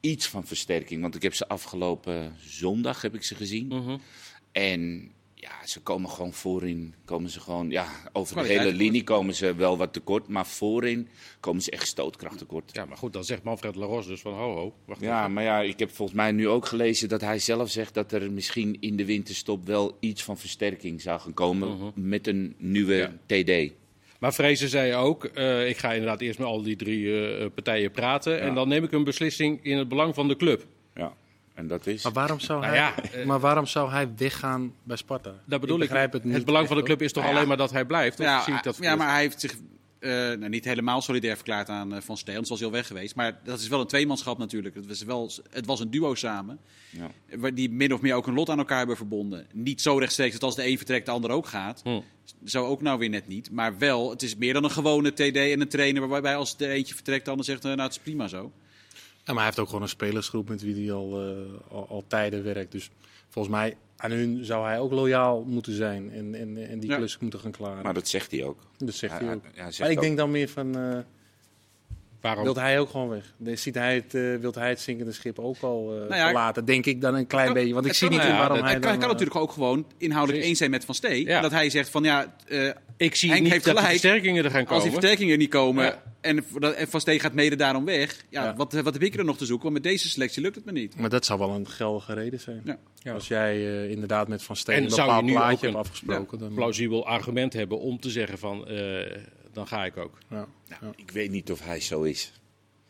iets 0.00 0.28
van 0.28 0.46
versterking. 0.46 1.02
Want 1.02 1.14
ik 1.14 1.22
heb 1.22 1.34
ze 1.34 1.48
afgelopen 1.48 2.36
zondag 2.46 3.02
heb 3.02 3.14
ik 3.14 3.22
ze 3.22 3.34
gezien. 3.34 3.66
Mhm. 3.66 3.96
En 4.52 5.12
ja, 5.44 5.66
ze 5.66 5.80
komen 5.80 6.10
gewoon 6.10 6.32
voorin. 6.32 6.94
Komen 7.04 7.30
ze 7.30 7.40
gewoon, 7.40 7.70
ja, 7.70 7.86
over 8.12 8.42
de 8.42 8.48
hele 8.48 8.72
linie 8.72 9.04
komen 9.04 9.34
ze 9.34 9.54
wel 9.54 9.76
wat 9.76 9.92
tekort. 9.92 10.28
Maar 10.28 10.46
voorin 10.46 11.08
komen 11.40 11.62
ze 11.62 11.70
echt 11.70 11.86
stootkracht 11.86 12.38
tekort. 12.38 12.70
ja, 12.72 12.84
maar 12.84 12.96
goed, 12.96 13.12
dan 13.12 13.24
zegt 13.24 13.42
Manfred 13.42 13.74
Laros 13.74 14.06
dus 14.06 14.20
van 14.20 14.32
ho 14.32 14.54
ho. 14.54 14.74
Wacht 14.84 15.00
Ja, 15.00 15.20
even. 15.20 15.32
maar 15.32 15.42
ja, 15.42 15.60
ik 15.60 15.78
heb 15.78 15.90
volgens 15.90 16.16
mij 16.16 16.32
nu 16.32 16.48
ook 16.48 16.66
gelezen 16.66 17.08
dat 17.08 17.20
hij 17.20 17.38
zelf 17.38 17.70
zegt 17.70 17.94
dat 17.94 18.12
er 18.12 18.32
misschien 18.32 18.76
in 18.80 18.96
de 18.96 19.04
winterstop 19.04 19.66
wel 19.66 19.96
iets 20.00 20.22
van 20.22 20.38
versterking 20.38 21.00
zou 21.00 21.20
gaan 21.20 21.34
komen 21.34 21.92
met 21.94 22.26
een 22.26 22.54
nieuwe 22.58 23.10
TD. 23.26 23.72
Maar 24.18 24.34
Vrezen 24.34 24.68
zei 24.68 24.94
ook, 24.94 25.24
eh, 25.24 25.68
ik 25.68 25.76
ga 25.76 25.92
inderdaad 25.92 26.20
eerst 26.20 26.38
met 26.38 26.48
al 26.48 26.62
die 26.62 26.76
drie 26.76 27.26
eh, 27.26 27.46
partijen 27.54 27.90
praten. 27.90 28.40
En 28.40 28.54
dan 28.54 28.68
neem 28.68 28.84
ik 28.84 28.92
een 28.92 29.04
beslissing 29.04 29.58
in 29.62 29.78
het 29.78 29.88
belang 29.88 30.14
van 30.14 30.28
de 30.28 30.36
club. 30.36 30.66
Ja, 31.54 31.60
en 31.60 31.66
dat 31.68 31.86
is. 31.86 32.02
Maar 32.02 32.12
waarom 32.12 32.40
zou, 32.40 32.60
Nou 32.60 32.74
hij, 32.74 32.82
ja, 32.82 33.02
eh, 33.02 33.26
maar 33.26 33.40
waarom 33.40 33.66
zou 33.66 33.90
hij 33.90 34.08
weggaan 34.16 34.74
bij 34.82 34.96
Sparta? 34.96 35.34
Dat 35.44 35.60
bedoel 35.60 35.80
ik. 35.80 35.88
begrijp 35.88 36.12
Het, 36.12 36.22
het 36.22 36.32
niet. 36.32 36.44
belang 36.44 36.66
van 36.66 36.76
de 36.76 36.82
club 36.82 37.02
is 37.02 37.12
toch 37.12 37.22
Nou 37.22 37.34
ja. 37.34 37.34
alleen 37.34 37.48
maar 37.48 37.66
dat 37.66 37.72
hij 37.72 37.84
blijft? 37.84 38.20
Of 38.20 38.24
Ja, 38.24 38.42
zie 38.42 38.54
ik 38.54 38.62
dat 38.62 38.76
ja, 38.80 38.96
maar 38.96 39.10
hij 39.10 39.20
heeft 39.20 39.40
zich 39.40 39.54
eh, 40.04 40.10
nou, 40.10 40.48
niet 40.48 40.64
helemaal 40.64 41.02
solidair 41.02 41.34
verklaard 41.34 41.68
aan 41.68 41.94
eh, 41.94 42.00
Van 42.00 42.16
Steen. 42.16 42.34
Anders 42.34 42.50
was 42.50 42.58
hij 42.58 42.68
al 42.68 42.74
weg 42.74 42.86
geweest. 42.86 43.14
Maar 43.14 43.38
dat 43.44 43.60
is 43.60 43.68
wel 43.68 43.80
een 43.80 43.86
tweemanschap 43.86 44.38
natuurlijk. 44.38 44.74
Het 44.74 44.86
was, 44.86 45.02
wel, 45.02 45.30
het 45.50 45.66
was 45.66 45.80
een 45.80 45.90
duo 45.90 46.14
samen. 46.14 46.58
Ja. 46.90 47.10
Waar 47.36 47.54
Die 47.54 47.70
min 47.70 47.94
of 47.94 48.00
meer 48.00 48.14
ook 48.14 48.26
een 48.26 48.34
lot 48.34 48.48
aan 48.48 48.58
elkaar 48.58 48.78
hebben 48.78 48.96
verbonden. 48.96 49.46
Niet 49.52 49.80
zo 49.80 49.98
rechtstreeks 49.98 50.32
dat 50.32 50.42
als 50.42 50.56
de 50.56 50.66
een 50.66 50.76
vertrekt, 50.76 51.06
de 51.06 51.12
ander 51.12 51.30
ook 51.30 51.46
gaat. 51.46 51.80
Hm. 51.84 52.00
Zo 52.44 52.66
ook 52.66 52.82
nou 52.82 52.98
weer 52.98 53.08
net 53.08 53.28
niet. 53.28 53.50
Maar 53.50 53.78
wel, 53.78 54.10
het 54.10 54.22
is 54.22 54.36
meer 54.36 54.52
dan 54.52 54.64
een 54.64 54.70
gewone 54.70 55.12
TD 55.12 55.36
en 55.36 55.60
een 55.60 55.68
trainer. 55.68 56.08
Waarbij 56.08 56.36
als 56.36 56.54
er 56.58 56.70
eentje 56.70 56.94
vertrekt, 56.94 57.24
de 57.24 57.30
ander 57.30 57.46
zegt, 57.46 57.62
nou 57.62 57.80
het 57.80 57.90
is 57.90 57.98
prima 57.98 58.28
zo. 58.28 58.52
Ja, 59.24 59.32
maar 59.32 59.34
hij 59.36 59.44
heeft 59.44 59.58
ook 59.58 59.66
gewoon 59.66 59.82
een 59.82 59.88
spelersgroep 59.88 60.48
met 60.48 60.62
wie 60.62 60.84
hij 60.84 60.94
al, 60.94 61.20
eh, 61.28 61.36
al, 61.72 61.86
al 61.88 62.04
tijden 62.06 62.44
werkt. 62.44 62.72
Dus 62.72 62.90
volgens 63.28 63.54
mij, 63.54 63.76
aan 63.96 64.10
hun 64.10 64.44
zou 64.44 64.66
hij 64.66 64.78
ook 64.78 64.92
loyaal 64.92 65.42
moeten 65.44 65.72
zijn 65.72 66.12
en, 66.12 66.34
en, 66.34 66.68
en 66.68 66.78
die 66.80 66.90
Ja. 66.90 66.96
klus 66.96 67.18
moeten 67.18 67.40
gaan 67.40 67.50
klaren. 67.50 67.82
Maar 67.82 67.94
dat 67.94 68.08
zegt 68.08 68.30
hij 68.30 68.44
ook. 68.44 68.58
dat 68.78 68.94
zegt 68.94 69.12
hij 69.18 69.24
Hij- 69.26 69.34
ook. 69.34 69.42
hij- 69.42 69.50
hij 69.54 69.64
zegt 69.64 69.78
maar 69.78 69.90
ik 69.90 69.96
ook- 69.96 70.02
denk 70.02 70.16
dan 70.16 70.30
meer 70.30 70.48
van, 70.48 70.76
eh 70.78 70.98
Waarom? 72.24 72.44
wil 72.44 72.54
hij 72.56 72.80
ook 72.80 72.90
gewoon 72.90 73.08
weg? 73.08 73.58
Ziet 73.58 73.74
hij 73.74 73.94
het, 73.94 74.14
eh 74.14 74.34
wil 74.40 74.52
hij 74.54 74.68
het 74.68 74.80
zinkende 74.80 75.12
schip 75.12 75.38
ook 75.38 75.56
al 75.60 75.90
eh 75.92 75.96
Nou 75.98 76.14
ja, 76.14 76.24
verlaten? 76.24 76.64
Denk 76.64 76.86
ik 76.86 77.00
dan 77.00 77.14
een 77.14 77.26
klein 77.26 77.44
kan- 77.44 77.54
beetje. 77.54 77.74
Want 77.74 77.86
ik 77.86 77.92
zie 77.92 78.08
kan- 78.08 78.16
niet 78.18 78.26
ja, 78.26 78.32
waarom 78.36 78.48
dat- 78.56 78.58
hij 78.64 78.70
Hij 78.70 78.80
kan, 78.80 78.90
dan, 78.90 78.98
kan 78.98 79.08
eh, 79.08 79.12
natuurlijk 79.12 79.40
ook 79.40 79.52
gewoon 79.52 79.86
inhoudelijk 79.98 80.44
eens 80.44 80.58
zijn 80.58 80.70
met 80.70 80.84
Van 80.84 80.94
Stee. 80.94 81.24
Ja. 81.26 81.40
Dat 81.40 81.50
hij 81.50 81.70
zegt 81.70 81.88
van 81.88 82.04
ja, 82.04 82.34
eh, 82.48 82.68
ik 82.96 83.14
zie 83.14 83.30
Henk 83.30 83.42
niet 83.42 83.52
heeft 83.52 83.64
dat 83.64 83.74
de 83.74 83.80
gelijk. 83.80 83.98
versterkingen 84.00 84.44
er 84.44 84.50
gaan 84.50 84.60
als 84.60 84.68
komen. 84.68 84.82
die 84.82 84.92
versterkingen 84.92 85.32
er 85.32 85.38
niet 85.38 85.50
komen 85.50 85.84
Ja. 85.84 86.02
en, 86.20 86.44
en 86.76 86.88
Van 86.88 87.00
Steen 87.00 87.20
gaat 87.20 87.32
mede 87.32 87.56
daarom 87.56 87.84
weg. 87.84 88.16
Ja, 88.28 88.44
Ja. 88.44 88.54
Wat, 88.56 88.72
wat 88.72 88.92
heb 88.92 89.02
ik 89.02 89.14
er 89.14 89.24
nog 89.24 89.36
te 89.36 89.44
zoeken? 89.46 89.70
Want 89.70 89.82
met 89.82 89.92
deze 89.92 90.08
selectie 90.08 90.42
lukt 90.42 90.54
het 90.54 90.64
me 90.64 90.72
niet. 90.72 90.96
Maar 90.98 91.10
dat 91.10 91.24
zou 91.24 91.38
wel 91.38 91.50
een 91.50 91.68
geldige 91.68 92.14
reden 92.14 92.40
zijn. 92.40 92.60
Ja. 92.64 92.78
Ja. 93.02 93.12
Als 93.12 93.28
jij 93.28 93.54
eh, 93.54 93.90
inderdaad 93.90 94.28
met 94.28 94.42
Van 94.42 94.56
Steen 94.56 94.76
En 94.76 94.82
een 94.82 94.88
bepaald 94.88 95.26
plaatje 95.26 95.66
een- 95.66 95.74
hebt 95.74 95.86
afgesproken. 95.86 96.38
dan, 96.38 96.54
plausibel 96.54 97.06
argument 97.06 97.52
hebben 97.52 97.78
om 97.80 98.00
te 98.00 98.10
zeggen 98.10 98.38
van, 98.38 98.68
eh, 98.68 98.76
dan 99.54 99.66
ga 99.66 99.84
ik 99.84 99.96
ook. 99.96 100.18
ja. 100.28 100.46
Ik 100.96 101.10
weet 101.10 101.30
niet 101.30 101.50
of 101.52 101.64
hij 101.64 101.80
zo 101.80 102.02
is. 102.02 102.32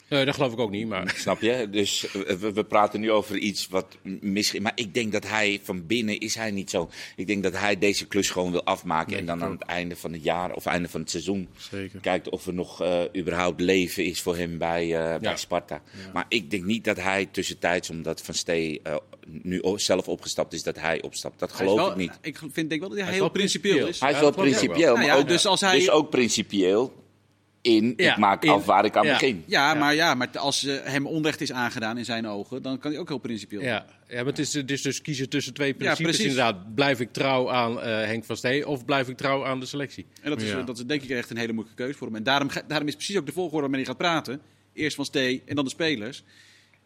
Nee, 0.09 0.25
dat 0.25 0.35
geloof 0.35 0.53
ik 0.53 0.59
ook 0.59 0.71
niet, 0.71 0.87
maar... 0.89 1.15
Snap 1.17 1.41
je? 1.41 1.69
Dus 1.71 2.07
eh, 2.07 2.35
we, 2.37 2.53
we 2.53 2.65
praten 2.65 3.01
nu 3.01 3.11
over 3.11 3.37
iets 3.37 3.69
wat 3.69 3.87
misschien. 4.21 4.63
Maar 4.63 4.73
ik 4.75 4.95
denk 4.95 5.13
dat 5.13 5.27
hij 5.29 5.61
van 5.63 5.87
binnen 5.87 6.19
is 6.21 6.35
hij 6.35 6.51
niet 6.51 6.71
zo. 6.71 6.91
Ik 7.17 7.27
denk 7.27 7.43
dat 7.43 7.53
hij 7.53 7.79
deze 7.79 8.07
klus 8.07 8.31
gewoon 8.31 8.51
wil 8.51 8.65
afmaken. 8.65 9.11
Nee, 9.11 9.21
en 9.21 9.27
dan 9.27 9.43
aan 9.43 9.51
het 9.51 9.63
einde 9.63 9.97
van 9.97 10.13
het 10.13 10.25
jaar 10.25 10.53
of 10.55 10.67
einde 10.67 10.89
van 10.89 11.01
het 11.01 11.11
seizoen. 11.11 11.49
Zeker. 11.71 12.01
Kijkt 12.01 12.29
of 12.29 12.47
er 12.47 12.55
nog 12.55 12.83
eh, 12.83 13.01
überhaupt 13.17 13.61
leven 13.61 14.05
is 14.05 14.21
voor 14.23 14.37
hem 14.37 14.59
bij, 14.59 14.97
eh, 15.15 15.21
bij 15.21 15.37
Sparta. 15.37 15.83
Maar 16.13 16.27
ik 16.29 16.51
denk 16.51 16.65
niet 16.65 16.85
dat 16.85 16.97
hij 16.97 17.27
tussentijds, 17.27 17.91
omdat 17.91 18.23
Van 18.23 18.35
Stee 18.35 18.81
eh, 18.83 18.97
nu 19.27 19.63
zelf 19.77 20.09
opgestapt 20.09 20.53
is, 20.53 20.63
dat 20.63 20.79
hij 20.81 21.03
opstapt. 21.03 21.39
Dat 21.39 21.51
Hij 21.57 21.67
is 21.67 21.73
geloof 21.73 21.87
wel- 21.87 21.91
ik 21.91 21.97
niet. 21.97 22.19
Ik 22.23 22.39
vind, 22.53 22.69
denk 22.69 22.81
wel 22.81 22.89
dat 22.91 22.99
hij, 22.99 23.07
is 23.07 23.13
heel 23.13 23.21
wel 23.23 23.31
principieel 23.31 23.87
is. 23.87 24.01
Hij 24.01 24.13
is 24.13 24.21
wel 24.21 24.33
principieel, 24.33 24.95
maar 24.97 25.05
ja, 25.05 25.15
ook, 25.17 25.29
dus 25.29 25.47
als 25.47 25.61
hij- 25.61 25.79
dus 25.79 25.91
ook 25.91 26.11
principieel 26.11 27.03
in 27.65 27.95
Ja, 27.97 28.13
ik 28.13 28.19
maak 28.19 28.45
in- 28.45 28.51
af 28.51 28.65
waar 28.65 28.85
ik 28.85 28.97
aan 28.97 29.07
ja. 29.07 29.13
begin. 29.13 29.45
Ja, 29.47 29.75
maar, 29.75 29.95
ja, 29.95 30.15
maar 30.15 30.39
als 30.39 30.65
eh, 30.65 30.77
hem 30.83 31.07
onrecht 31.07 31.41
is 31.41 31.53
aangedaan 31.53 31.99
in 31.99 32.05
zijn 32.05 32.27
ogen, 32.27 32.63
dan 32.63 32.79
kan 32.79 32.91
hij 32.91 33.01
ook 33.01 33.09
heel 33.09 33.19
principieel. 33.19 33.63
Ja, 33.63 33.87
ja 34.09 34.17
maar 34.17 34.25
het 34.25 34.39
is, 34.39 34.53
het 34.55 34.71
is 34.71 34.83
dus 34.83 35.03
kiezen 35.03 35.29
tussen 35.29 35.55
twee 35.55 35.75
principes. 35.75 36.19
inderdaad, 36.21 36.75
blijf 36.75 37.01
ik 37.01 37.13
trouw 37.13 37.51
aan 37.51 37.81
eh, 37.81 37.87
Henk 37.87 38.25
van 38.25 38.37
Stee 38.37 38.69
of 38.69 38.85
blijf 38.85 39.09
ik 39.09 39.17
trouw 39.17 39.45
aan 39.47 39.61
de 39.61 39.67
selectie? 39.67 40.07
En 40.23 40.31
dat 40.31 40.43
is, 40.43 40.51
Ja. 40.51 40.63
dat 40.63 40.79
is 40.79 40.85
denk 40.85 41.03
ik 41.03 41.11
echt 41.11 41.31
een 41.31 41.37
hele 41.37 41.53
moeilijke 41.53 41.83
keuze 41.83 41.99
voor 41.99 42.07
hem. 42.07 42.17
En 42.17 42.23
daarom, 42.23 42.49
daarom 42.67 42.89
is 42.89 42.95
precies 42.95 43.17
ook 43.17 43.27
de 43.27 43.33
volgorde 43.33 43.61
waarmee 43.61 43.81
hij 43.81 43.89
gaat 43.89 43.99
praten. 43.99 44.41
Eerst 44.73 44.97
Van 44.97 45.05
Stee 45.05 45.43
en 45.47 45.55
dan 45.55 45.65
de 45.65 45.71
spelers. 45.71 46.23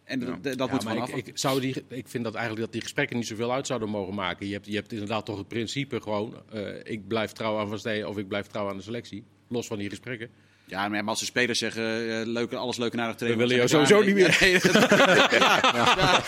En 0.04 0.20
d- 0.20 0.42
dat 0.44 0.56
Ja, 0.58 0.66
moet 0.74 0.84
maar 0.84 1.16
ik, 1.16 1.30
zou 1.34 1.60
die, 1.60 1.84
ik 1.88 2.08
vind 2.08 2.24
dat 2.24 2.34
eigenlijk 2.34 2.64
dat 2.64 2.72
die 2.72 2.82
gesprekken 2.82 3.16
niet 3.16 3.26
zoveel 3.26 3.52
uit 3.52 3.66
zouden 3.66 3.88
mogen 3.88 4.14
maken. 4.14 4.46
Je 4.46 4.52
hebt, 4.52 4.66
je 4.66 4.74
hebt 4.74 4.92
inderdaad 4.92 5.26
toch 5.26 5.38
het 5.38 5.48
principe 5.48 6.00
gewoon, 6.00 6.34
eh, 6.52 6.62
ik 6.84 7.08
blijf 7.08 7.32
trouw 7.32 7.58
aan 7.58 7.68
Van 7.68 7.78
Stee 7.78 8.08
of 8.08 8.18
ik 8.18 8.28
blijf 8.28 8.46
trouw 8.46 8.68
aan 8.68 8.76
de 8.76 8.82
selectie. 8.82 9.24
Los 9.48 9.66
van 9.66 9.78
die 9.78 9.88
gesprekken. 9.88 10.28
Ja, 10.68 10.88
maar 10.88 11.02
als 11.04 11.18
de 11.20 11.24
spelers 11.24 11.58
zeggen, 11.58 11.82
eh, 12.20 12.26
leuk, 12.26 12.52
alles 12.52 12.76
leuk 12.76 12.92
en 12.92 13.00
aardig 13.00 13.16
trainen. 13.16 13.40
We 13.40 13.46
willen 13.48 13.68
dan 13.68 13.78
jou 13.78 13.86
sowieso 13.86 14.14
klaar 14.14 14.40
mee. 14.40 14.52
Ja, 14.60 14.60
nee, 14.60 14.60
dat- 14.60 14.90
ja, 15.74 15.88
ja. 15.96 16.22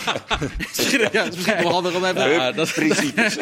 Misschien- 0.59 1.01
ja, 1.13 1.25
het 1.25 1.33
is 1.33 1.37
misschien 1.37 1.63
wel 1.63 1.73
handig 1.73 1.95
om 1.95 2.05
even... 2.05 2.31
Ja, 2.31 2.53
dat 2.53 2.73
principes. 2.73 3.37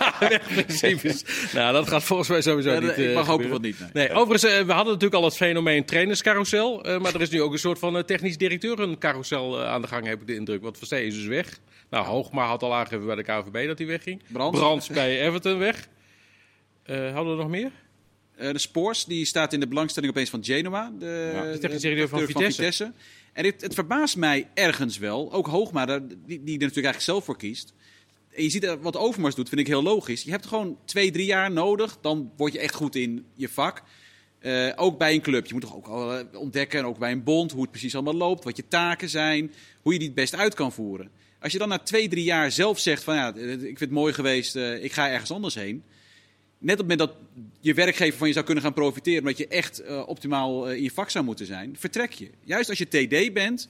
principes. 0.54 1.24
Nou, 1.52 1.72
dat 1.72 1.88
gaat 1.88 2.02
volgens 2.04 2.28
mij 2.28 2.40
sowieso 2.42 2.70
Ja, 2.72 2.78
niet. 2.80 2.90
ik 2.90 2.96
eh, 3.08 3.14
mag 3.14 3.26
hopen 3.26 3.48
van 3.48 3.60
niet, 3.60 3.78
nee. 3.80 3.88
Nee, 3.92 4.10
overigens, 4.16 4.52
eh, 4.52 4.60
we 4.66 4.72
hadden 4.72 4.92
natuurlijk 4.92 5.14
al 5.20 5.24
het 5.24 5.36
fenomeen 5.36 5.84
trainerscarousel. 5.84 6.84
eh, 6.84 6.98
maar 7.00 7.14
er 7.14 7.20
is 7.20 7.30
nu 7.30 7.42
ook 7.42 7.52
een 7.52 7.58
soort 7.58 7.78
van 7.78 8.04
technisch 8.04 8.36
directeurencarousel 8.38 9.62
aan 9.64 9.80
de 9.82 9.88
gang, 9.88 10.06
heb 10.06 10.20
ik 10.20 10.26
de 10.26 10.34
indruk. 10.34 10.62
Want 10.62 10.78
Van 10.78 10.86
Stee 10.86 11.06
is 11.06 11.14
dus 11.14 11.26
weg. 11.26 11.58
Nou, 11.90 12.06
Hoogma 12.06 12.46
had 12.46 12.62
al 12.62 12.74
aangegeven 12.74 13.06
bij 13.06 13.16
de 13.16 13.22
KVB 13.22 13.66
dat 13.66 13.78
hij 13.78 13.86
wegging. 13.86 14.22
Brands. 14.32 14.58
Brands 14.58 14.88
bij 14.88 15.20
Everton 15.26 15.58
weg. 15.58 15.88
Eh, 16.82 17.12
hadden 17.14 17.36
we 17.36 17.42
nog 17.42 17.50
meer? 17.50 17.70
Eh, 18.36 18.52
de 18.52 18.58
Spoors 18.58 19.04
die 19.04 19.24
staat 19.24 19.52
in 19.52 19.60
de 19.60 19.68
belangstelling 19.68 20.12
opeens 20.12 20.30
van 20.30 20.44
Genoa. 20.44 20.92
De, 20.98 21.30
Ja, 21.34 21.52
de 21.52 21.58
technische 21.58 21.88
directeur 21.88 22.28
van 22.30 22.42
Vitesse. 22.42 22.92
En 23.32 23.44
het, 23.44 23.60
het 23.60 23.74
verbaast 23.74 24.16
mij 24.16 24.48
ergens 24.54 24.98
wel, 24.98 25.32
ook 25.32 25.46
Hoogma, 25.46 25.86
die, 25.86 26.06
die 26.26 26.36
er 26.36 26.44
natuurlijk 26.44 26.62
eigenlijk 26.62 27.00
zelf 27.00 27.24
voor 27.24 27.36
kiest. 27.36 27.72
En 28.34 28.42
je 28.42 28.50
ziet 28.50 28.76
wat 28.80 28.96
Overmars 28.96 29.34
doet, 29.34 29.48
vind 29.48 29.60
ik 29.60 29.66
heel 29.66 29.82
logisch. 29.82 30.22
Je 30.22 30.30
hebt 30.30 30.46
gewoon 30.46 30.78
twee, 30.84 31.10
drie 31.10 31.26
jaar 31.26 31.50
nodig, 31.50 31.98
dan 32.00 32.32
word 32.36 32.52
je 32.52 32.58
echt 32.58 32.74
goed 32.74 32.94
in 32.94 33.26
je 33.34 33.48
vak. 33.48 33.82
Eh, 34.38 34.72
ook 34.76 34.98
bij 34.98 35.14
een 35.14 35.20
club. 35.20 35.46
Je 35.46 35.52
moet 35.52 35.62
toch 35.62 35.76
ook 35.76 35.86
al 35.86 36.18
eh, 36.18 36.40
ontdekken, 36.40 36.78
en 36.78 36.84
ook 36.84 36.98
bij 36.98 37.12
een 37.12 37.22
bond, 37.22 37.52
hoe 37.52 37.62
het 37.62 37.70
precies 37.70 37.94
allemaal 37.94 38.14
loopt, 38.14 38.44
wat 38.44 38.56
je 38.56 38.68
taken 38.68 39.08
zijn, 39.08 39.52
hoe 39.82 39.92
je 39.92 39.98
die 39.98 40.08
het 40.08 40.16
best 40.16 40.34
uit 40.34 40.54
kan 40.54 40.72
voeren. 40.72 41.10
Als 41.40 41.52
je 41.52 41.58
dan 41.58 41.68
na 41.68 41.78
twee, 41.78 42.08
drie 42.08 42.24
jaar 42.24 42.52
zelf 42.52 42.78
zegt 42.78 43.04
van 43.04 43.14
ja, 43.14 43.34
ik 43.34 43.60
vind 43.60 43.80
het 43.80 43.90
mooi 43.90 44.12
geweest, 44.12 44.56
ik 44.56 44.92
ga 44.92 45.10
ergens 45.10 45.30
anders 45.30 45.54
heen. 45.54 45.82
Net 46.58 46.80
op 46.80 46.88
het 46.88 46.98
moment 46.98 46.98
dat 46.98 47.42
je 47.60 47.74
werkgever 47.74 48.18
van 48.18 48.26
je 48.26 48.32
zou 48.32 48.44
kunnen 48.44 48.64
gaan 48.64 48.72
profiteren, 48.72 49.18
omdat 49.20 49.38
je 49.38 49.48
echt 49.48 49.78
eh, 49.78 50.02
optimaal 50.08 50.68
eh, 50.68 50.76
in 50.76 50.82
je 50.82 50.90
vak 50.90 51.10
zou 51.10 51.24
moeten 51.24 51.46
zijn, 51.46 51.76
vertrek 51.78 52.12
je. 52.12 52.30
Juist 52.44 52.68
als 52.68 52.78
je 52.78 52.84
TD 52.88 53.32
bent, 53.32 53.68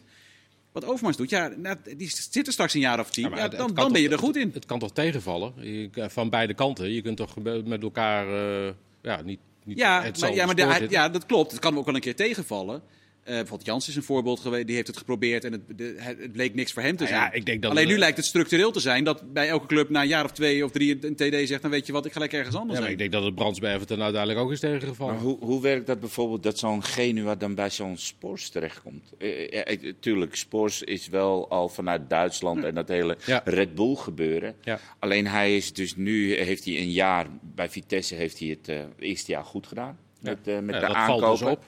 wat 0.73 0.85
Overmars 0.85 1.17
doet, 1.17 1.31
ja, 1.31 1.49
nou, 1.57 1.77
die 1.97 2.09
zit 2.31 2.47
er 2.47 2.53
straks 2.53 2.75
een 2.75 2.81
jaar 2.81 3.01
of 3.01 3.11
tien, 3.11 3.31
Ja, 3.31 3.49
dan, 3.49 3.75
dan 3.75 3.93
ben 3.93 4.01
je 4.01 4.09
er 4.09 4.19
goed 4.19 4.37
in. 4.37 4.51
Het 4.55 4.67
kan 4.67 4.79
toch 4.79 4.93
tegenvallen? 4.93 5.53
Je, 5.61 5.91
van 6.09 6.31
beide 6.31 6.55
kanten. 6.55 6.91
Je 6.93 7.03
kunt 7.03 7.17
toch 7.17 7.37
met 7.65 7.83
elkaar 7.83 8.27
eh, 8.67 8.73
ja, 9.03 9.23
niet, 9.23 9.39
niet 9.65 9.79
Ja, 9.79 10.05
maar, 10.21 10.35
ja, 10.35 10.47
maar 10.47 10.55
de- 10.55 10.63
zitten. 10.71 10.91
ja, 10.91 11.09
dat 11.09 11.27
klopt. 11.27 11.51
Het 11.51 11.61
kan 11.61 11.79
ook 11.79 11.85
wel 11.87 11.95
een 11.95 12.01
keer 12.01 12.17
tegenvallen. 12.17 12.83
Eh, 13.25 13.31
bijvoorbeeld 13.35 13.67
Jans 13.67 13.89
is 13.89 13.97
een 13.97 14.03
voorbeeld 14.03 14.41
geweest. 14.41 14.67
Die 14.67 14.75
heeft 14.75 14.87
het 14.87 14.97
geprobeerd 14.97 15.45
en 15.45 15.53
het, 15.53 15.61
de- 15.79 15.95
het 15.99 16.33
bleek 16.33 16.55
niks 16.55 16.73
voor 16.73 16.83
hem 16.83 16.97
te 16.97 17.03
Nou 17.03 17.15
zijn. 17.15 17.25
ja, 17.25 17.33
ik 17.33 17.47
denk 17.47 17.63
dat 17.63 17.71
Alleen 17.71 17.87
nu 17.87 17.93
eh, 17.93 17.99
lijkt 17.99 18.17
het 18.17 18.27
structureel 18.27 18.71
te 18.73 18.81
zijn 18.81 19.05
dat 19.05 19.33
bij 19.33 19.49
elke 19.49 19.67
club 19.67 19.89
na 19.89 20.03
een 20.03 20.09
jaar 20.09 20.25
of 20.25 20.31
twee 20.33 20.65
of 20.65 20.71
drie 20.71 20.99
een 21.07 21.15
TD 21.15 21.49
zegt... 21.49 21.63
dan 21.63 21.71
weet 21.71 21.87
je 21.87 21.93
wat, 21.93 22.05
ik 22.07 22.13
ga 22.13 22.21
lekker 22.21 22.39
ergens 22.39 22.57
anders 22.57 22.75
Ja, 22.75 22.81
maar 22.81 22.89
heen. 22.91 22.99
ik 23.05 23.11
denk 23.11 23.13
dat 23.13 23.25
het 23.31 23.35
Brands 23.35 23.59
bij 23.61 23.75
Everton 23.75 24.03
uiteindelijk 24.03 24.41
ook 24.45 24.53
is 24.53 24.61
tegengevallen. 24.61 25.15
Maar 25.15 25.23
hoe, 25.23 25.37
hoe 25.41 25.63
werkt 25.63 25.87
dat 25.87 26.01
bijvoorbeeld 26.01 26.43
dat 26.43 26.59
zo'n 26.59 26.83
Genua 26.85 27.35
dan 27.35 27.55
bij 27.55 27.71
zo'n 27.71 27.97
Spors 27.97 28.49
terechtkomt? 28.49 29.13
Eh, 29.19 29.59
ik- 29.73 29.95
tuurlijk, 30.01 30.37
Spors 30.37 30.83
is 30.83 31.09
wel 31.09 31.51
al 31.51 31.69
vanuit 31.69 32.11
Duitsland 32.11 32.65
en 32.65 32.75
dat 32.75 32.89
hele 32.89 33.17
Ja. 33.27 33.43
Red 33.45 33.75
Bull 33.75 33.95
gebeuren. 33.95 34.55
Ja. 34.63 34.81
Alleen 34.99 35.27
hij 35.27 35.57
is 35.57 35.73
dus 35.73 35.97
nu, 35.97 36.35
heeft 36.35 36.65
hij 36.65 36.79
een 36.79 36.91
jaar 36.93 37.27
bij 37.41 37.69
Vitesse 37.71 38.15
heeft 38.15 38.39
hij 38.39 38.49
het 38.49 38.69
eh, 38.69 38.77
eerste 38.99 39.31
jaar 39.31 39.45
goed 39.45 39.67
gedaan. 39.67 39.99
Met, 40.21 40.39
eh, 40.45 40.59
met 40.59 40.75
Ja, 40.75 40.81
de 40.81 40.87
dat 40.87 40.97
aankopen. 40.97 41.25
valt 41.27 41.39
dus 41.39 41.49
op. 41.49 41.65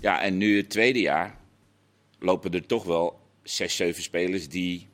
Ja, 0.00 0.22
en 0.22 0.36
nu 0.36 0.56
het 0.56 0.70
tweede 0.70 1.00
jaar 1.00 1.38
lopen 2.18 2.52
er 2.52 2.66
toch 2.66 2.84
wel 2.84 3.20
zes, 3.42 3.76
zeven 3.76 4.02
spelers 4.02 4.48
die, 4.48 4.86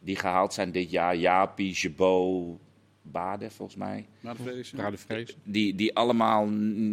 die 0.00 0.16
gehaald 0.16 0.54
zijn 0.54 0.72
dit 0.72 0.90
jaar. 0.90 1.16
Jaapie, 1.16 1.72
Jabot, 1.72 2.58
Bade 3.02 3.50
volgens 3.50 3.78
mij. 3.78 4.06
Brade 4.70 4.98
Vrees. 4.98 5.36
Die, 5.44 5.74
die 5.74 5.94
allemaal 5.94 6.48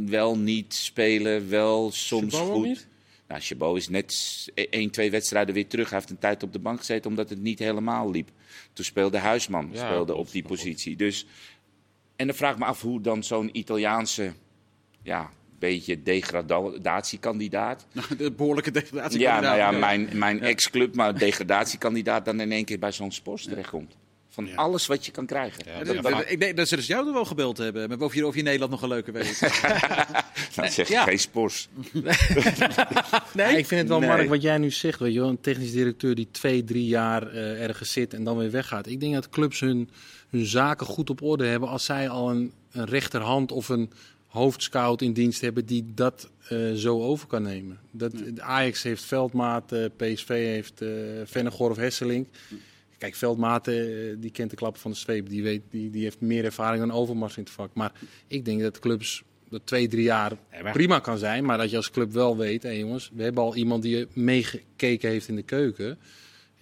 wel 0.06 0.38
niet 0.38 0.74
spelen, 0.74 1.50
wel 1.50 1.92
soms 1.92 2.36
Chabot 2.36 2.52
goed. 2.56 2.66
niet? 2.66 2.88
Nou, 3.28 3.42
Chabot 3.42 3.78
is 3.78 3.90
net 3.90 4.50
e- 4.54 4.68
één, 4.70 4.92
twee 4.92 5.12
wedstrijden 5.12 5.54
weer 5.54 5.68
terug. 5.68 5.90
Hij 5.90 5.98
heeft 5.98 6.12
een 6.12 6.20
tijd 6.20 6.44
op 6.44 6.54
de 6.54 6.60
bank 6.60 6.78
gezeten 6.78 7.10
omdat 7.10 7.30
het 7.30 7.42
niet 7.42 7.60
helemaal 7.60 8.12
liep. 8.12 8.30
Toen 8.74 8.86
speelde 8.86 9.18
Huisman 9.18 9.70
Ja, 9.72 9.86
speelde 9.86 10.16
op 10.16 10.32
die 10.32 10.44
positie. 10.44 10.96
Dus, 10.96 11.26
en 12.16 12.28
dan 12.28 12.36
vraag 12.36 12.54
ik 12.54 12.60
me 12.60 12.66
af 12.66 12.82
hoe 12.82 13.02
dan 13.02 13.24
zo'n 13.24 13.50
Italiaanse, 13.58 14.34
ja, 15.02 15.30
beetje 15.60 16.04
degradatiekandidaat. 16.04 17.86
De 18.18 18.32
behoorlijke 18.32 18.72
degradatie. 18.72 19.20
Ja, 19.20 19.40
nou 19.40 19.58
ja, 19.58 19.72
mijn, 19.72 20.10
mijn 20.14 20.42
ex-club, 20.42 20.96
maar 20.96 21.18
degradatiekandidaat 21.18 22.26
dan 22.26 22.40
in 22.40 22.52
één 22.52 22.66
keer 22.66 22.80
bij 22.80 22.92
zo'n 22.92 23.12
spors 23.12 23.44
terechtkomt. 23.44 23.96
Van 24.30 24.56
alles 24.56 24.88
wat 24.88 25.06
je 25.06 25.12
kan 25.12 25.26
krijgen. 25.26 25.64
Ja, 25.66 25.84
dat- 26.02 26.30
Ik 26.30 26.40
denk 26.40 26.58
dat 26.58 26.68
ze 26.68 26.76
dus 26.76 26.88
jou 26.88 27.08
er 27.08 27.14
wel 27.14 27.26
gebeld 27.26 27.58
hebben. 27.58 27.90
Met 27.90 28.02
of 28.02 28.14
je, 28.14 28.28
of 28.28 28.36
je 28.36 28.42
Nederland 28.42 28.72
nog 28.72 28.82
een 28.82 28.88
leuke 28.90 29.12
weet. 29.12 29.40
Dat 30.56 30.72
zeg 30.74 30.88
je 30.88 30.94
Ja. 30.94 31.04
geen 31.04 31.20
spors. 31.20 31.68
Ja, 33.34 33.48
ik 33.48 33.66
vind 33.66 33.80
het 33.82 33.88
wel, 33.88 34.00
Nee. 34.00 34.10
Mark, 34.10 34.30
wat 34.30 34.42
jij 34.42 34.58
nu 34.58 34.72
zegt. 34.72 35.00
Weet 35.00 35.14
je 35.14 35.20
wel, 35.20 35.30
een 35.30 35.42
technisch 35.42 35.72
directeur 35.72 36.16
die 36.16 36.28
twee, 36.32 36.64
drie 36.64 36.86
jaar 36.86 37.28
eh, 37.28 37.64
ergens 37.64 37.92
zit 37.92 38.14
en 38.14 38.24
dan 38.24 38.38
weer 38.38 38.52
weggaat. 38.52 38.88
Ik 38.88 39.00
denk 39.00 39.14
dat 39.14 39.30
clubs 39.30 39.60
hun, 39.60 39.90
hun 40.30 40.46
zaken 40.46 40.86
goed 40.86 41.10
op 41.10 41.22
orde 41.22 41.46
hebben 41.46 41.70
als 41.70 41.86
zij 41.86 42.10
al 42.10 42.30
een, 42.30 42.52
een 42.72 42.86
rechterhand 42.86 43.52
of 43.52 43.70
een 43.70 43.92
hoofdscout 44.38 45.02
in 45.02 45.14
dienst 45.14 45.42
hebben 45.42 45.66
die 45.66 45.86
dat 45.94 46.30
eh, 46.48 46.74
zo 46.74 47.02
over 47.02 47.28
kan 47.28 47.42
nemen. 47.42 47.80
Dat, 47.92 48.14
Ajax 48.38 48.84
heeft 48.84 49.04
Veldmaat, 49.04 49.72
eh, 49.72 49.86
PSV 49.96 50.28
heeft 50.28 50.82
Vennegoor 51.24 51.70
of 51.70 51.78
Hesselink. 51.78 52.28
Kijk, 52.98 53.16
Veldmaat 53.16 53.66
die 54.18 54.32
kent 54.32 54.50
de 54.50 54.56
klappen 54.56 54.82
van 54.82 54.92
de 54.92 54.98
zweep. 54.98 55.30
Die, 55.30 55.44
weet, 55.44 55.62
die, 55.70 55.90
die 55.90 56.04
heeft 56.04 56.22
meer 56.22 56.46
ervaring 56.46 56.86
dan 56.86 56.92
Overmars 56.92 57.38
in 57.38 57.44
het 57.44 57.52
vak. 57.52 57.70
Maar 57.74 57.92
ik 58.28 58.46
denk 58.46 58.62
dat 58.62 58.80
clubs 58.80 59.24
dat 59.50 59.62
twee, 59.64 59.88
drie 59.88 60.04
jaar 60.04 60.32
prima 60.72 61.00
kan 61.00 61.18
zijn. 61.18 61.46
Maar 61.46 61.58
dat 61.58 61.70
je 61.70 61.76
als 61.76 61.92
club 61.92 62.12
wel 62.12 62.38
weet, 62.38 62.64
hé 62.64 62.70
jongens, 62.70 63.12
we 63.14 63.24
hebben 63.24 63.44
al 63.44 63.56
iemand 63.56 63.84
die 63.84 64.08
meegekeken 64.14 65.10
heeft 65.10 65.28
in 65.28 65.36
de 65.36 65.44
keuken. 65.44 65.98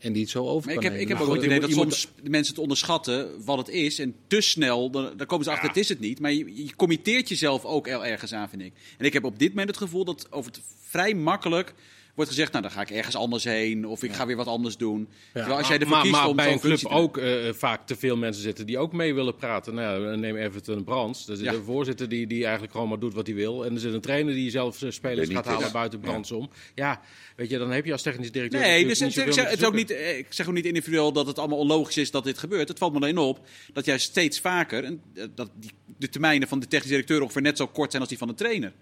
En 0.06 0.14
die 0.14 0.22
het 0.22 0.32
zo 0.32 0.48
over 0.48 0.66
Maar 0.66 0.76
kan 0.76 0.84
ik 0.84 0.92
heb, 0.92 1.02
ik 1.02 1.08
heb 1.08 1.18
ook 1.20 1.28
het 1.28 1.36
goed, 1.36 1.46
idee 1.46 1.60
dat 1.60 1.72
soms 1.72 2.08
de 2.24 2.30
mensen 2.30 2.54
het 2.54 2.62
onderschatten 2.64 3.46
wat 3.46 3.58
het 3.58 3.70
is. 3.70 4.00
En 4.00 4.16
te 4.28 4.42
snel, 4.42 4.90
dan, 4.90 5.12
dan 5.18 5.28
komen 5.28 5.46
ze 5.46 5.52
achter, 5.52 5.68
het 5.68 5.78
is 5.78 5.90
het 5.90 6.00
niet. 6.00 6.20
Maar 6.20 6.34
je, 6.34 6.66
je 6.66 6.76
committeert 6.76 7.30
jezelf 7.30 7.66
ook 7.66 7.88
er- 7.88 8.02
ergens 8.02 8.34
aan, 8.34 8.50
vind 8.50 8.62
ik. 8.62 8.74
En 8.98 9.06
ik 9.06 9.14
heb 9.14 9.24
op 9.24 9.40
dit 9.40 9.50
moment 9.50 9.68
het 9.68 9.78
gevoel 9.78 10.06
dat 10.06 10.32
over 10.32 10.52
het 10.52 10.62
vrij 10.82 11.14
makkelijk 11.14 11.74
wordt 12.16 12.32
gezegd... 12.32 12.52
nou, 12.52 12.64
dan 12.64 12.72
ga 12.72 12.82
ik 12.82 12.90
ergens 12.90 13.16
anders 13.16 13.44
heen 13.44 13.88
of 13.88 14.04
ik 14.04 14.14
ga 14.14 14.26
weer 14.26 14.36
wat 14.36 14.48
anders 14.48 14.78
doen. 14.78 15.08
Terwijl 15.34 15.58
als 15.58 15.68
jij 15.68 15.78
ervoor 15.78 15.92
maar, 15.92 16.02
kiest 16.02 16.16
maar 16.16 16.28
om 16.28 16.36
bij 16.36 16.46
zo'n 16.46 16.54
een 16.54 16.60
club 16.60 16.78
te 16.78 16.90
ook 16.90 17.18
eh, 17.18 17.54
vaak 17.54 17.88
te 17.88 17.96
veel 17.96 18.18
mensen 18.18 18.44
zitten 18.44 18.66
die 18.66 18.78
ook 18.78 18.94
mee 18.94 19.14
willen 19.14 19.36
praten. 19.36 19.74
Nou, 19.74 20.10
ja, 20.10 20.16
neem 20.16 20.36
Everton 20.36 20.84
Brands. 20.84 21.28
Er 21.28 21.36
zit 21.36 21.46
Ja. 21.46 21.54
een 21.54 21.64
voorzitter 21.64 22.10
die, 22.10 22.28
die 22.28 22.44
eigenlijk 22.44 22.74
gewoon 22.74 22.90
maar 22.90 23.00
doet 23.00 23.14
wat 23.14 23.28
hij 23.28 23.36
wil. 23.36 23.66
En 23.66 23.74
er 23.74 23.80
zit 23.80 23.94
een 23.94 24.02
trainer 24.02 24.34
die 24.34 24.50
zelf 24.50 24.82
eh, 24.82 24.92
spelers 24.92 25.30
gaat 25.30 25.46
halen 25.46 25.72
buiten 25.72 26.00
Brands 26.00 26.32
om. 26.32 26.50
Ja, 26.76 27.02
weet 27.36 27.50
je, 27.50 27.58
dan 27.58 27.72
heb 27.72 27.86
je 27.86 27.92
als 27.92 28.02
technisch 28.02 28.32
directeur... 28.32 28.62
Nee, 28.62 28.88
dus 28.88 29.00
het, 29.00 29.16
niet 29.16 29.26
ik, 29.28 29.34
zeg, 29.34 29.50
het 29.50 29.66
ook 29.66 29.74
niet, 29.74 29.92
eh, 29.92 30.18
ik 30.18 30.28
zeg 30.30 30.48
ook 30.48 30.54
niet 30.54 30.66
individueel 30.66 31.12
dat 31.12 31.28
het 31.28 31.40
allemaal 31.40 31.58
onlogisch 31.58 31.98
is 31.98 32.12
dat 32.12 32.24
dit 32.24 32.38
gebeurt. 32.38 32.68
Het 32.68 32.78
valt 32.78 32.94
me 32.94 33.00
alleen 33.00 33.18
op 33.18 33.48
dat 33.74 33.86
juist 33.86 34.10
steeds 34.10 34.40
vaker 34.40 34.84
en, 34.84 35.02
eh, 35.14 35.24
dat 35.36 35.50
die, 35.60 35.72
de 35.98 36.10
termijnen 36.10 36.48
van 36.48 36.60
de 36.60 36.68
technisch 36.68 36.90
directeur 36.90 37.22
ongeveer 37.22 37.42
net 37.42 37.58
zo 37.58 37.68
kort 37.68 37.90
zijn 37.90 38.02
als 38.02 38.10
die 38.10 38.20
van 38.20 38.28
de 38.28 38.34
trainer. 38.34 38.74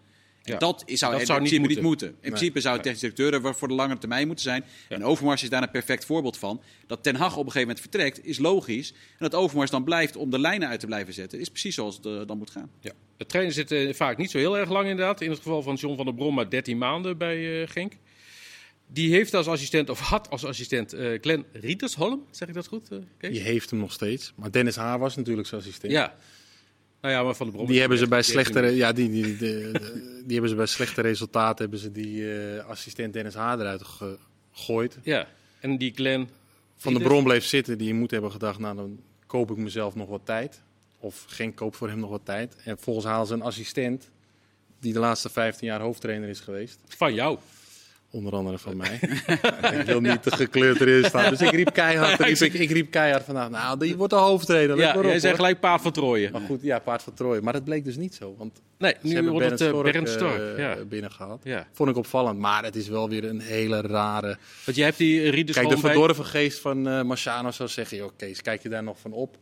En 0.43 0.53
Ja. 0.53 0.57
dat 0.59 0.83
is, 0.85 0.99
zou, 0.99 1.11
Dat 1.11 1.21
in 1.21 1.27
zou 1.27 1.39
niet 1.41 1.49
principe 1.49 1.73
niet 1.73 1.81
moeten. 1.81 2.07
moeten. 2.07 2.25
In 2.25 2.31
principe 2.31 2.61
zou 2.61 2.75
de 2.77 2.81
technisch 2.81 3.01
directeur 3.01 3.33
er 3.33 3.55
voor 3.55 3.67
de 3.67 3.73
lange 3.73 3.97
termijn 3.97 4.27
moeten 4.27 4.43
zijn. 4.45 4.63
En 4.89 5.03
Overmars 5.03 5.43
is 5.43 5.49
daar 5.49 5.61
een 5.61 5.71
perfect 5.71 6.05
voorbeeld 6.05 6.37
van. 6.37 6.61
Dat 6.87 7.03
Ten 7.03 7.15
Hag 7.15 7.31
op 7.31 7.45
een 7.45 7.51
gegeven 7.51 7.61
moment 7.61 7.79
vertrekt, 7.79 8.25
is 8.25 8.37
logisch. 8.37 8.89
En 8.91 9.17
dat 9.29 9.35
Overmars 9.35 9.71
dan 9.71 9.83
blijft 9.83 10.15
om 10.15 10.29
de 10.29 10.39
lijnen 10.39 10.67
uit 10.67 10.79
te 10.79 10.85
blijven 10.85 11.13
zetten, 11.13 11.39
is 11.39 11.49
precies 11.49 11.75
zoals 11.75 11.95
het 11.95 12.05
eh, 12.05 12.21
dan 12.25 12.37
moet 12.37 12.49
gaan. 12.51 12.69
Ja. 12.79 12.91
De 13.17 13.25
trainer 13.25 13.53
zit 13.53 13.71
eh, 13.71 13.93
vaak 13.93 14.17
niet 14.17 14.31
zo 14.31 14.37
heel 14.37 14.57
erg 14.57 14.69
lang 14.69 14.87
inderdaad. 14.89 15.21
In 15.21 15.29
het 15.29 15.37
geval 15.39 15.61
van 15.61 15.75
John 15.75 15.95
van 15.95 16.05
der 16.05 16.13
Brom 16.15 16.33
maar 16.33 16.49
13 16.49 16.77
maanden 16.77 17.17
bij 17.17 17.61
eh, 17.61 17.69
Genk. 17.69 17.93
Die 18.87 19.11
heeft 19.13 19.33
als 19.33 19.47
assistent, 19.47 19.89
of 19.89 19.99
had 19.99 20.29
als 20.29 20.45
assistent, 20.45 20.93
eh 20.93 21.19
Glenn 21.21 21.45
Rietersholm. 21.53 22.25
Zeg 22.31 22.47
ik 22.47 22.53
dat 22.53 22.67
goed, 22.67 22.87
Kees? 23.17 23.31
Die 23.31 23.41
heeft 23.41 23.69
hem 23.69 23.79
nog 23.79 23.91
steeds. 23.91 24.33
Maar 24.35 24.51
Dennis 24.51 24.75
Haar 24.75 24.99
was 24.99 25.15
natuurlijk 25.15 25.47
zijn 25.47 25.61
assistent. 25.61 25.91
Ja. 25.91 26.15
Nou 27.03 27.15
ja, 27.15 27.23
maar 27.23 27.35
van 27.35 27.45
der 27.45 27.55
Brom... 27.55 27.67
Die 27.67 27.79
hebben 27.79 27.97
ze 27.97 28.07
bij 28.07 28.21
slechtere, 28.21 28.75
ja, 28.75 28.91
die, 28.91 29.09
die, 29.09 29.23
die, 29.23 29.37
de- 29.37 29.69
de- 29.71 30.21
die 30.23 30.31
hebben 30.33 30.49
ze 30.49 30.55
bij 30.55 30.65
slechte 30.65 31.01
resultaten 31.01 31.61
hebben 31.61 31.79
ze 31.79 31.91
die 31.91 32.33
eh, 32.57 32.65
assistent 32.65 33.13
Dennis 33.13 33.33
Haar 33.33 33.59
eruit 33.59 33.81
gegooid. 33.83 34.97
Ja, 35.03 35.27
en 35.59 35.77
die 35.77 35.91
Glenn... 35.95 36.29
Van 36.77 36.93
de 36.93 36.99
Bron 36.99 37.23
bleef 37.23 37.45
zitten, 37.45 37.77
die 37.77 37.93
moet 37.93 38.11
hebben 38.11 38.31
gedacht, 38.31 38.59
nou 38.59 38.75
dan 38.75 38.99
koop 39.25 39.51
ik 39.51 39.57
mezelf 39.57 39.95
nog 39.95 40.07
wat 40.09 40.21
tijd. 40.25 40.61
Of 40.99 41.25
geen 41.27 41.53
koop 41.53 41.75
voor 41.75 41.87
hem 41.89 41.99
nog 41.99 42.09
wat 42.09 42.21
tijd. 42.25 42.55
En 42.63 42.77
volgens 42.79 43.05
halen 43.05 43.27
ze 43.27 43.33
een 43.33 43.41
assistent 43.41 44.09
die 44.79 44.93
de 44.93 44.99
laatste 44.99 45.29
15 45.29 45.67
jaar 45.67 45.81
hoofdtrainer 45.81 46.29
is 46.29 46.39
geweest. 46.39 46.79
Van 46.87 47.13
jou. 47.13 47.37
Onder 48.13 48.33
andere 48.33 48.57
van 48.57 48.77
mij. 48.77 48.99
ik 49.79 49.85
wil 49.85 50.01
niet 50.01 50.23
te 50.23 50.31
gekleurd 50.31 50.81
erin 50.81 51.03
staan. 51.03 51.29
Dus 51.29 51.41
ik 51.41 51.51
riep 51.51 51.73
keihard, 51.73 52.19
riep, 52.19 52.37
ik, 52.37 52.53
ik 52.53 52.71
riep 52.71 52.91
keihard 52.91 53.23
vandaag. 53.23 53.49
Nou, 53.49 53.79
die 53.79 53.95
wordt 53.95 54.13
de 54.13 54.19
hoofdtrainer. 54.19 54.77
Ja, 54.77 54.93
jij 54.93 55.19
zei 55.19 55.21
hoor. 55.21 55.35
gelijk 55.35 55.59
paard 55.59 55.81
van 55.81 55.91
Trooien. 55.91 56.31
Maar 56.31 56.41
goed, 56.41 56.61
ja, 56.61 56.79
paard 56.79 57.03
van 57.03 57.13
Troje. 57.13 57.41
Maar 57.41 57.53
dat 57.53 57.63
bleek 57.63 57.85
dus 57.85 57.95
niet 57.95 58.15
zo. 58.15 58.35
Want 58.37 58.61
Nee, 58.77 58.95
nu 59.01 59.13
hebben 59.13 59.31
wordt 59.31 59.49
het 59.49 59.61
eh, 59.61 59.67
Stork, 59.67 59.91
Bernd 59.91 60.09
Stork. 60.09 60.39
eh, 60.39 60.57
ja. 60.57 60.85
binnengehaald. 60.85 61.41
Ja. 61.43 61.67
Vond 61.71 61.89
ik 61.89 61.95
opvallend. 61.95 62.39
Maar 62.39 62.63
het 62.63 62.75
is 62.75 62.87
wel 62.87 63.09
weer 63.09 63.23
een 63.23 63.39
hele 63.39 63.81
rare... 63.81 64.37
Want 64.65 64.77
je 64.77 64.83
hebt 64.83 64.97
die 64.97 65.29
Rieders 65.29 65.57
Kijk, 65.57 65.69
de 65.69 65.77
verdorven 65.77 66.25
geest 66.25 66.59
van 66.59 66.87
eh 66.87 67.01
Marciano 67.03 67.51
zou 67.51 67.69
zeggen... 67.69 67.97
joh, 67.97 68.11
Kees, 68.15 68.41
kijk 68.41 68.63
je 68.63 68.69
daar 68.69 68.83
nog 68.83 68.99
van 68.99 69.11
op? 69.11 69.37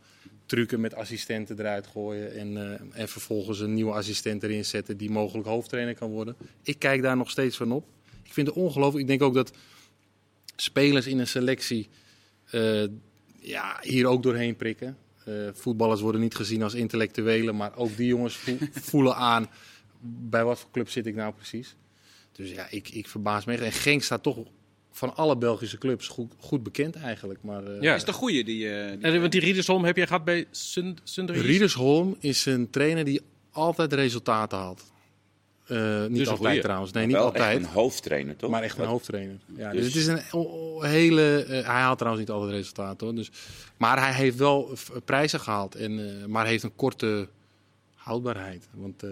Trucken 0.46 0.80
met 0.80 0.94
assistenten 0.94 1.58
eruit 1.58 1.86
gooien... 1.86 2.34
En, 2.34 2.56
eh, 2.56 3.00
en 3.00 3.08
vervolgens 3.08 3.60
een 3.60 3.74
nieuwe 3.74 3.92
assistent 3.92 4.42
erin 4.42 4.64
zetten... 4.64 4.96
die 4.96 5.10
mogelijk 5.10 5.48
hoofdtrainer 5.48 5.94
kan 5.94 6.10
worden. 6.10 6.36
Ik 6.62 6.78
kijk 6.78 7.02
daar 7.02 7.16
nog 7.16 7.30
steeds 7.30 7.56
van 7.56 7.72
op. 7.72 7.84
Ik 8.32 8.38
vind 8.38 8.46
het 8.46 8.56
ongelooflijk. 8.56 9.00
Ik 9.02 9.06
denk 9.08 9.22
ook 9.22 9.34
dat 9.34 9.52
spelers 10.56 11.06
in 11.06 11.18
een 11.18 11.26
selectie... 11.26 11.88
eh, 12.50 12.82
ja, 13.40 13.78
hier 13.82 14.06
ook 14.06 14.22
doorheen 14.22 14.56
prikken. 14.56 14.96
Eh, 15.24 15.34
voetballers 15.52 16.00
worden 16.00 16.20
niet 16.20 16.34
gezien 16.34 16.62
als 16.62 16.74
intellectuelen... 16.74 17.56
maar 17.56 17.76
ook 17.76 17.96
die 17.96 18.06
jongens 18.06 18.36
vo- 18.36 18.56
voelen 18.90 19.16
aan... 19.16 19.48
bij 20.00 20.44
wat 20.44 20.58
voor 20.60 20.70
club 20.70 20.88
zit 20.88 21.06
ik 21.06 21.14
nou 21.14 21.32
precies. 21.34 21.74
Dus 22.32 22.50
ja, 22.50 22.66
ik, 22.70 22.88
ik 22.88 23.08
verbaas 23.08 23.44
me 23.44 23.52
echt. 23.52 23.62
En 23.62 23.72
Genk 23.72 24.02
staat 24.02 24.22
toch 24.22 24.38
van 24.90 25.16
alle 25.16 25.36
Belgische 25.36 25.78
clubs 25.78 26.08
goed, 26.08 26.32
goed 26.38 26.62
bekend 26.62 26.96
eigenlijk. 26.96 27.42
Maar 27.42 27.62
uh, 27.68 27.80
Ja. 27.82 27.94
Is 27.94 28.04
de 28.04 28.12
goede 28.12 28.42
die... 28.42 28.68
eh, 28.74 28.90
die- 28.90 29.00
En, 29.00 29.20
want 29.20 29.32
die 29.32 29.40
Riedersholm 29.40 29.84
heb 29.84 29.96
jij 29.96 30.06
gehad 30.06 30.24
bij 30.24 30.46
Sund 30.50 31.00
Sunderland? 31.04 31.46
Riedersholm 31.46 32.16
is 32.20 32.46
een 32.46 32.70
trainer 32.70 33.04
die 33.04 33.20
altijd 33.50 33.92
resultaten 33.92 34.58
haalt. 34.58 34.90
Eh, 35.72 36.06
niet 36.06 36.18
Dus 36.18 36.28
altijd 36.28 36.62
trouwens. 36.62 36.92
Nee, 36.92 37.06
Maar 37.06 37.12
niet 37.12 37.22
wel 37.22 37.32
echt 37.34 37.42
altijd. 37.42 37.58
een 37.62 37.72
hoofdtrainer, 37.72 38.36
toch? 38.36 38.50
Maar 38.50 38.62
echt 38.62 38.74
een 38.74 38.80
Wat- 38.80 38.90
hoofdtrainer. 38.90 39.36
Ja, 39.56 39.70
Dus- 39.72 39.92
dus 39.92 40.04
het 40.06 40.16
is 40.16 40.22
een 40.32 40.82
hele. 40.88 41.42
eh, 41.44 41.48
hij 41.50 41.62
haalt 41.80 41.98
trouwens 41.98 42.24
niet 42.26 42.34
altijd 42.34 42.52
resultaten 42.52 43.06
hoor. 43.06 43.16
Dus, 43.16 43.30
maar 43.76 43.98
hij 44.00 44.12
heeft 44.12 44.36
wel 44.36 44.70
prijzen 45.04 45.40
gehaald. 45.40 45.74
En, 45.74 45.98
eh, 45.98 46.26
maar 46.26 46.46
heeft 46.46 46.62
een 46.62 46.76
korte 46.76 47.28
houdbaarheid. 47.94 48.68
Want, 48.74 49.02
eh, 49.02 49.10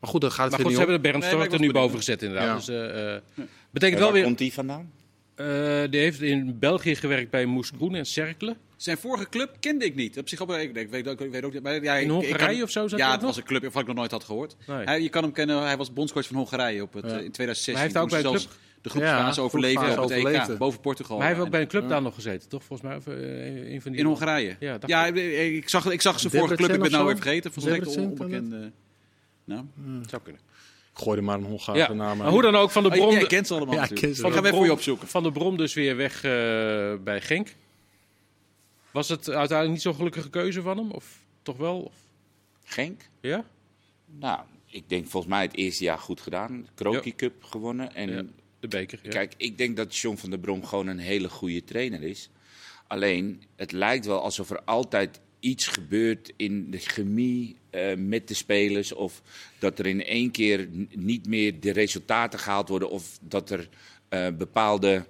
maar 0.00 0.10
goed, 0.10 0.20
dan 0.20 0.30
gaat 0.30 0.44
het 0.44 0.50
Maar 0.52 0.60
goed, 0.60 0.70
ze 0.72 0.78
hebben 0.78 0.96
de. 0.96 1.02
Bernd 1.02 1.22
Nee, 1.24 1.48
er 1.48 1.60
nu 1.60 1.72
boven 1.72 1.96
gezet 1.98 2.22
inderdaad. 2.22 2.46
Ja. 2.46 2.54
Dus, 2.56 2.68
eh, 2.68 3.08
eh, 3.14 3.20
En 3.34 3.48
betekent 3.70 3.98
waar 4.00 4.08
wel 4.08 4.12
weer... 4.12 4.24
komt 4.24 4.38
die 4.38 4.52
vandaan? 4.52 4.90
eh, 5.34 5.46
die 5.90 6.00
heeft 6.00 6.20
in 6.20 6.58
België 6.58 6.94
gewerkt 6.94 7.30
bij 7.30 7.46
Moes 7.46 7.72
Groen 7.76 7.94
en 7.94 8.06
Cerkelen. 8.06 8.56
Zijn 8.78 8.98
vorige 8.98 9.28
club 9.28 9.56
kende 9.60 9.84
ik 9.84 9.94
niet. 9.94 10.18
Op 10.18 10.28
zich 10.28 10.40
ik, 10.40 10.76
ik, 10.76 10.88
weet, 10.90 11.08
ook- 11.08 11.20
ik 11.20 11.30
weet 11.30 11.44
ook 11.44 11.52
niet. 11.52 11.62
Maar, 11.62 11.82
ja, 11.82 11.94
In 11.96 12.04
ik 12.04 12.10
Hongarije 12.10 12.54
kan- 12.54 12.62
of 12.62 12.70
zo 12.70 12.88
zat 12.88 12.98
Ja, 12.98 13.12
het 13.12 13.22
was 13.22 13.36
een 13.36 13.42
club 13.44 13.62
waarvan 13.62 13.80
ik 13.80 13.86
nog 13.86 13.96
nooit 13.96 14.10
had 14.10 14.24
gehoord. 14.24 14.56
Nee. 14.66 14.84
Hij, 14.84 15.02
je 15.02 15.08
kan 15.08 15.22
hem 15.22 15.32
kennen, 15.32 15.62
hij 15.62 15.76
was 15.76 15.92
bondscoach 15.92 16.26
van 16.26 16.36
Hongarije 16.36 16.82
op 16.82 16.92
het, 16.92 17.04
Ja. 17.04 17.10
eh, 17.18 17.24
in 17.24 17.30
2016. 17.32 17.72
Maar 17.72 17.82
hij 17.82 17.92
heeft 17.92 18.02
ook 18.04 18.10
bij 18.10 18.20
ze 18.20 18.26
een 18.34 18.40
zelfs 18.40 18.58
de 18.82 18.88
groepsfase 18.90 19.40
Ja, 19.40 19.46
overleefden 19.46 20.02
op 20.02 20.10
het 20.10 20.48
EK, 20.50 20.58
boven 20.58 20.80
Portugal. 20.80 21.16
Maar 21.18 21.26
hij 21.26 21.34
heeft 21.34 21.38
ook 21.40 21.44
En- 21.46 21.50
bij 21.52 21.60
een 21.60 21.68
club 21.68 21.88
daar 21.88 22.02
nog 22.02 22.14
gezeten, 22.14 22.48
toch? 22.48 22.64
Volgens 22.64 22.88
mij. 22.88 22.96
Of, 22.98 23.06
eh, 23.06 23.72
een 23.72 23.82
van 23.82 23.90
die 23.90 24.00
in 24.00 24.06
Hongarije. 24.06 24.56
Ja, 24.60 25.06
ik. 25.06 25.68
zag, 25.68 25.90
ik 25.90 26.00
zag 26.00 26.20
zijn 26.20 26.32
vorige 26.32 26.54
club, 26.54 26.68
ik 26.68 26.74
ben 26.74 26.82
het 26.84 26.92
nou 26.92 27.06
weer 27.06 27.16
vergeten. 27.16 27.50
On- 27.56 27.64
Debrecen, 27.64 28.02
onbekende. 28.02 28.72
Nou, 29.44 29.64
zou 30.08 30.22
kunnen. 30.22 30.42
Ik 30.92 31.04
gooi 31.04 31.18
er 31.18 31.24
maar 31.24 31.38
een 31.38 31.44
Hongaarse 31.44 31.82
Ja. 31.82 31.92
naam 31.92 32.16
Maar 32.16 32.26
aan. 32.26 32.32
hoe 32.32 32.42
dan 32.42 32.56
ook, 32.56 32.70
Van 32.70 32.82
de 32.82 32.88
oh, 32.88 32.94
Brom... 32.94 33.10
jij 33.10 33.26
kent 33.26 33.46
ze 33.46 33.54
allemaal 33.54 33.74
Ja, 33.74 33.82
ik 33.82 33.88
natuurlijk. 33.90 34.06
ken 34.14 34.22
ze 34.22 34.26
Ik 34.28 34.34
ga 34.34 34.42
wel. 34.42 34.42
hem 34.42 34.44
even 34.44 34.56
voor 34.56 34.66
je 34.66 34.72
opzoeken. 34.72 35.08
Van 35.08 35.22
de 35.22 35.32
Brom 35.32 35.56
dus 35.56 35.74
weer 35.74 35.96
weg 35.96 36.14
eh, 36.24 36.30
bij 37.04 37.20
Genk. 37.20 37.48
Was 38.98 39.08
het 39.08 39.28
uiteindelijk 39.28 39.70
niet 39.70 39.82
zo'n 39.82 39.94
gelukkige 39.94 40.30
keuze 40.30 40.62
van 40.62 40.78
hem? 40.78 40.90
Of 40.90 41.24
toch 41.42 41.56
wel? 41.56 41.80
Of, 41.80 41.94
Genk? 42.64 43.02
ja? 43.20 43.44
Nou, 44.06 44.40
ik 44.66 44.88
denk 44.88 45.06
volgens 45.06 45.32
mij 45.32 45.42
het 45.42 45.56
eerste 45.56 45.84
jaar 45.84 45.98
goed 45.98 46.20
gedaan. 46.20 46.62
De 46.62 46.68
Kroki 46.74 47.14
Cup 47.14 47.42
gewonnen. 47.42 47.94
En 47.94 48.10
Ja, 48.10 48.24
de 48.60 48.68
beker. 48.68 49.00
Ja. 49.02 49.10
Kijk, 49.10 49.34
ik 49.36 49.58
denk 49.58 49.76
dat 49.76 49.96
John 49.96 50.16
van 50.16 50.30
der 50.30 50.38
Brom 50.38 50.64
gewoon 50.64 50.86
een 50.86 50.98
hele 50.98 51.28
goede 51.28 51.64
trainer 51.64 52.02
is. 52.02 52.30
Alleen, 52.86 53.42
het 53.56 53.72
lijkt 53.72 54.06
wel 54.06 54.22
alsof 54.22 54.50
er 54.50 54.60
altijd 54.64 55.20
iets 55.40 55.66
gebeurt 55.66 56.32
in 56.36 56.70
de 56.70 56.78
chemie 56.78 57.56
eh, 57.70 57.96
met 57.96 58.28
de 58.28 58.34
spelers. 58.34 58.92
Of 58.92 59.22
dat 59.58 59.78
er 59.78 59.86
in 59.86 60.04
één 60.04 60.30
keer 60.30 60.68
niet 60.94 61.26
meer 61.26 61.60
de 61.60 61.70
resultaten 61.70 62.38
gehaald 62.38 62.68
worden. 62.68 62.90
Of 62.90 63.18
dat 63.20 63.50
er 63.50 63.68
eh, 64.08 64.28
bepaalde 64.38 65.04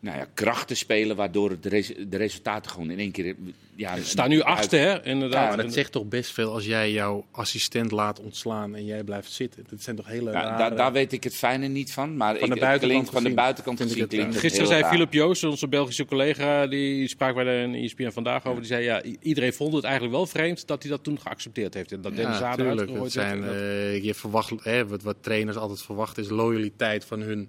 nou 0.00 0.16
ja, 0.18 0.26
krachten 0.34 0.76
spelen 0.76 1.16
waardoor 1.16 1.50
het 1.50 1.62
de, 1.62 1.68
res- 1.68 1.92
de 2.08 2.16
resultaten 2.16 2.70
gewoon 2.70 2.90
in 2.90 2.98
één 2.98 3.10
keer... 3.10 3.34
Ja, 3.74 3.96
staan 4.02 4.28
nu 4.28 4.40
achtste, 4.40 4.76
hè? 4.76 5.04
Inderdaad. 5.04 5.50
Ja, 5.50 5.56
maar 5.56 5.64
dat 5.64 5.72
zegt 5.74 5.92
toch 5.92 6.04
best 6.08 6.32
veel 6.32 6.52
als 6.52 6.64
jij 6.66 6.92
jouw 6.92 7.26
assistent 7.30 7.90
laat 7.90 8.20
ontslaan 8.20 8.74
en 8.74 8.84
jij 8.84 9.02
blijft 9.04 9.32
zitten. 9.32 9.64
Dat 9.70 9.82
zijn 9.82 9.96
toch 9.96 10.06
hele 10.06 10.30
Ja, 10.30 10.40
rare... 10.42 10.58
daar, 10.58 10.76
daar 10.76 10.92
weet 10.92 11.12
ik 11.12 11.24
het 11.24 11.34
fijne 11.36 11.66
niet 11.66 11.92
van. 11.92 12.16
Maar 12.16 12.38
Van 12.38 12.42
ik, 12.42 12.46
de 12.46 12.50
het 12.50 12.60
buitenkant 12.60 12.92
klinkt 13.02 13.10
van 13.10 13.22
de 13.30 13.34
buitenkant 13.34 13.78
vind 13.78 13.90
ik 13.90 13.96
gezien 13.96 14.08
het, 14.08 14.14
klinkt 14.14 14.28
eh, 14.28 14.34
het 14.42 14.42
Gisteren 14.44 14.68
zei 14.68 14.80
raar. 14.82 14.90
Philip 14.92 15.12
Joos, 15.12 15.44
onze 15.44 15.68
Belgische 15.68 16.04
collega, 16.04 16.66
die 16.66 17.08
sprak 17.08 17.34
bij 17.34 17.44
de 17.44 17.78
ESPN 17.78 18.10
vandaag 18.10 18.46
over. 18.46 18.58
Die 18.60 18.68
zei, 18.70 18.84
ja, 18.84 19.02
iedereen 19.22 19.52
vond 19.52 19.74
het 19.74 19.84
eigenlijk 19.84 20.14
wel 20.14 20.26
vreemd 20.26 20.66
dat 20.66 20.82
hij 20.82 20.90
dat 20.90 21.04
toen 21.04 21.20
geaccepteerd 21.20 21.74
heeft. 21.74 21.92
En 21.92 22.00
dat 22.00 22.16
Dennis 22.16 22.38
Ja, 22.38 22.40
Zader 22.40 22.66
tuurlijk. 22.66 23.02
Het 23.02 23.12
zijn, 23.12 23.40
dat- 23.40 23.50
eh, 23.54 24.04
je 24.04 24.14
verwacht, 24.14 24.52
hè, 24.64 24.86
wat, 24.86 25.02
wat 25.02 25.16
trainers 25.20 25.56
altijd 25.56 25.82
verwachten 25.82 26.22
is 26.22 26.28
loyaliteit 26.28 27.04
van 27.04 27.20
hun 27.20 27.48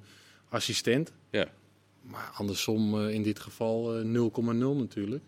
assistent. 0.49 1.11
ja. 1.31 1.45
Maar 2.01 2.31
andersom 2.37 2.99
eh, 3.01 3.13
in 3.13 3.23
dit 3.23 3.39
geval 3.39 3.97
eh, 3.97 4.03
0,0 4.03 4.07
natuurlijk. 4.77 5.23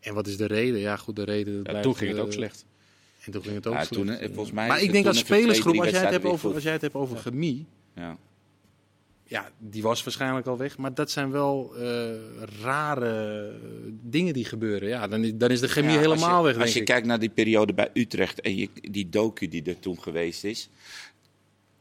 En 0.00 0.14
wat 0.14 0.26
is 0.26 0.36
de 0.36 0.46
reden? 0.46 0.80
Ja, 0.80 0.96
goed, 0.96 1.16
de 1.16 1.24
reden. 1.24 1.54
Ja, 1.54 1.62
blijft, 1.62 1.82
toen 1.82 1.96
ging 1.96 2.10
het 2.10 2.18
eh, 2.18 2.24
ook 2.24 2.32
slecht. 2.32 2.64
En 3.24 3.32
toen 3.32 3.42
ging 3.42 3.54
het 3.54 3.66
ook 3.66 3.72
Ja, 3.74 3.84
slecht. 3.84 4.06
toen, 4.06 4.14
eh, 4.14 4.26
volgens 4.26 4.52
mij 4.54 4.68
maar 4.68 4.82
ik 4.82 4.92
denk 4.92 5.04
twee, 5.06 5.16
spelersgroep, 5.24 5.78
als 5.80 5.90
jij 5.90 6.00
het 6.00 6.10
hebt 6.10 6.24
over, 6.24 6.54
als 6.54 6.62
jij 6.62 6.72
het 6.72 6.80
hebt 6.80 6.94
over 6.94 7.16
chemie, 7.18 7.66
Ja. 7.94 8.16
ja, 9.26 9.50
die 9.58 9.82
was 9.82 10.04
waarschijnlijk 10.04 10.46
al 10.46 10.56
weg. 10.56 10.78
Maar 10.78 10.94
dat 10.94 11.10
zijn 11.10 11.30
wel 11.30 11.74
eh, 11.76 12.10
rare 12.62 13.52
dingen 14.02 14.32
die 14.34 14.44
gebeuren. 14.44 14.88
Ja, 14.88 15.08
dan 15.08 15.24
is, 15.24 15.32
dan 15.34 15.50
is 15.50 15.60
de 15.60 15.68
chemie 15.68 15.90
Ja, 15.92 15.98
helemaal 15.98 16.28
als 16.30 16.38
je, 16.38 16.42
weg, 16.42 16.52
denk 16.52 16.64
Als 16.64 16.72
je 16.74 16.80
ik. 16.80 16.86
kijkt 16.86 17.06
naar 17.06 17.18
die 17.18 17.28
periode 17.30 17.72
bij 17.74 17.90
Utrecht 17.94 18.40
en 18.40 18.56
je, 18.56 18.68
die 18.90 19.08
docu 19.08 19.48
die 19.48 19.62
er 19.62 19.78
toen 19.78 20.02
geweest 20.02 20.44
is. 20.44 20.68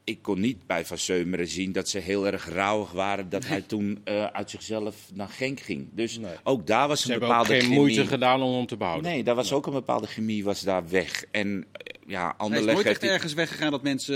Ik 0.06 0.22
kon 0.22 0.40
niet 0.40 0.68
bij 0.68 0.86
Van 0.86 0.98
Seumeren 0.98 1.48
zien 1.48 1.72
dat 1.72 1.90
ze 1.90 2.00
heel 2.00 2.28
erg 2.28 2.50
rauwig 2.50 2.92
waren 2.92 3.30
dat 3.30 3.46
hij 3.48 3.62
toen 3.62 4.02
eh, 4.04 4.26
uit 4.26 4.50
zichzelf 4.50 4.96
naar 5.14 5.28
Genk 5.28 5.60
ging. 5.60 5.88
Dus 5.92 6.18
Nee. 6.18 6.32
ook 6.44 6.68
daar 6.68 6.88
was 6.88 7.02
Ze 7.02 7.14
een 7.14 7.20
bepaalde 7.20 7.50
geen 7.50 7.62
chemie. 7.62 7.78
moeite 7.78 8.06
gedaan 8.06 8.42
om 8.42 8.54
hem 8.56 8.66
te 8.66 8.78
behouden. 8.78 9.12
Nee, 9.12 9.24
daar 9.24 9.36
was 9.36 9.52
ook 9.54 9.66
een 9.66 9.74
bepaalde 9.74 10.08
chemie 10.08 10.44
was 10.44 10.62
daar 10.62 10.90
weg. 10.90 11.24
En 11.32 11.66
eh, 11.72 11.94
ja, 12.08 12.22
Hij 12.22 12.30
is 12.30 12.34
Anderlecht 12.38 12.74
nooit 12.74 12.86
echt 12.88 13.04
ergens 13.04 13.34
weggegaan 13.34 13.72
dat 13.72 13.82
mensen 13.84 14.16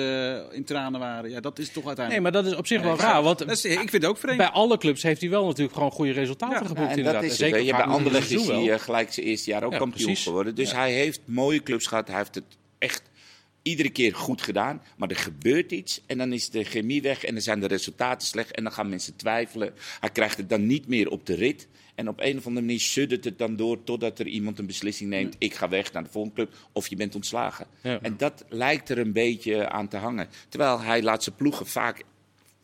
eh, 0.50 0.56
in 0.58 0.64
tranen 0.64 1.00
waren. 1.00 1.30
Ja, 1.30 1.40
dat 1.40 1.60
is 1.60 1.66
toch 1.68 1.76
Nee, 1.76 1.86
uiteindelijk... 1.86 2.24
maar 2.34 2.44
dat 2.44 2.52
is 2.52 2.58
op 2.58 2.68
zich 2.68 2.82
wel 2.82 2.92
Nee, 2.96 3.02
raar. 3.02 3.24
Want 3.24 3.38
dat 3.40 3.50
is- 3.52 3.66
ik 3.66 3.78
vind 3.78 3.92
het 3.92 4.06
ook 4.06 4.18
vreemd. 4.18 4.38
bij 4.38 4.50
alle 4.50 4.78
clubs 4.78 5.04
heeft 5.04 5.22
hij 5.22 5.30
wel 5.30 5.46
natuurlijk 5.46 5.74
gewoon 5.76 5.92
goede 5.92 6.12
resultaten 6.12 6.56
Ja, 6.62 6.68
geboekt. 6.68 6.80
Ja, 6.80 6.92
en 6.92 6.98
inderdaad. 6.98 7.22
dat 7.22 7.32
is 7.32 7.40
het. 7.40 7.50
vaak 7.50 7.62
bij 7.86 7.94
Anderlecht 7.96 8.32
is 8.32 8.48
hij 8.48 8.64
wel. 8.66 8.80
gelijk 8.80 9.14
zijn 9.14 9.26
eerste 9.26 9.50
jaar 9.50 9.64
ook 9.64 9.72
Ja, 9.72 9.78
kampioen 9.78 10.06
precies. 10.06 10.24
geworden. 10.24 10.56
Dus 10.56 10.72
hij 10.72 10.92
heeft 10.94 11.20
mooie 11.26 11.64
clubs 11.64 11.88
gehad. 11.88 12.08
Hij 12.08 12.18
heeft 12.18 12.36
het 12.36 12.44
echt 12.78 13.02
iedere 13.68 13.90
keer 13.90 14.16
goed 14.16 14.42
gedaan. 14.42 14.82
Maar 14.98 15.10
er 15.10 15.16
gebeurt 15.16 15.72
iets 15.72 16.02
en 16.06 16.18
dan 16.18 16.34
is 16.34 16.50
de 16.50 16.64
chemie 16.64 17.02
weg 17.02 17.24
en 17.24 17.34
dan 17.34 17.44
zijn 17.44 17.60
de 17.60 17.68
resultaten 17.68 18.28
slecht. 18.28 18.52
En 18.52 18.64
dan 18.64 18.72
gaan 18.72 18.90
mensen 18.90 19.16
twijfelen. 19.16 19.74
Hij 20.00 20.10
krijgt 20.10 20.38
het 20.38 20.50
dan 20.50 20.66
niet 20.66 20.88
meer 20.88 21.10
op 21.10 21.26
de 21.26 21.36
rit. 21.36 21.68
En 21.96 22.10
op 22.10 22.20
een 22.20 22.38
of 22.38 22.46
andere 22.46 22.66
manier 22.66 22.80
suddert 22.80 23.24
het 23.24 23.38
dan 23.38 23.56
door 23.56 23.84
totdat 23.84 24.20
er 24.20 24.28
iemand 24.28 24.60
een 24.60 24.66
beslissing 24.66 25.10
neemt. 25.10 25.36
Ik 25.38 25.54
ga 25.54 25.70
weg 25.70 25.92
naar 25.92 26.04
de 26.04 26.10
volgende 26.10 26.36
club 26.36 26.56
of 26.72 26.88
je 26.88 26.96
bent 26.96 27.16
ontslagen. 27.16 27.68
Ja. 27.82 28.00
En 28.02 28.18
dat 28.18 28.46
lijkt 28.50 28.90
er 28.90 28.98
een 28.98 29.14
beetje 29.14 29.70
aan 29.70 29.88
te 29.88 29.98
hangen. 29.98 30.30
Terwijl 30.50 30.82
hij 30.82 31.04
laat 31.04 31.24
zijn 31.24 31.36
ploegen 31.36 31.68
vaak... 31.68 32.04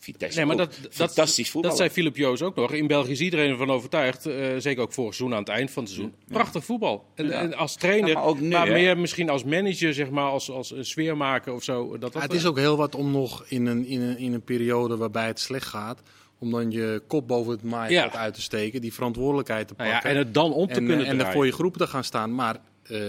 Vitesse 0.04 0.38
Nee, 0.38 0.48
maar 0.48 0.56
ook, 0.60 0.62
dat, 0.72 0.80
dat, 0.82 0.94
fantastisch 0.94 1.50
voetbal. 1.52 1.70
dat 1.72 1.80
zei 1.80 1.90
Philip 1.90 2.16
Joos 2.18 2.42
ook 2.42 2.56
nog. 2.56 2.72
In 2.72 2.88
België 2.88 3.12
is 3.12 3.20
iedereen 3.22 3.50
ervan 3.50 3.72
overtuigd, 3.72 4.26
eh, 4.26 4.36
zeker 4.58 4.82
ook 4.84 4.94
vorig 4.94 5.14
seizoen 5.14 5.38
aan 5.38 5.44
het 5.44 5.52
eind 5.54 5.72
van 5.72 5.84
het 5.84 5.92
seizoen. 5.92 6.14
Prachtig 6.28 6.66
voetbal. 6.66 7.06
En, 7.16 7.26
Ja. 7.28 7.32
en 7.32 7.54
als 7.54 7.76
trainer, 7.76 8.10
Ja, 8.10 8.14
maar 8.16 8.24
ook 8.24 8.40
nu, 8.40 8.56
hè? 8.56 8.66
meer 8.74 8.98
misschien 8.98 9.30
als 9.30 9.44
manager, 9.44 9.94
zeg 9.94 10.10
maar, 10.10 10.30
als, 10.30 10.50
als 10.52 10.72
een 10.72 10.86
sfeermaker 10.86 11.54
of 11.54 11.64
zo. 11.64 11.90
Dat, 11.92 12.02
dat 12.02 12.14
Ja, 12.14 12.20
het 12.22 12.34
is 12.34 12.46
ook 12.46 12.58
heel 12.58 12.78
wat 12.78 12.96
om 12.96 13.12
nog 13.12 13.44
in 13.48 13.66
een, 13.66 13.86
in 13.86 14.02
een, 14.02 14.18
in 14.18 14.34
een 14.34 14.44
periode 14.44 14.98
waarbij 14.98 15.28
het 15.28 15.40
slecht 15.40 15.68
gaat, 15.68 16.02
om 16.40 16.52
dan 16.52 16.72
je 16.72 17.02
kop 17.08 17.28
boven 17.28 17.52
het 17.52 17.64
maaiveld 17.64 18.14
Ja. 18.14 18.20
uit 18.20 18.34
te 18.34 18.42
steken, 18.42 18.82
die 18.82 18.94
verantwoordelijkheid 18.94 19.68
te 19.68 19.74
Nou 19.78 19.90
pakken. 19.90 20.10
ja, 20.10 20.16
en 20.16 20.24
het 20.26 20.34
dan 20.34 20.54
om 20.54 20.68
te 20.68 20.74
en, 20.74 20.86
kunnen 20.86 21.06
eh, 21.06 21.12
en 21.12 21.20
er 21.26 21.32
voor 21.32 21.46
je 21.46 21.52
groep 21.52 21.78
te 21.78 21.88
gaan 21.88 22.04
staan. 22.04 22.36
Maar 22.36 22.60
eh, 22.84 23.00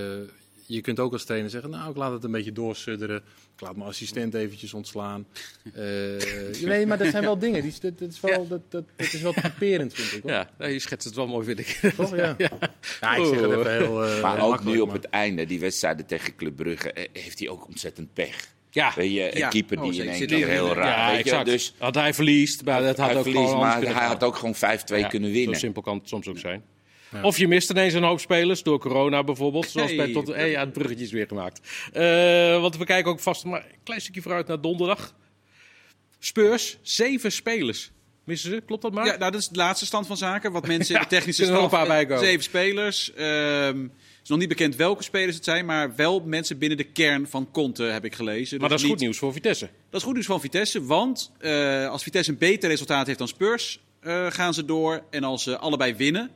je 0.66 0.80
kunt 0.80 1.00
ook 1.00 1.12
als 1.12 1.24
trainer 1.24 1.50
zeggen, 1.50 1.70
nou, 1.70 1.90
ik 1.90 1.96
laat 1.96 2.12
het 2.12 2.24
een 2.24 2.30
beetje 2.30 2.52
doorsudderen. 2.52 3.16
Ik 3.54 3.60
laat 3.60 3.76
mijn 3.76 3.88
assistent 3.88 4.34
eventjes 4.34 4.74
ontslaan. 4.74 5.26
Eh, 5.74 5.82
nee, 6.64 6.86
maar 6.86 6.98
dat 6.98 7.06
zijn 7.10 7.22
wel 7.22 7.38
dingen. 7.38 7.62
Die, 7.62 7.72
dat, 7.80 7.98
dat 7.98 8.08
is 8.10 8.20
wel, 8.20 8.48
dat, 8.48 8.60
dat, 8.70 8.84
dat 8.96 9.12
is 9.12 9.20
wel 9.20 9.32
typerend, 9.32 9.94
vind 9.94 10.12
ik. 10.12 10.22
Hoor. 10.22 10.46
Ja, 10.58 10.66
je 10.66 10.78
schetst 10.78 11.06
het 11.06 11.16
wel 11.16 11.26
mooi, 11.26 11.44
vind 11.46 11.58
ik. 11.58 11.80
Toch? 11.96 12.16
Ja. 12.16 12.34
ja. 12.38 12.50
ik 13.16 13.24
zeg 13.26 13.40
het 13.40 13.50
even 13.50 13.72
heel 13.72 14.04
eh, 14.04 14.22
Maar 14.22 14.36
heel 14.36 14.52
ook 14.52 14.64
nu 14.64 14.80
op 14.80 14.86
maar- 14.86 14.96
het 14.96 15.08
einde, 15.08 15.44
die 15.46 15.60
wedstrijden 15.60 16.06
tegen 16.06 16.36
Club 16.36 16.56
Brugge, 16.56 16.92
eh, 16.92 17.08
heeft 17.22 17.38
hij 17.38 17.48
ook 17.48 17.66
ontzettend 17.66 18.12
pech. 18.12 18.52
Ja, 18.70 18.92
Weet 18.96 19.12
je, 19.12 19.32
een 19.32 19.38
Ja. 19.38 19.48
keeper 19.48 19.78
Oh, 19.82 19.90
die 19.90 20.02
in 20.02 20.08
één 20.08 20.26
keer 20.26 20.48
heel 20.48 20.74
raar. 20.74 21.12
ja 21.12 21.18
exact. 21.18 21.46
Dus 21.46 21.74
had 21.78 21.94
hij 21.94 22.14
verliest, 22.14 22.64
maar 22.64 22.82
dat 22.82 22.96
had 22.96 23.06
hij 23.08 23.16
ook 23.16 23.22
verliest, 23.22 23.54
maar 23.54 23.82
hij 23.82 24.06
had 24.06 24.22
ook 24.22 24.36
gewoon 24.36 24.54
5-2 24.54 24.58
Ja, 25.00 25.08
kunnen 25.08 25.28
Zo 25.30 25.34
winnen. 25.36 25.58
simpel 25.58 25.82
kan 25.82 25.98
het 25.98 26.08
soms 26.08 26.28
ook 26.28 26.38
zijn. 26.38 26.62
Of 27.22 27.38
je 27.38 27.48
mist 27.48 27.70
ineens 27.70 27.94
een 27.94 28.02
hoop 28.02 28.20
spelers 28.20 28.62
door 28.62 28.78
corona 28.78 29.24
bijvoorbeeld. 29.24 29.68
Zoals 29.68 29.88
Hey. 29.88 29.96
bij 29.96 30.12
tot, 30.12 30.26
hey, 30.26 30.50
ja, 30.50 30.60
het 30.60 30.72
bruggetje 30.72 31.04
is 31.04 31.12
weer 31.12 31.26
gemaakt. 31.26 31.60
Eh, 31.92 32.60
want 32.60 32.76
we 32.76 32.84
kijken 32.84 33.10
ook 33.10 33.20
vast 33.20 33.44
maar 33.44 33.60
een 33.70 33.76
klein 33.84 34.00
stukje 34.00 34.22
vooruit 34.22 34.46
naar 34.46 34.60
donderdag. 34.60 35.14
Spurs, 36.18 36.78
zeven 36.82 37.32
spelers. 37.32 37.90
Missen 38.24 38.50
ze? 38.50 38.62
Klopt 38.66 38.82
dat 38.82 38.92
maar? 38.92 39.06
Ja, 39.06 39.16
nou, 39.16 39.30
dat 39.32 39.40
is 39.40 39.48
de 39.48 39.56
laatste 39.56 39.86
stand 39.86 40.06
van 40.06 40.16
zaken. 40.16 40.52
Wat 40.52 40.66
mensen 40.66 40.94
in 40.94 41.00
de 41.00 41.06
technische 41.16 41.44
staf... 41.44 41.62
een 41.62 41.68
paar 41.68 41.86
bij 41.86 42.06
komen. 42.06 42.24
Zeven 42.24 42.42
spelers. 42.42 43.12
Ehm, 43.14 43.78
het 43.82 44.22
is 44.22 44.28
nog 44.28 44.38
niet 44.38 44.48
bekend 44.48 44.76
welke 44.76 45.02
spelers 45.02 45.34
het 45.36 45.44
zijn, 45.44 45.64
maar 45.66 45.94
wel 45.96 46.20
mensen 46.20 46.58
binnen 46.58 46.78
de 46.78 46.84
kern 46.84 47.28
van 47.28 47.48
Conte 47.52 47.82
heb 47.82 48.04
ik 48.04 48.14
gelezen. 48.14 48.60
maar 48.60 48.68
Dus 48.68 48.68
dat 48.68 48.78
is 48.78 48.82
niet- 48.82 48.92
goed 48.92 49.00
nieuws 49.00 49.18
voor 49.18 49.32
Vitesse. 49.32 49.68
Dat 49.90 50.00
is 50.00 50.06
goed 50.06 50.14
nieuws 50.14 50.26
van 50.26 50.40
Vitesse, 50.40 50.84
want 50.84 51.30
eh, 51.38 51.88
als 51.88 52.02
Vitesse 52.02 52.30
een 52.30 52.38
beter 52.38 52.68
resultaat 52.68 53.06
heeft 53.06 53.18
dan 53.18 53.28
Spurs, 53.28 53.80
eh, 54.00 54.26
gaan 54.30 54.54
ze 54.54 54.64
door. 54.64 55.02
En 55.10 55.24
als 55.24 55.42
ze 55.42 55.58
allebei 55.58 55.94
winnen, 55.94 56.30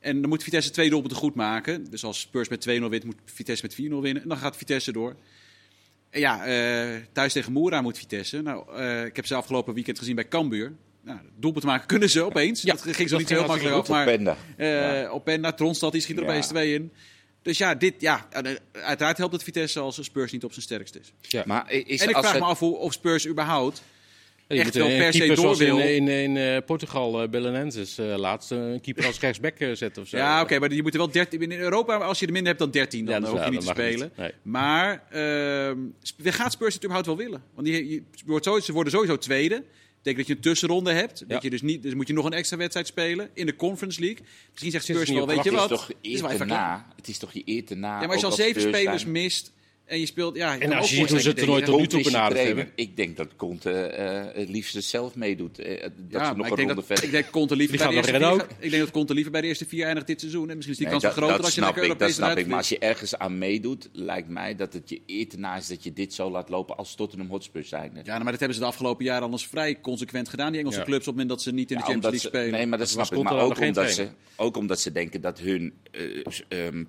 en 0.00 0.20
dan 0.20 0.28
moet 0.30 0.42
Vitesse 0.42 0.70
twee 0.70 0.90
doelpunten 0.90 1.18
goed 1.18 1.34
maken. 1.34 1.90
Dus 1.90 2.04
als 2.04 2.20
Spurs 2.20 2.48
met 2.48 2.60
2-0 2.68 2.82
wint, 2.88 3.04
moet 3.04 3.16
Vitesse 3.24 3.64
met 3.66 3.74
4-0 3.74 3.76
winnen. 4.02 4.22
En 4.22 4.28
dan 4.28 4.38
gaat 4.38 4.56
Vitesse 4.56 4.92
door. 4.92 5.16
En 6.10 6.20
ja, 6.20 6.44
eh, 6.44 7.00
thuis 7.12 7.32
tegen 7.32 7.52
Moera 7.52 7.80
moet 7.82 7.98
Vitesse. 7.98 8.42
Nou, 8.42 8.76
eh, 8.76 9.04
ik 9.04 9.16
heb 9.16 9.26
ze 9.26 9.34
afgelopen 9.34 9.74
weekend 9.74 9.98
gezien 9.98 10.14
bij 10.14 10.28
Cambuur. 10.28 10.72
Nou, 11.02 11.18
doelpunt 11.36 11.64
maken 11.64 11.86
kunnen 11.86 12.10
ze 12.10 12.22
opeens. 12.22 12.62
Ja, 12.62 12.72
dat 12.72 12.82
ging 12.82 12.96
zo 12.96 13.04
dat 13.08 13.18
niet 13.18 13.28
heel 13.28 13.46
makkelijk 13.46 13.76
af, 13.76 13.88
maar 13.88 14.06
Openda. 14.08 14.36
eh 14.56 15.12
op 15.12 15.28
en 15.28 15.40
naar 15.40 15.56
Tronstad, 15.56 15.92
die 15.92 16.00
schiet 16.00 16.16
er 16.16 16.22
Ja. 16.22 16.28
opeens 16.28 16.46
twee 16.46 16.74
in. 16.74 16.92
Dus 17.42 17.58
ja, 17.58 17.74
dit, 17.74 17.94
ja, 17.98 18.28
uiteraard 18.72 19.16
helpt 19.18 19.32
het 19.32 19.42
Vitesse 19.42 19.80
als 19.80 20.04
Spurs 20.04 20.32
niet 20.32 20.44
op 20.44 20.50
zijn 20.52 20.62
sterkst 20.64 20.96
is. 20.96 21.42
Maar 21.46 21.72
is 21.72 22.00
En 22.00 22.08
ik 22.08 22.14
als 22.14 22.24
vraag 22.24 22.32
het- 22.32 22.42
me 22.42 22.48
af 22.48 22.58
hoe, 22.58 22.76
of 22.76 22.92
Spurs 22.92 23.26
überhaupt 23.26 23.82
echt 24.58 24.64
moet, 24.64 24.74
wel 24.74 24.88
eh, 24.88 24.98
per 24.98 25.12
se 25.12 25.34
door 25.34 25.56
wil. 25.56 25.78
In, 25.78 26.08
in, 26.08 26.08
in 26.08 26.36
eh, 26.36 26.56
Portugal, 26.66 27.22
uh, 27.22 27.28
Belenenses, 27.28 27.98
uh, 27.98 28.16
laatst 28.16 28.50
een 28.50 28.80
keeper 28.80 29.06
als 29.06 29.20
rechtsback 29.20 29.58
eh, 29.58 29.72
zetten 29.72 30.02
of 30.02 30.08
zo. 30.08 30.16
Ja, 30.16 30.42
oké, 30.42 30.58
maar 30.58 30.72
je 30.72 30.82
moet 30.82 30.92
er 30.92 30.98
wel 30.98 31.10
13 31.10 31.42
in 31.42 31.52
Europa. 31.52 31.96
Als 31.96 32.18
je 32.18 32.26
er 32.26 32.32
minder 32.32 32.48
hebt 32.48 32.62
dan 32.62 32.70
13, 32.70 33.04
dan 33.04 33.22
Ja, 33.22 33.28
hoef 33.28 33.44
je 33.44 33.50
niet 33.50 33.60
te 33.60 33.66
spelen. 33.66 34.08
niet. 34.08 34.16
Nee. 34.16 34.32
Maar 34.42 35.04
ehm 35.10 35.78
we 36.16 36.32
gaat 36.32 36.52
Spurs 36.52 36.74
het 36.74 36.82
überhaupt 36.84 37.06
wel 37.06 37.16
willen? 37.16 37.42
Want 37.54 37.66
die, 37.66 37.90
je 37.90 38.02
wordt 38.26 38.44
sowieso, 38.44 38.66
ze 38.66 38.72
worden 38.72 38.92
sowieso 38.92 39.16
tweede. 39.18 39.54
Dat 39.54 39.64
betekent 40.02 40.16
dat 40.16 40.26
je 40.26 40.34
een 40.34 40.40
tussenronde 40.40 40.92
hebt. 40.92 41.18
Ja. 41.18 41.24
Dat 41.26 41.42
je 41.42 41.50
dus, 41.50 41.62
niet, 41.62 41.82
dus 41.82 41.94
moet 41.94 42.06
je 42.06 42.12
nog 42.12 42.24
een 42.24 42.32
extra 42.32 42.56
wedstrijd 42.56 42.86
spelen 42.86 43.28
in 43.34 43.46
de 43.46 43.56
Conference 43.56 44.00
League. 44.00 44.18
Misschien 44.50 44.70
zegt 44.70 44.84
Spurs 44.84 45.10
wel, 45.10 45.26
weet 45.26 45.36
je 45.36 45.42
Het 45.42 45.52
is 45.52 45.58
wat? 45.58 45.68
toch 45.68 45.86
Het 45.86 45.96
is 46.00 46.20
wel 46.20 46.30
eer 46.30 46.34
even 46.34 46.46
te 46.46 46.52
klaar. 46.54 46.76
na. 46.76 46.86
Het 46.96 47.08
is 47.08 47.18
toch 47.18 47.32
je 47.32 47.42
eer 47.44 47.64
te 47.64 47.74
na. 47.74 47.88
Ja, 47.88 47.98
maar 48.00 48.08
als 48.10 48.20
je 48.20 48.26
al 48.26 48.32
zeven 48.32 48.60
spelers 48.60 49.04
mist 49.04 49.52
en 49.90 50.00
je 50.00 50.06
speelt... 50.06 50.36
Ja, 50.36 50.58
En 50.58 50.72
als 50.72 50.90
je 50.90 50.96
ziet 50.96 51.10
hoe 51.10 51.20
ze 51.20 51.28
het 51.28 51.36
toernooi 51.36 51.62
tot 51.62 51.78
nu 51.80 51.86
toe 51.86 52.02
benaderd 52.02 52.40
hebben. 52.42 52.70
Ik 52.74 52.96
denk 52.96 53.16
dat 53.16 53.28
Conte 53.36 53.70
eh, 53.72 54.40
het 54.40 54.48
liefst 54.48 54.82
zelf 54.84 55.14
meedoet. 55.14 55.58
eh, 55.58 55.82
dat 55.82 55.90
Ja, 56.08 56.28
ze 56.28 56.34
nog 56.36 56.46
een 56.46 56.50
ik 56.50 56.56
denk, 56.56 56.68
ronde 56.68 56.82
verder 56.82 57.04
ik 57.04 57.10
denk 57.10 57.30
Conte 57.30 57.56
liever 57.56 57.76
bij 57.78 57.86
de 57.88 57.94
eerste 57.94 58.12
vier, 58.18 58.46
ik 58.58 58.70
denk 58.70 58.82
dat 58.82 58.90
Conte 58.92 59.14
liever 59.14 59.32
bij 59.32 59.40
de 59.40 59.46
eerste 59.46 59.66
vier 59.66 59.84
eindigt 59.86 60.06
dit 60.06 60.20
seizoen. 60.20 60.50
En 60.50 60.56
misschien 60.56 60.72
is 60.72 60.78
die 60.78 60.86
Nee, 60.90 61.00
kans 61.00 61.14
wel 61.14 61.14
dat, 61.14 61.22
groter 61.22 61.36
dat 61.36 61.44
als 61.46 61.54
je 61.54 61.60
snap 61.60 61.74
lekker 61.74 61.92
ik, 61.92 61.98
dat 61.98 62.10
snap 62.10 62.36
ik. 62.38 62.46
Maar 62.46 62.56
als 62.56 62.68
je 62.68 62.78
ergens 62.78 63.16
aan 63.16 63.38
meedoet, 63.38 63.88
lijkt 63.92 64.28
mij 64.28 64.56
dat 64.56 64.72
het 64.72 64.88
je 64.90 65.00
eer 65.06 65.28
te 65.28 65.38
na 65.38 65.56
is 65.56 65.66
dat 65.66 65.84
je 65.84 65.92
dit 65.92 66.14
zo 66.14 66.30
laat 66.30 66.48
lopen 66.48 66.76
als 66.76 66.94
Tottenham 66.94 67.28
Hotspur 67.28 67.64
zijn. 67.64 67.92
Ja, 68.04 68.16
maar 68.18 68.30
dat 68.30 68.38
hebben 68.38 68.54
ze 68.54 68.60
de 68.62 68.68
afgelopen 68.68 69.04
jaren 69.04 69.22
anders 69.24 69.46
vrij 69.46 69.80
consequent 69.80 70.28
gedaan. 70.28 70.50
Die 70.50 70.60
Engelse 70.60 70.78
Ja. 70.78 70.84
clubs 70.84 71.00
op 71.00 71.06
het 71.06 71.14
moment 71.14 71.28
dat 71.28 71.42
ze 71.42 71.52
niet 71.52 71.70
in 71.70 71.76
de 71.76 71.82
Ja, 71.86 71.90
Champions 71.90 72.22
League 72.22 72.30
spelen. 72.40 72.58
Nee, 72.58 72.66
maar 72.66 72.78
dat 72.78 72.92
Dat 72.92 73.06
snap 73.06 73.18
ik. 73.18 73.24
Maar 73.24 73.38
ook 73.42 73.60
omdat, 73.60 73.90
ze, 73.90 74.08
ook 74.36 74.56
omdat 74.56 74.80
ze 74.80 74.92
denken 74.92 75.20
dat 75.20 75.38
hun 75.38 75.72
eh, 75.90 76.66
ehm, 76.66 76.84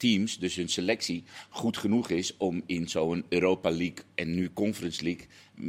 teams, 0.00 0.38
dus 0.38 0.56
hun 0.56 0.68
selectie, 0.68 1.24
goed 1.48 1.76
genoeg 1.76 2.08
is 2.08 2.36
om 2.36 2.62
in 2.66 2.88
zo'n 2.88 3.24
Europa 3.28 3.70
League 3.70 4.04
en 4.14 4.34
nu 4.34 4.50
Conference 4.52 5.04
League 5.04 5.26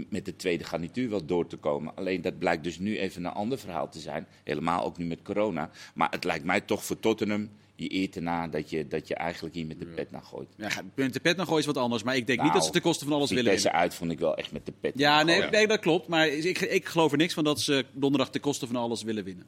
met 0.09 0.25
de 0.25 0.35
tweede 0.35 0.63
garnituur 0.63 1.09
wel 1.09 1.25
door 1.25 1.47
te 1.47 1.57
komen. 1.57 1.95
Alleen 1.95 2.21
dat 2.21 2.39
blijkt 2.39 2.63
dus 2.63 2.79
nu 2.79 2.97
even 2.97 3.25
een 3.25 3.31
ander 3.31 3.59
verhaal 3.59 3.89
te 3.89 3.99
zijn. 3.99 4.27
Helemaal 4.43 4.83
ook 4.83 4.97
nu 4.97 5.05
met 5.05 5.21
corona. 5.21 5.69
Maar 5.93 6.09
het 6.09 6.23
lijkt 6.23 6.45
mij 6.45 6.61
toch 6.61 6.83
voor 6.83 6.99
Tottenham 6.99 7.49
je 7.75 7.93
eer 7.93 8.09
te 8.09 8.19
na 8.19 8.47
dat 8.47 8.69
je, 8.69 8.87
dat 8.87 9.07
je 9.07 9.15
eigenlijk 9.15 9.55
hier 9.55 9.65
met 9.65 9.79
de 9.79 9.85
pet 9.85 10.11
naar 10.11 10.21
gooit. 10.21 10.47
Ja, 10.57 10.69
met 10.95 11.13
de 11.13 11.19
pet 11.19 11.37
nog 11.37 11.45
gooien 11.45 11.61
is 11.61 11.65
wat 11.65 11.77
anders. 11.77 12.03
Maar 12.03 12.15
ik 12.15 12.27
denk 12.27 12.39
niet 12.39 12.47
Nou, 12.47 12.59
dat 12.59 12.65
ze 12.65 12.71
ten 12.71 12.81
koste 12.81 13.03
van 13.03 13.13
alles 13.13 13.29
willen 13.29 13.53
winnen. 13.53 13.71
uit 13.71 13.93
vond 13.93 14.11
ik 14.11 14.19
wel 14.19 14.35
echt 14.35 14.51
met 14.51 14.65
de 14.65 14.73
pet. 14.79 14.93
Ja, 14.95 15.23
nee, 15.23 15.39
naar 15.39 15.51
nee, 15.51 15.67
dat 15.67 15.79
klopt. 15.79 16.07
Maar 16.07 16.27
ik, 16.27 16.59
ik 16.59 16.85
geloof 16.85 17.11
er 17.11 17.17
niks 17.17 17.33
van 17.33 17.43
dat 17.43 17.61
ze 17.61 17.85
donderdag 17.91 18.29
ten 18.29 18.41
koste 18.41 18.67
van 18.67 18.75
alles 18.75 19.03
willen 19.03 19.23
winnen. 19.23 19.45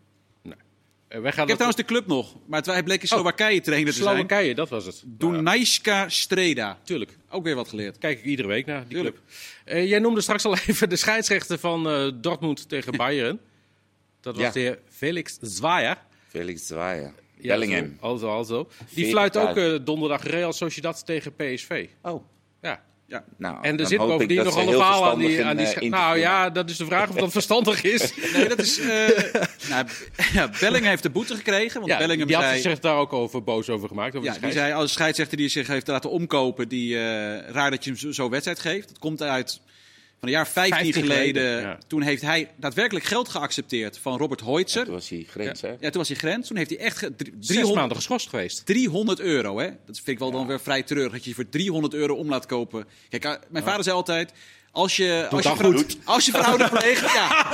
Eh, 1.13 1.19
wij 1.21 1.31
gaan 1.31 1.41
Ik 1.43 1.47
heb 1.49 1.57
trouwens 1.57 1.81
de 1.81 1.87
club 1.87 2.07
nog. 2.07 2.35
Maar 2.47 2.59
het- 2.59 2.67
hij 2.69 2.83
bleek 2.83 3.01
in 3.01 3.07
Slowakije 3.07 3.61
trainer 3.61 3.93
te 3.93 3.97
zijn. 4.03 4.09
Slowakije, 4.15 4.55
dat 4.55 4.69
was 4.69 4.85
het. 4.85 5.03
Dunajska 5.05 6.09
Streda. 6.09 6.79
tuurlijk. 6.83 7.17
Ook 7.29 7.43
weer 7.43 7.55
wat 7.55 7.69
geleerd. 7.69 7.97
Kijk 7.97 8.19
ik 8.19 8.25
iedere 8.25 8.47
week 8.47 8.65
naar 8.65 8.79
die 8.87 8.89
Tuurlijk. 8.93 9.15
club. 9.15 9.27
Eh, 9.65 9.89
jij 9.89 9.99
noemde 9.99 10.21
straks 10.21 10.45
al 10.45 10.57
even 10.67 10.89
de 10.89 10.95
scheidsrechter 10.95 11.59
van 11.59 11.89
eh, 11.89 12.07
Dortmund 12.15 12.69
tegen 12.69 12.97
Bayern. 13.03 13.39
Dat 14.21 14.35
was 14.35 14.45
Ja. 14.45 14.51
de 14.51 14.59
heer 14.59 14.79
Felix 14.89 15.37
Zweier. 15.41 15.97
Felix 16.29 16.67
Zwaaien. 16.67 17.13
Ja, 17.37 17.47
Bellingham. 17.47 17.97
zo, 17.99 18.05
Alzo, 18.05 18.27
alzo. 18.29 18.69
Die 18.93 19.05
40 19.05 19.09
fluit 19.09 19.37
ook 19.37 19.57
eh, 19.57 19.85
donderdag 19.85 20.23
Real 20.23 20.53
Sociedad 20.53 21.05
tegen 21.05 21.35
PSV. 21.35 21.87
Oh. 22.01 22.23
Ja. 22.61 22.83
Ja. 23.13 23.23
Nou, 23.37 23.57
En 23.61 23.79
er 23.79 23.87
zit 23.87 23.97
bovendien 23.97 24.43
nog 24.43 24.55
een 24.55 24.67
verhaal 24.71 25.09
aan 25.09 25.19
die... 25.19 25.45
Aan 25.45 25.57
die 25.57 25.65
eh, 25.65 25.89
nou 25.89 26.17
ja, 26.17 26.49
dat 26.49 26.69
is 26.69 26.77
de 26.77 26.85
vraag 26.85 27.09
of 27.09 27.15
dat 27.15 27.31
verstandig 27.31 27.83
is. 27.83 28.13
Nee, 28.33 28.47
dat 28.47 28.59
is... 28.59 28.79
eh 28.79 28.87
nou, 29.69 29.87
ja, 30.33 30.49
Bellingham 30.59 30.89
heeft 30.89 31.03
de 31.03 31.09
boete 31.09 31.35
gekregen. 31.35 31.79
Want 31.79 31.91
Ja, 31.91 31.97
Bellingham 31.97 32.27
die 32.27 32.35
had 32.35 32.45
zei... 32.45 32.59
zich 32.61 32.79
daar 32.79 32.97
ook 32.97 33.13
over 33.13 33.43
boos 33.43 33.69
over 33.69 33.87
gemaakt. 33.87 34.15
Over 34.15 34.27
Ja, 34.27 34.33
de 34.33 34.39
die 34.39 34.51
zei 34.51 34.73
als 34.73 34.93
scheidsrechter 34.93 35.37
die 35.37 35.49
zich 35.49 35.67
heeft 35.67 35.87
laten 35.87 36.09
omkopen, 36.09 36.67
die 36.67 36.95
eh, 36.95 37.01
raar 37.49 37.71
dat 37.71 37.83
je 37.83 37.89
hem 37.89 37.99
zo, 37.99 38.11
zo 38.11 38.29
wedstrijd 38.29 38.59
geeft. 38.59 38.87
Dat 38.87 38.99
komt 38.99 39.21
uit 39.21 39.61
van 40.23 40.31
een 40.31 40.37
jaar 40.37 40.47
15, 40.47 40.75
15 40.83 41.01
geleden. 41.03 41.41
geleden, 41.43 41.61
ja. 41.69 41.77
Toen 41.87 42.01
heeft 42.01 42.21
hij 42.21 42.51
daadwerkelijk 42.55 43.05
geld 43.05 43.29
geaccepteerd 43.29 43.97
van 43.97 44.17
Robert 44.17 44.39
Hoitzer. 44.41 44.83
Toen 44.83 44.93
was 44.93 45.09
hij 45.09 45.25
grens, 45.29 45.61
hè? 45.61 45.67
Ja, 45.67 45.75
toen 45.79 45.91
was 45.93 46.07
hij 46.07 46.17
grens. 46.17 46.47
Toen 46.47 46.57
heeft 46.57 46.69
hij 46.69 46.79
echt 46.79 46.97
ge- 46.97 47.15
drie- 47.15 47.33
Zes 47.39 47.47
300, 47.47 47.75
maanden 47.79 47.97
geschorst 47.97 48.29
geweest. 48.29 48.65
300 48.65 49.19
euro. 49.19 49.59
Hè? 49.59 49.65
Dat 49.85 49.95
vind 49.95 50.07
ik 50.07 50.19
wel 50.19 50.31
dan 50.31 50.47
weer 50.47 50.59
vrij 50.59 50.83
treurig 50.83 51.11
dat 51.11 51.23
je 51.23 51.29
je 51.29 51.35
voor 51.35 51.49
300 51.49 51.93
euro 51.93 52.15
om 52.15 52.29
laat 52.29 52.45
kopen. 52.45 52.85
Kijk, 53.09 53.23
eh, 53.23 53.33
mijn 53.49 53.63
vader 53.63 53.83
zei 53.83 53.95
altijd. 53.95 54.31
Als 54.73 54.95
je, 54.95 55.27
als 55.29 55.43
je, 55.43 55.49
goed. 55.49 55.97
als 56.03 56.25
je 56.25 56.31
fraude 56.31 56.69
pleegt, 56.69 57.13
ja. 57.13 57.45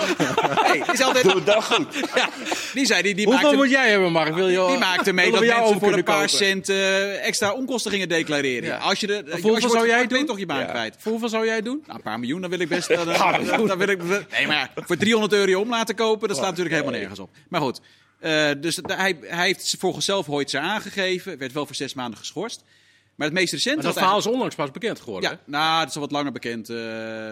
Hey, 0.62 0.84
is 0.92 1.02
altijd, 1.02 1.24
Doe 1.32 1.44
dat 1.44 1.64
goed. 1.64 1.88
ja. 2.16 2.30
Die 2.74 2.86
zei, 2.86 3.02
die, 3.02 3.16
die 3.16 3.26
Hoeveel 3.26 3.44
maakte, 3.44 3.58
moet 3.58 3.70
jij 3.70 3.90
hebben, 3.90 4.12
Mark? 4.12 4.34
Wil 4.36 4.48
je, 4.48 4.68
die 4.68 4.78
maakte 4.78 5.14
mee 5.14 5.32
dat 5.32 5.40
mensen 5.40 5.80
voor 5.80 5.94
een 5.94 6.04
paar 6.04 6.16
kopen? 6.16 6.30
cent 6.30 6.70
eh, 6.70 7.26
extra 7.28 7.54
onkosten 7.54 7.92
gingen 7.92 8.10
declareren. 8.10 8.64
Ja. 8.70 8.78
Als 8.78 9.00
je 9.00 9.08
de, 9.08 9.24
hoeveel 9.32 9.60
zou 9.60 9.72
wordt 9.74 9.88
jij 9.90 10.08
doen? 10.08 10.26
toch 10.26 10.40
je 10.40 10.46
baan 10.46 10.60
Ja. 10.60 10.66
kwijt. 10.66 10.96
Voor 11.00 11.12
hoeveel 11.12 11.30
zou 11.30 11.46
jij 11.46 11.62
doen? 11.62 11.82
Nou, 11.86 11.98
een 11.98 12.04
paar 12.04 12.20
miljoen, 12.20 12.42
dan 12.42 12.50
wil 12.50 12.60
ik 12.60 12.68
best. 12.70 12.88
Dan, 12.88 13.06
dan, 13.46 13.68
dan 13.68 13.78
wil 13.78 13.88
ik, 13.88 14.04
nee, 14.32 14.48
maar 14.48 14.72
voor 14.76 14.98
300 14.98 15.34
euro 15.34 15.50
je 15.50 15.60
om 15.60 15.70
laten 15.70 15.96
kopen, 15.96 16.28
dat 16.28 16.38
slaat 16.38 16.50
natuurlijk 16.50 16.76
helemaal 16.76 17.00
nergens 17.00 17.20
op. 17.20 17.30
Maar 17.50 17.62
goed, 17.62 17.80
eh, 18.20 18.50
dus 18.58 18.76
de- 18.76 18.94
hij, 18.94 19.18
hij 19.22 19.46
heeft 19.46 19.76
voor 19.80 19.94
zichzelf 19.94 20.26
Hoitzer 20.26 20.60
aangegeven. 20.62 21.38
Werd 21.38 21.52
wel 21.54 21.66
voor 21.66 21.76
zes 21.76 21.94
maanden 21.94 22.20
geschorst. 22.20 22.64
Maar 23.20 23.28
het 23.28 23.38
meest 23.38 23.54
recente 23.54 23.76
Maar 23.76 23.86
dat 23.86 23.98
verhaal 23.98 24.18
is 24.18 24.26
onlangs 24.26 24.56
pas 24.56 24.72
bekend 24.72 25.00
geworden. 25.00 25.30
Ja, 25.30 25.40
nou, 25.46 25.80
dat 25.80 25.90
is 25.90 25.96
al 25.96 26.02
wat 26.02 26.12
langer 26.12 26.32
bekend. 26.32 26.68
hè? 26.68 26.74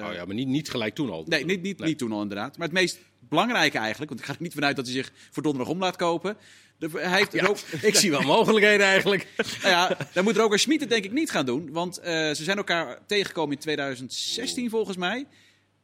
Oh 0.08 0.14
ja, 0.14 0.26
maar 0.26 0.36
niet, 0.36 0.48
niet 0.48 0.70
gelijk 0.70 0.96
toen 0.96 1.10
al. 1.10 1.24
Nee, 1.28 1.46
niet, 1.46 1.62
niet, 1.62 1.80
niet 1.80 1.98
toen 1.98 2.12
al 2.12 2.22
inderdaad. 2.22 2.58
Maar 2.58 2.68
het 2.68 2.76
meest 2.76 3.00
belangrijke 3.20 3.78
eigenlijk, 3.78 4.10
want 4.10 4.22
ik 4.22 4.28
ga 4.28 4.34
er 4.34 4.42
niet 4.42 4.54
vanuit 4.54 4.76
dat 4.76 4.86
hij 4.86 4.94
zich 4.94 5.12
voor 5.32 5.44
donderdag 5.44 5.74
om 5.74 5.80
laat 5.80 5.96
kopen. 5.96 6.38
De, 6.78 6.90
hij 6.94 7.18
heeft 7.18 7.34
Ja, 7.34 7.46
ook, 7.46 7.58
ik 7.82 7.96
zie 7.96 8.12
wel 8.12 8.22
mogelijkheden 8.22 8.86
eigenlijk. 8.86 9.28
nou 9.64 9.70
ja, 9.70 9.98
dan 10.14 10.24
moet 10.24 10.38
Roger 10.38 10.60
Schmid 10.60 10.80
het 10.80 10.90
denk 10.90 11.04
ik 11.04 11.12
niet 11.12 11.32
gaan 11.32 11.46
doen. 11.46 11.72
Want 11.72 11.98
eh, 11.98 12.14
ze 12.14 12.44
zijn 12.44 12.58
elkaar 12.58 13.00
tegengekomen 13.06 13.56
in 13.56 13.62
2016 13.62 14.70
volgens 14.70 14.98
mij. 14.98 15.26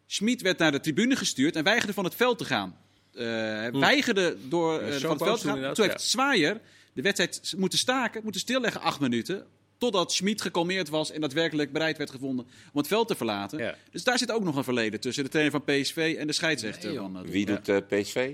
Schmid 0.06 0.42
werd 0.42 0.58
naar 0.58 0.72
de 0.72 0.80
tribune 0.80 1.16
gestuurd 1.16 1.56
en 1.56 1.64
weigerde 1.64 1.94
van 1.94 2.04
het 2.04 2.16
veld 2.16 2.38
te 2.38 2.46
gaan. 2.46 2.78
Hij 3.14 3.72
weigerde 3.72 4.38
door 4.48 4.80
van 4.80 5.12
het 5.12 5.24
veld 5.24 5.42
te 5.42 5.48
gaan. 5.48 5.74
Toen 5.74 5.86
heeft. 5.88 6.02
Zwaaier 6.02 6.62
de 6.94 7.02
wedstrijd 7.02 7.54
moeten 7.58 7.80
staken, 7.80 8.24
moeten 8.24 8.42
stilleggen 8.42 8.82
acht 8.82 9.00
minuten. 9.00 9.46
Totdat 9.84 10.14
Schmid 10.14 10.42
gekalmeerd 10.42 10.90
was 10.90 11.12
en 11.12 11.22
daadwerkelijk 11.22 11.72
bereid 11.72 11.98
werd 11.98 12.10
gevonden 12.10 12.46
om 12.74 12.78
het 12.80 12.88
veld 12.88 13.08
te 13.08 13.16
verlaten. 13.16 13.60
Ja. 13.60 13.76
Dus 13.92 14.04
daar 14.04 14.18
zit 14.18 14.32
ook 14.32 14.44
nog 14.44 14.56
een 14.56 14.64
verleden 14.64 15.00
tussen 15.00 15.24
de 15.24 15.30
trainer 15.30 15.52
van 15.62 15.64
PSV 15.64 16.16
en 16.20 16.28
de 16.28 16.34
scheidsrechter. 16.34 16.86
Nee, 16.90 16.98
joh. 16.98 17.12
van, 17.14 17.24
eh, 17.26 17.32
Wie 17.32 17.46
doet 17.46 17.70
eh, 17.70 17.78
PSV? 17.88 18.32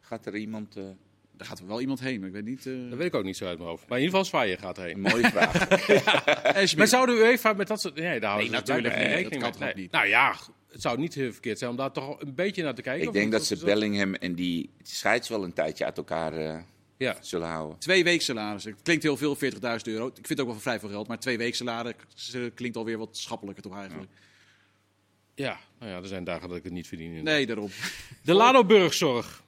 Gaat 0.00 0.26
er 0.26 0.36
iemand... 0.36 0.76
eh, 0.76 0.82
Daar 1.36 1.46
gaat 1.46 1.58
er 1.58 1.66
wel 1.66 1.80
iemand 1.80 2.00
heen, 2.00 2.18
maar 2.18 2.28
ik 2.28 2.34
weet 2.34 2.44
niet. 2.44 2.66
eh 2.66 2.72
Dat 2.88 2.98
weet 2.98 3.06
ik 3.06 3.14
ook 3.14 3.24
niet 3.24 3.36
zo 3.36 3.46
uit 3.46 3.58
mijn 3.58 3.70
hoofd. 3.70 3.88
Maar 3.88 3.98
in 3.98 4.04
ieder 4.04 4.18
geval 4.18 4.30
Zwaaien 4.40 4.58
gaat 4.58 4.78
een 4.78 4.82
erheen. 4.84 5.00
mooie 5.00 5.30
vraag. 5.34 5.68
en 6.42 6.68
Schmid. 6.68 6.76
Maar 6.76 6.86
zou 6.88 7.06
de 7.06 7.12
UEFA 7.12 7.52
met 7.52 7.66
dat 7.68 7.80
soort... 7.80 7.94
Nee, 7.94 8.20
daar 8.20 8.36
Nee, 8.36 8.50
natuurlijk 8.50 8.94
geen 8.94 9.02
niet. 9.06 9.12
rekening 9.14 9.42
Dat 9.42 9.50
mee. 9.50 9.50
kan 9.50 9.60
toch 9.60 9.74
Nee. 9.74 9.82
niet? 9.82 9.92
Nou 9.92 10.06
ja, 10.06 10.34
het 10.72 10.82
zou 10.82 10.98
niet 10.98 11.14
heel 11.14 11.32
verkeerd 11.32 11.58
zijn 11.58 11.70
om 11.70 11.76
daar 11.76 11.92
toch 11.92 12.20
een 12.20 12.34
beetje 12.34 12.62
naar 12.62 12.74
te 12.74 12.82
kijken. 12.82 13.06
ik 13.06 13.12
denk 13.12 13.32
dat 13.32 13.44
ze 13.44 13.56
Bellingham 13.64 14.14
en 14.14 14.34
die 14.34 14.70
scheids 14.82 15.28
wel 15.28 15.44
een 15.44 15.52
tijdje 15.52 15.84
uit 15.84 15.96
elkaar 15.96 16.32
eh, 16.32 16.56
Ja. 17.02 17.16
zullen 17.20 17.48
houden. 17.48 17.78
Twee 17.78 18.04
weeksalaris. 18.04 18.64
Het 18.64 18.82
klinkt 18.82 19.02
heel 19.02 19.16
veel, 19.16 19.36
40.000 19.36 19.58
euro. 19.82 20.06
Ik 20.06 20.14
vind 20.14 20.28
het 20.28 20.40
ook 20.40 20.46
wel 20.46 20.60
vrij 20.60 20.80
veel 20.80 20.88
geld, 20.88 21.08
maar 21.08 21.18
twee 21.18 21.38
weeksalaris 21.38 21.94
klinkt 22.54 22.76
alweer 22.76 22.98
wat 22.98 23.16
schappelijker 23.16 23.62
toch 23.62 23.76
eigenlijk. 23.76 24.10
Ja, 25.34 25.60
nou 25.78 25.90
ja, 25.92 25.96
er 25.98 26.06
zijn 26.06 26.24
dagen 26.24 26.48
dat 26.48 26.56
ik 26.56 26.64
het 26.64 26.72
niet 26.72 26.86
verdien. 26.86 27.22
Nee, 27.22 27.46
daarom. 27.46 27.70
De 28.22 28.34
Lado 28.34 28.64
Burgzorg. 28.64 29.42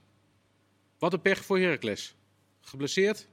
Wat 0.99 1.13
een 1.13 1.21
pech 1.21 1.45
voor 1.45 1.59
Heracles. 1.59 2.15
Geblesseerd. 2.61 3.27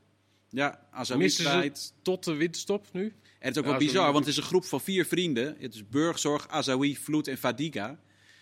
Ja, 0.50 0.88
Azawi 0.92 1.20
Missen 1.20 1.44
ze 1.44 1.50
kwijt. 1.50 1.94
tot 2.02 2.24
de 2.24 2.34
winterstop 2.34 2.88
nu. 2.92 3.04
En 3.04 3.48
het 3.48 3.52
is 3.52 3.58
ook 3.58 3.64
Ja, 3.64 3.70
wel 3.70 3.80
bizar, 3.80 4.04
want 4.14 4.26
het 4.26 4.28
is 4.28 4.38
een 4.38 4.44
groep 4.48 4.66
van 4.66 4.82
vier 4.82 5.06
vrienden. 5.06 5.56
Het 5.60 5.74
is 5.74 5.88
Burgzorg, 5.90 6.48
Azawi, 6.48 6.96
Vloed 6.98 7.28
en 7.28 7.38
Fadiga. 7.38 8.00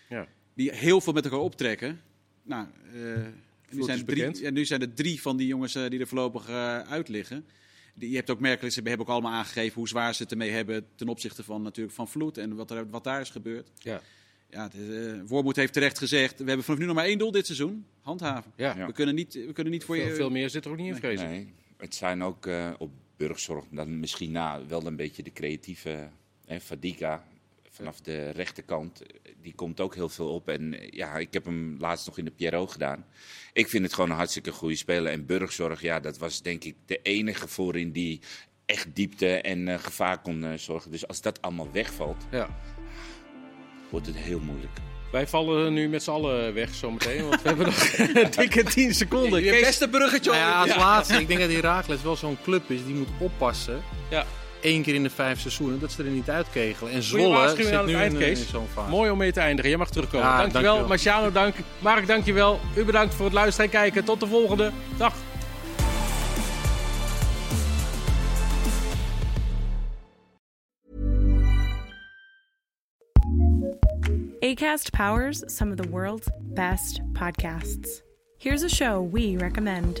Ja. 0.08 0.26
Die 0.54 0.72
heel 0.74 1.00
veel 1.00 1.12
met 1.12 1.24
elkaar 1.24 1.38
optrekken. 1.40 2.00
Nou, 2.42 2.66
eh, 2.94 3.26
nu, 3.70 3.82
zijn 3.82 4.04
drie, 4.04 4.42
ja, 4.42 4.50
nu 4.50 4.64
zijn 4.64 4.80
er 4.80 4.94
drie 4.94 5.20
van 5.20 5.36
die 5.36 5.46
jongens 5.46 5.74
eh, 5.74 5.88
die 5.88 6.00
er 6.00 6.06
voorlopig 6.06 6.48
eh, 6.48 6.78
uit 6.80 7.08
liggen. 7.08 7.46
Die, 7.94 8.10
je 8.10 8.16
hebt 8.16 8.30
ook 8.30 8.40
merkelijk, 8.40 8.74
ze 8.74 8.80
hebben 8.82 9.06
ook 9.06 9.12
allemaal 9.12 9.32
aangegeven 9.32 9.74
hoe 9.74 9.88
zwaar 9.88 10.14
ze 10.14 10.22
het 10.22 10.32
ermee 10.32 10.50
hebben 10.50 10.86
ten 10.94 11.08
opzichte 11.08 11.42
van, 11.44 11.62
natuurlijk, 11.62 11.94
van 11.94 12.08
Vloed 12.08 12.38
en 12.38 12.54
wat, 12.54 12.70
er, 12.70 12.90
wat 12.90 13.04
daar 13.04 13.20
is 13.20 13.30
gebeurd. 13.30 13.70
Ja. 13.78 14.02
Ja, 14.50 14.62
het, 14.62 14.74
eh, 14.74 15.20
Wormoed 15.26 15.56
heeft 15.56 15.72
terecht 15.72 15.98
gezegd, 15.98 16.38
we 16.38 16.44
hebben 16.44 16.64
vanaf 16.64 16.80
nu 16.80 16.86
nog 16.86 16.94
maar 16.94 17.04
één 17.04 17.18
doel 17.18 17.30
dit 17.30 17.46
seizoen. 17.46 17.86
Handhaven. 18.00 18.52
Ja. 18.56 18.76
Ja. 18.76 18.86
We, 18.86 18.92
kunnen 18.92 19.14
niet, 19.14 19.34
we 19.34 19.52
kunnen 19.52 19.72
niet 19.72 19.84
voor 19.84 19.96
Veel, 19.96 20.06
je... 20.06 20.14
veel 20.14 20.30
meer 20.30 20.50
zit 20.50 20.64
er 20.64 20.70
ook 20.70 20.76
niet 20.76 20.94
in, 20.94 20.96
vrees 20.96 21.20
ik. 21.20 21.28
Nee, 21.28 21.52
het 21.76 21.94
zijn 21.94 22.22
ook 22.22 22.46
eh, 22.46 22.70
op 22.78 22.90
burgzorg 23.16 23.64
dan 23.70 24.00
misschien 24.00 24.30
na 24.30 24.66
wel 24.66 24.86
een 24.86 24.96
beetje 24.96 25.22
de 25.22 25.32
creatieve 25.32 26.08
hè, 26.46 26.60
Fadiga 26.60 27.24
vanaf 27.80 28.00
de 28.00 28.30
rechterkant. 28.30 29.02
eh, 29.02 29.32
Die 29.42 29.54
komt 29.54 29.80
ook 29.80 29.94
heel 29.94 30.08
veel 30.08 30.28
op. 30.34 30.48
En 30.48 30.78
eh, 30.80 30.88
ja, 30.90 31.16
ik 31.18 31.32
heb 31.32 31.44
hem 31.44 31.76
laatst 31.78 32.06
nog 32.06 32.18
in 32.18 32.24
de 32.24 32.30
Pierrot 32.30 32.72
gedaan. 32.72 33.04
Ik 33.52 33.68
vind 33.68 33.84
het 33.84 33.94
gewoon 33.94 34.10
een 34.10 34.16
hartstikke 34.16 34.52
goede 34.52 34.76
speler. 34.76 35.12
En 35.12 35.26
burgzorg, 35.26 35.80
ja, 35.80 36.00
dat 36.00 36.18
was 36.18 36.42
denk 36.42 36.64
ik 36.64 36.74
de 36.86 37.00
enige 37.02 37.48
voorin 37.48 37.92
die 37.92 38.20
echt 38.66 38.86
diepte 38.94 39.40
en 39.40 39.68
eh, 39.68 39.78
gevaar 39.78 40.20
kon 40.20 40.46
zorgen. 40.58 40.90
Dus 40.90 41.06
als 41.08 41.20
dat 41.20 41.42
allemaal 41.42 41.70
wegvalt, 41.72 42.26
Ja. 42.30 42.58
wordt 43.90 44.06
het 44.06 44.16
heel 44.16 44.40
moeilijk. 44.40 44.72
Wij 45.12 45.26
vallen 45.26 45.72
nu 45.72 45.88
met 45.88 46.02
z'n 46.02 46.10
allen 46.10 46.54
weg 46.54 46.74
zometeen, 46.74 47.28
want 47.28 47.42
we 47.42 47.48
hebben 47.48 47.66
nog 47.66 47.98
een 47.98 48.30
dikke 48.36 48.62
10 48.64 48.94
seconden. 48.94 49.42
Je 49.44 49.50
Kees- 49.50 49.60
beste 49.60 49.88
bruggetje 49.88 50.30
Nou 50.30 50.42
ja, 50.42 50.54
al. 50.54 50.60
als 50.66 50.76
laatste, 50.76 51.20
ik 51.20 51.26
denk 51.28 51.40
dat 51.40 51.50
Herakles 51.50 52.02
wel 52.02 52.16
zo'n 52.16 52.36
club 52.42 52.70
is 52.70 52.84
die 52.84 52.94
moet 52.94 53.08
oppassen. 53.18 53.82
Ja. 54.10 54.26
Eén 54.62 54.82
keer 54.82 54.94
in 54.94 55.02
de 55.02 55.10
vijf 55.10 55.40
seizoenen, 55.40 55.80
dat 55.80 55.92
ze 55.92 56.02
er 56.02 56.10
niet 56.10 56.30
uitkegelen. 56.30 56.92
En 56.92 57.02
Zwolle 57.02 57.54
zit 57.56 57.72
aan 57.72 57.86
nu 57.86 57.92
in, 57.92 58.20
eh, 58.20 58.28
in 58.28 58.36
zo'n 58.36 58.66
fase. 58.72 58.90
Mooi 58.90 59.10
om 59.10 59.18
mee 59.18 59.32
te 59.32 59.40
eindigen. 59.40 59.70
Jij 59.70 59.78
mag 59.78 59.90
terugkomen. 59.90 60.26
Ja, 60.26 60.36
dankjewel. 60.36 60.62
dankjewel. 60.62 60.88
Marciano, 60.88 61.32
dank. 61.32 61.54
Mark, 61.78 62.06
dankjewel. 62.06 62.60
U 62.76 62.84
bedankt 62.84 63.14
voor 63.14 63.24
het 63.24 63.34
luisteren 63.34 63.70
en 63.70 63.78
kijken. 63.78 64.04
Tot 64.04 64.20
de 64.20 64.26
volgende. 64.26 64.70
Dag. 64.96 65.14
ACAST 74.42 74.92
powers 74.92 75.44
some 75.46 75.70
of 75.70 75.76
the 75.76 75.88
world's 75.88 76.28
best 76.40 77.00
podcasts. 77.12 78.02
Here's 78.38 78.62
a 78.62 78.68
show 78.68 79.02
we 79.02 79.36
recommend. 79.36 80.00